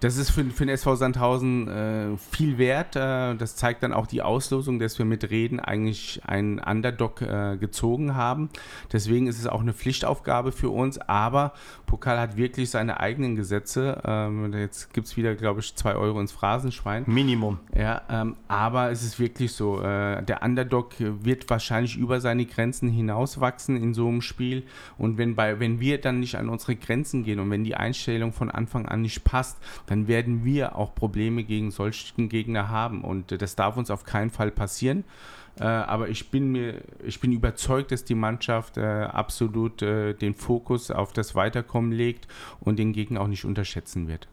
das 0.00 0.16
ist 0.16 0.30
für, 0.30 0.44
für 0.46 0.64
den 0.64 0.74
SV 0.74 0.96
Sandhausen 0.96 1.68
äh, 1.68 2.16
viel 2.16 2.58
wert. 2.58 2.96
Äh, 2.96 3.36
das 3.36 3.56
zeigt 3.56 3.82
dann 3.82 3.92
auch 3.92 4.06
die 4.06 4.22
Auslosung, 4.22 4.78
dass 4.78 4.98
wir 4.98 5.04
mit 5.04 5.30
Reden 5.30 5.60
eigentlich 5.60 6.22
einen 6.24 6.58
Underdog 6.58 7.20
äh, 7.22 7.58
gezogen 7.58 8.16
haben. 8.16 8.48
Deswegen 8.92 9.26
ist 9.26 9.38
es 9.38 9.46
auch 9.46 9.60
eine 9.60 9.74
Pflichtaufgabe 9.74 10.52
für 10.52 10.70
uns. 10.70 10.98
Aber 10.98 11.52
Pokal 11.86 12.18
hat 12.18 12.36
wirklich 12.36 12.70
seine 12.70 13.00
eigenen 13.00 13.36
Gesetze. 13.36 14.00
Ähm, 14.04 14.52
jetzt 14.54 14.94
gibt 14.94 15.06
es 15.06 15.16
wieder, 15.16 15.34
glaube 15.34 15.60
ich, 15.60 15.74
zwei 15.76 15.94
Euro 15.94 16.20
ins 16.20 16.32
Phrasenschwein. 16.32 17.04
Minimum. 17.06 17.58
Ja, 17.76 18.02
ähm, 18.08 18.36
aber 18.48 18.90
es 18.90 19.02
ist 19.02 19.20
wirklich 19.20 19.52
so. 19.52 19.82
Äh, 19.82 20.22
der 20.22 20.42
Underdog 20.42 20.94
wird 20.98 21.48
wahrscheinlich 21.50 21.96
über 21.96 22.20
seine 22.20 22.46
Grenzen 22.46 22.88
hinauswachsen 22.88 23.76
in 23.76 23.92
so 23.92 24.08
einem 24.08 24.22
Spiel. 24.22 24.64
Und 24.96 25.18
wenn, 25.18 25.34
bei, 25.34 25.60
wenn 25.60 25.78
wir 25.78 26.00
dann 26.00 26.20
nicht 26.20 26.36
an 26.36 26.48
unsere 26.48 26.76
Grenzen 26.76 27.22
gehen 27.22 27.38
und 27.38 27.50
wenn 27.50 27.64
die 27.64 27.74
Einstellung 27.74 28.32
von 28.32 28.50
Anfang 28.50 28.86
an 28.86 29.02
nicht 29.02 29.24
passt, 29.24 29.58
dann 29.90 30.06
werden 30.06 30.44
wir 30.44 30.76
auch 30.76 30.94
Probleme 30.94 31.42
gegen 31.42 31.72
solchen 31.72 32.28
Gegner 32.28 32.68
haben. 32.68 33.02
Und 33.02 33.32
äh, 33.32 33.38
das 33.38 33.56
darf 33.56 33.76
uns 33.76 33.90
auf 33.90 34.04
keinen 34.04 34.30
Fall 34.30 34.52
passieren. 34.52 35.02
Äh, 35.58 35.64
aber 35.64 36.08
ich 36.08 36.30
bin 36.30 36.52
mir, 36.52 36.80
ich 37.04 37.18
bin 37.18 37.32
überzeugt, 37.32 37.90
dass 37.90 38.04
die 38.04 38.14
Mannschaft 38.14 38.76
äh, 38.76 38.82
absolut 38.82 39.80
den 39.80 40.34
Fokus 40.34 40.92
auf 40.92 41.12
das 41.12 41.34
Weiterkommen 41.34 41.90
legt 41.90 42.28
und 42.60 42.78
den 42.78 42.92
Gegner 42.92 43.20
auch 43.20 43.26
nicht 43.26 43.44
unterschätzen 43.44 44.06
wird. 44.06 44.28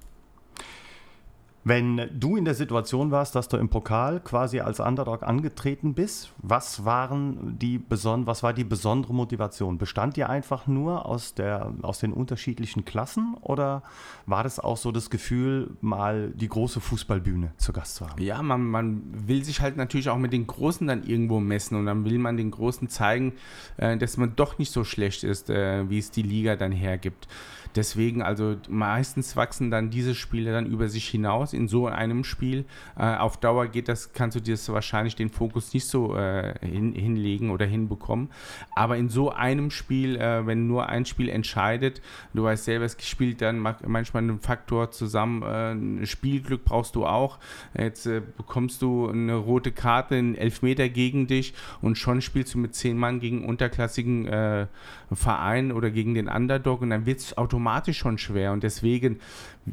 Wenn 1.67 2.09
du 2.17 2.37
in 2.37 2.45
der 2.45 2.53
Situation 2.53 3.11
warst, 3.11 3.35
dass 3.35 3.49
du 3.49 3.57
im 3.57 3.67
Pokal 3.67 4.21
quasi 4.21 4.61
als 4.61 4.79
Underdog 4.79 5.23
angetreten 5.23 5.95
bist, 5.95 6.31
was, 6.37 6.85
waren 6.85 7.59
die 7.59 7.81
was 7.89 8.41
war 8.41 8.53
die 8.53 8.63
besondere 8.63 9.13
Motivation? 9.13 9.77
Bestand 9.77 10.15
die 10.15 10.23
einfach 10.23 10.67
nur 10.67 11.05
aus, 11.05 11.33
der, 11.33 11.73
aus 11.81 11.99
den 11.99 12.13
unterschiedlichen 12.13 12.85
Klassen 12.85 13.35
oder 13.41 13.83
war 14.25 14.43
das 14.43 14.61
auch 14.61 14.77
so 14.77 14.93
das 14.93 15.09
Gefühl, 15.09 15.71
mal 15.81 16.31
die 16.33 16.47
große 16.47 16.79
Fußballbühne 16.79 17.51
zu 17.57 17.73
Gast 17.73 17.95
zu 17.95 18.09
haben? 18.09 18.23
Ja, 18.23 18.41
man, 18.41 18.65
man 18.65 19.01
will 19.27 19.43
sich 19.43 19.59
halt 19.59 19.75
natürlich 19.75 20.07
auch 20.07 20.17
mit 20.17 20.31
den 20.31 20.47
Großen 20.47 20.87
dann 20.87 21.03
irgendwo 21.03 21.41
messen 21.41 21.75
und 21.75 21.85
dann 21.85 22.05
will 22.05 22.17
man 22.17 22.37
den 22.37 22.49
Großen 22.49 22.87
zeigen, 22.87 23.33
äh, 23.75 23.97
dass 23.97 24.15
man 24.15 24.37
doch 24.37 24.57
nicht 24.57 24.71
so 24.71 24.85
schlecht 24.85 25.25
ist, 25.25 25.49
äh, 25.49 25.89
wie 25.89 25.99
es 25.99 26.11
die 26.11 26.23
Liga 26.23 26.55
dann 26.55 26.71
hergibt. 26.71 27.27
Deswegen, 27.75 28.21
also 28.21 28.55
meistens 28.69 29.35
wachsen 29.35 29.71
dann 29.71 29.89
diese 29.89 30.15
Spiele 30.15 30.51
dann 30.51 30.65
über 30.65 30.89
sich 30.89 31.07
hinaus 31.07 31.53
in 31.53 31.67
so 31.67 31.87
einem 31.87 32.23
Spiel. 32.23 32.65
Äh, 32.97 33.15
auf 33.15 33.37
Dauer 33.37 33.67
geht 33.67 33.87
das, 33.87 34.13
kannst 34.13 34.35
du 34.35 34.41
dir 34.41 34.57
wahrscheinlich 34.67 35.15
den 35.15 35.29
Fokus 35.29 35.73
nicht 35.73 35.87
so 35.87 36.15
äh, 36.15 36.53
hin, 36.65 36.93
hinlegen 36.93 37.51
oder 37.51 37.65
hinbekommen. 37.65 38.29
Aber 38.75 38.97
in 38.97 39.09
so 39.09 39.31
einem 39.31 39.71
Spiel, 39.71 40.15
äh, 40.17 40.45
wenn 40.45 40.67
nur 40.67 40.89
ein 40.89 41.05
Spiel 41.05 41.29
entscheidet, 41.29 42.01
du 42.33 42.43
weißt 42.43 42.65
selber, 42.65 42.85
es 42.85 42.97
spielt 43.01 43.41
dann 43.41 43.59
manchmal 43.59 44.23
einen 44.23 44.39
Faktor 44.39 44.91
zusammen. 44.91 46.01
Äh, 46.01 46.05
Spielglück 46.05 46.65
brauchst 46.65 46.95
du 46.95 47.05
auch. 47.05 47.39
Jetzt 47.77 48.05
äh, 48.05 48.21
bekommst 48.37 48.81
du 48.81 49.07
eine 49.07 49.35
rote 49.35 49.71
Karte, 49.71 50.15
einen 50.15 50.35
Elfmeter 50.35 50.89
gegen 50.89 51.27
dich 51.27 51.53
und 51.81 51.97
schon 51.97 52.21
spielst 52.21 52.53
du 52.53 52.57
mit 52.57 52.75
zehn 52.75 52.97
Mann 52.97 53.19
gegen 53.19 53.45
unterklassigen 53.45 54.27
äh, 54.27 54.67
Verein 55.11 55.71
oder 55.71 55.91
gegen 55.91 56.13
den 56.13 56.27
Underdog 56.27 56.81
und 56.81 56.89
dann 56.89 57.05
wird 57.05 57.19
es 57.19 57.37
automatisch 57.37 57.56
schon 57.93 58.17
schwer 58.17 58.51
und 58.51 58.63
deswegen 58.63 59.19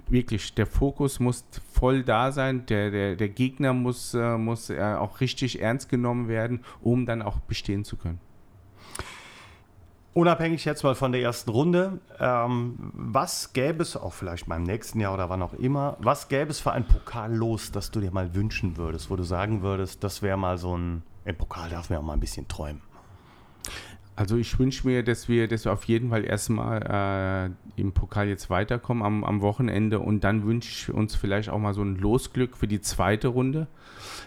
wirklich, 0.08 0.54
der 0.54 0.66
Fokus 0.66 1.20
muss 1.20 1.44
voll 1.72 2.02
da 2.02 2.32
sein, 2.32 2.66
der, 2.66 2.90
der, 2.90 3.16
der 3.16 3.28
Gegner 3.28 3.72
muss, 3.72 4.14
äh, 4.14 4.36
muss 4.36 4.70
äh, 4.70 4.80
auch 4.80 5.20
richtig 5.20 5.60
ernst 5.60 5.88
genommen 5.88 6.28
werden, 6.28 6.60
um 6.82 7.06
dann 7.06 7.22
auch 7.22 7.38
bestehen 7.40 7.84
zu 7.84 7.96
können. 7.96 8.20
Unabhängig 10.14 10.64
jetzt 10.64 10.84
mal 10.84 10.94
von 10.94 11.10
der 11.10 11.22
ersten 11.22 11.50
Runde, 11.50 11.98
ähm, 12.20 12.76
was 12.92 13.52
gäbe 13.52 13.82
es, 13.82 13.96
auch 13.96 14.12
vielleicht 14.12 14.46
beim 14.46 14.62
nächsten 14.62 15.00
Jahr 15.00 15.12
oder 15.12 15.28
wann 15.28 15.42
auch 15.42 15.54
immer, 15.54 15.96
was 15.98 16.28
gäbe 16.28 16.52
es 16.52 16.60
für 16.60 16.70
ein 16.70 16.86
Pokal 16.86 17.34
los, 17.34 17.72
das 17.72 17.90
du 17.90 18.00
dir 18.00 18.12
mal 18.12 18.32
wünschen 18.32 18.76
würdest, 18.76 19.10
wo 19.10 19.16
du 19.16 19.24
sagen 19.24 19.62
würdest, 19.62 20.04
das 20.04 20.22
wäre 20.22 20.36
mal 20.36 20.56
so 20.56 20.76
ein, 20.76 21.02
im 21.24 21.34
Pokal 21.34 21.68
darf 21.68 21.90
man 21.90 21.98
auch 21.98 22.04
mal 22.04 22.12
ein 22.12 22.20
bisschen 22.20 22.46
träumen? 22.46 22.80
Also 24.16 24.36
ich 24.36 24.58
wünsche 24.58 24.86
mir, 24.86 25.02
dass 25.02 25.28
wir, 25.28 25.48
dass 25.48 25.64
wir 25.64 25.72
auf 25.72 25.84
jeden 25.84 26.10
Fall 26.10 26.24
erstmal 26.24 27.50
äh, 27.76 27.80
im 27.80 27.92
Pokal 27.92 28.28
jetzt 28.28 28.48
weiterkommen 28.48 29.02
am, 29.02 29.24
am 29.24 29.40
Wochenende. 29.40 29.98
Und 29.98 30.22
dann 30.22 30.46
wünsche 30.46 30.68
ich 30.68 30.94
uns 30.94 31.16
vielleicht 31.16 31.48
auch 31.48 31.58
mal 31.58 31.74
so 31.74 31.82
ein 31.82 31.96
Losglück 31.96 32.56
für 32.56 32.68
die 32.68 32.80
zweite 32.80 33.28
Runde, 33.28 33.66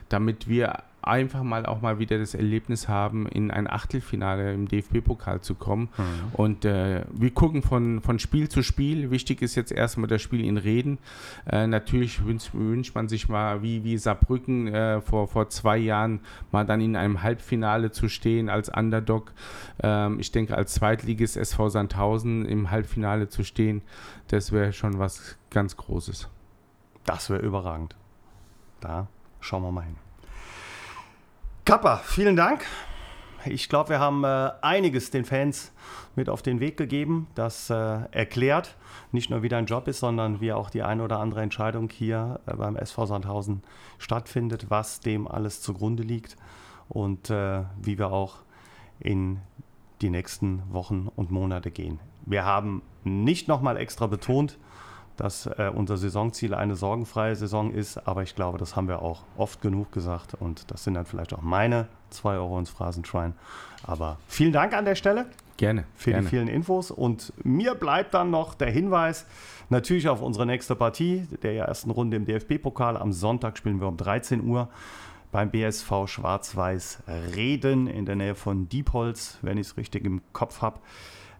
damit 0.09 0.49
wir 0.49 0.83
einfach 1.08 1.43
mal 1.43 1.66
auch 1.66 1.82
mal 1.82 1.99
wieder 1.99 2.18
das 2.18 2.34
Erlebnis 2.34 2.88
haben, 2.88 3.28
in 3.28 3.51
ein 3.51 3.70
Achtelfinale 3.70 4.53
im 4.53 4.68
DFB-Pokal 4.68 5.41
zu 5.41 5.55
kommen. 5.55 5.89
Mhm. 5.97 6.03
Und 6.34 6.66
äh, 6.66 7.05
wir 7.12 7.32
gucken 7.32 7.62
von, 7.62 8.01
von 8.01 8.20
Spiel 8.20 8.49
zu 8.49 8.64
Spiel. 8.64 9.12
Wichtig 9.12 9.41
ist 9.41 9.55
jetzt 9.55 9.72
erstmal 9.72 10.08
das 10.08 10.22
Spiel 10.22 10.43
in 10.43 10.58
Reden. 10.58 10.97
Äh, 11.45 11.68
natürlich 11.68 12.26
wünscht, 12.26 12.53
wünscht, 12.53 12.95
man 12.95 13.08
sich 13.08 13.30
mal, 13.30 13.62
wie, 13.62 13.84
wie 13.84 13.97
Saarbrücken 13.97 14.68
äh, 14.68 15.01
vor, 15.01 15.28
vor 15.28 15.49
zwei 15.49 15.78
Jahren, 15.78 16.20
mal 16.51 16.66
dann 16.66 16.82
in 16.82 16.95
einem 16.95 17.24
Halbfinale 17.24 17.91
zu 17.91 18.10
stehen 18.10 18.49
als 18.49 18.70
Underdog. 18.70 19.34
Ähm, 19.82 20.20
ich 20.20 20.32
denke, 20.32 20.55
als 20.55 20.74
Zweitligist 20.74 21.38
SV 21.38 21.70
Sandhausen 21.70 22.45
im 22.45 22.72
Halbfinale 22.72 23.30
zu 23.30 23.43
stehen, 23.43 23.82
das 24.28 24.51
wäre 24.51 24.74
schon 24.74 24.99
was 24.99 25.38
ganz 25.49 25.78
Großes. 25.78 26.30
Das 27.05 27.30
wäre 27.30 27.41
überragend. 27.41 27.95
Da 28.82 29.08
schauen 29.39 29.64
wir 29.64 29.72
mal 29.72 29.86
hin. 29.86 30.07
Kappa, 31.68 31.97
vielen 31.97 32.38
Dank. 32.38 32.63
Ich 33.43 33.68
glaube, 33.68 33.89
wir 33.89 33.99
haben 33.99 34.24
äh, 34.24 34.51
einiges 34.61 35.11
den 35.11 35.26
Fans 35.26 35.74
mit 36.15 36.30
auf 36.30 36.41
den 36.41 36.61
Weg 36.61 36.78
gegeben, 36.78 37.28
das 37.36 37.70
äh, 37.70 37.74
erklärt, 38.11 38.78
nicht 39.11 39.30
nur 39.30 39.43
wie 39.43 39.49
dein 39.49 39.65
Job 39.65 39.89
ist, 39.89 39.99
sondern 39.99 40.39
wie 40.39 40.53
auch 40.53 40.70
die 40.70 40.82
eine 40.82 41.03
oder 41.03 41.20
andere 41.20 41.41
Entscheidung 41.41 41.89
hier 41.89 42.39
äh, 42.45 42.55
beim 42.55 42.78
SV 42.78 43.07
Sandhausen 43.07 43.63
stattfindet, 43.97 44.68
was 44.70 45.01
dem 45.01 45.28
alles 45.28 45.61
zugrunde 45.61 46.03
liegt 46.03 46.38
und 46.88 47.30
äh, 47.30 47.63
wie 47.82 47.99
wir 47.99 48.13
auch 48.13 48.38
in 48.99 49.41
die 49.99 50.09
nächsten 50.09 50.63
Wochen 50.72 51.09
und 51.18 51.32
Monate 51.32 51.70
gehen. 51.70 51.99
Wir 52.26 52.45
haben 52.45 52.82
nicht 53.03 53.49
nochmal 53.49 53.76
extra 53.76 54.07
betont, 54.07 54.57
dass 55.18 55.47
äh, 55.47 55.72
unser 55.74 55.97
Saisonziel 55.97 56.53
eine 56.53 56.76
sorgenfreie 56.76 57.36
Saison 57.36 57.72
ist. 57.72 58.07
Aber 58.07 58.24
ich 58.24 58.36
glaube, 58.36 58.57
das 58.57 58.76
haben 58.76 58.88
wir 58.88 59.01
auch 59.01 59.24
oft 59.36 59.61
genug 59.61 59.91
gesagt. 59.91 60.36
Und 60.36 60.72
das 60.72 60.84
sind 60.84 60.93
dann 60.93 61.05
vielleicht 61.05 61.34
auch 61.34 61.41
meine 61.41 61.88
zwei 62.09 62.36
Euro 62.36 62.57
ins 62.57 62.70
Phrasenschwein. 62.70 63.34
Aber 63.84 64.18
vielen 64.28 64.53
Dank 64.53 64.74
an 64.74 64.86
der 64.86 64.95
Stelle. 64.95 65.26
Gerne. 65.57 65.86
Für 65.95 66.11
gerne. 66.11 66.24
die 66.24 66.30
vielen 66.30 66.47
Infos. 66.47 66.91
Und 66.91 67.34
mir 67.43 67.74
bleibt 67.74 68.13
dann 68.13 68.30
noch 68.30 68.53
der 68.53 68.70
Hinweis, 68.70 69.26
natürlich 69.70 70.07
auf 70.07 70.22
unsere 70.22 70.45
nächste 70.45 70.76
Partie 70.76 71.28
der 71.41 71.55
ersten 71.55 71.89
Runde 71.89 72.15
im 72.15 72.26
DFB-Pokal. 72.26 72.95
Am 72.95 73.11
Sonntag 73.11 73.57
spielen 73.57 73.82
wir 73.82 73.88
um 73.88 73.97
13 73.97 74.47
Uhr 74.47 74.70
beim 75.32 75.49
BSV 75.49 75.91
Schwarz-Weiß 76.05 77.03
Reden 77.36 77.88
in 77.88 78.05
der 78.05 78.15
Nähe 78.15 78.36
von 78.36 78.70
Diepholz, 78.70 79.39
wenn 79.41 79.57
ich 79.57 79.68
es 79.68 79.78
richtig 79.78 80.05
im 80.05 80.22
Kopf 80.32 80.61
habe. 80.61 80.80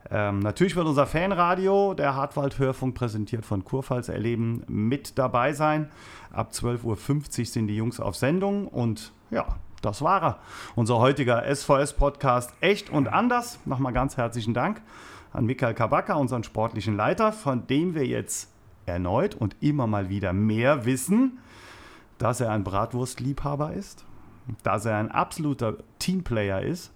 Ähm, 0.10 0.40
natürlich 0.40 0.76
wird 0.76 0.88
unser 0.88 1.06
Fanradio, 1.06 1.94
der 1.94 2.16
Hartwald-Hörfunk, 2.16 2.96
präsentiert 2.96 3.46
von 3.46 3.66
Kurpfalz 3.66 4.10
erleben, 4.10 4.64
mit 4.68 5.18
dabei 5.18 5.54
sein. 5.54 5.90
Ab 6.32 6.52
12.50 6.54 7.40
Uhr 7.40 7.46
sind 7.46 7.68
die 7.68 7.76
Jungs 7.76 8.00
auf 8.00 8.16
Sendung 8.16 8.68
und 8.68 9.12
ja, 9.32 9.46
das 9.82 10.02
war 10.02 10.24
er. 10.24 10.40
Unser 10.76 10.98
heutiger 11.00 11.44
SVS-Podcast 11.54 12.54
Echt 12.62 12.90
und 12.90 13.08
Anders. 13.08 13.60
Nochmal 13.66 13.94
ganz 13.94 14.18
herzlichen 14.18 14.54
Dank 14.54 14.82
an 15.34 15.46
Michael 15.46 15.74
Kabaka, 15.74 16.14
unseren 16.16 16.44
sportlichen 16.44 16.96
Leiter, 16.96 17.32
von 17.32 17.68
dem 17.68 17.94
wir 17.94 18.06
jetzt 18.06 18.50
erneut 18.86 19.36
und 19.36 19.56
immer 19.60 19.88
mal 19.88 20.10
wieder 20.10 20.34
mehr 20.34 20.86
wissen, 20.86 21.40
dass 22.18 22.40
er 22.40 22.52
ein 22.52 22.64
Bratwurstliebhaber 22.64 23.74
ist, 23.74 24.06
dass 24.64 24.86
er 24.86 24.96
ein 24.96 25.12
absoluter 25.12 25.76
Teamplayer 26.00 26.62
ist 26.62 26.92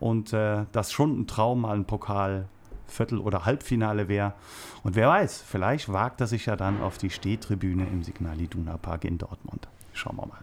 und 0.00 0.32
äh, 0.32 0.64
das 0.72 0.92
schon 0.92 1.20
ein 1.20 1.26
Traum, 1.26 1.60
mal 1.62 1.76
ein 1.76 1.84
Pokal 1.84 2.48
Viertel- 2.86 3.20
oder 3.20 3.44
Halbfinale 3.44 4.08
wäre. 4.08 4.34
Und 4.82 4.96
wer 4.96 5.08
weiß, 5.08 5.42
vielleicht 5.46 5.92
wagt 5.92 6.20
er 6.20 6.26
sich 6.26 6.46
ja 6.46 6.56
dann 6.56 6.82
auf 6.82 6.98
die 6.98 7.10
Stehtribüne 7.10 7.86
im 7.86 8.02
Signal 8.02 8.40
Iduna 8.40 8.76
Park 8.76 9.04
in 9.04 9.18
Dortmund. 9.18 9.68
Schauen 9.92 10.16
wir 10.16 10.26
mal. 10.26 10.40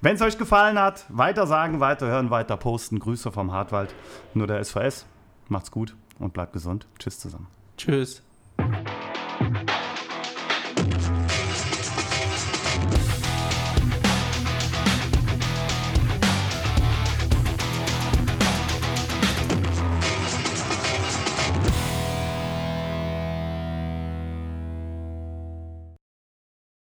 Wenn 0.00 0.16
es 0.16 0.22
euch 0.22 0.38
gefallen 0.38 0.78
hat, 0.78 1.06
weiter 1.08 1.46
sagen, 1.46 1.80
weiter 1.80 2.06
hören, 2.06 2.30
weiter 2.30 2.56
posten. 2.56 2.98
Grüße 2.98 3.32
vom 3.32 3.52
Hartwald. 3.52 3.94
Nur 4.34 4.46
der 4.46 4.62
SVS. 4.64 5.06
Macht's 5.48 5.70
gut 5.70 5.96
und 6.18 6.32
bleibt 6.32 6.52
gesund. 6.52 6.86
Tschüss 6.98 7.18
zusammen. 7.18 7.48
Tschüss. 7.76 8.22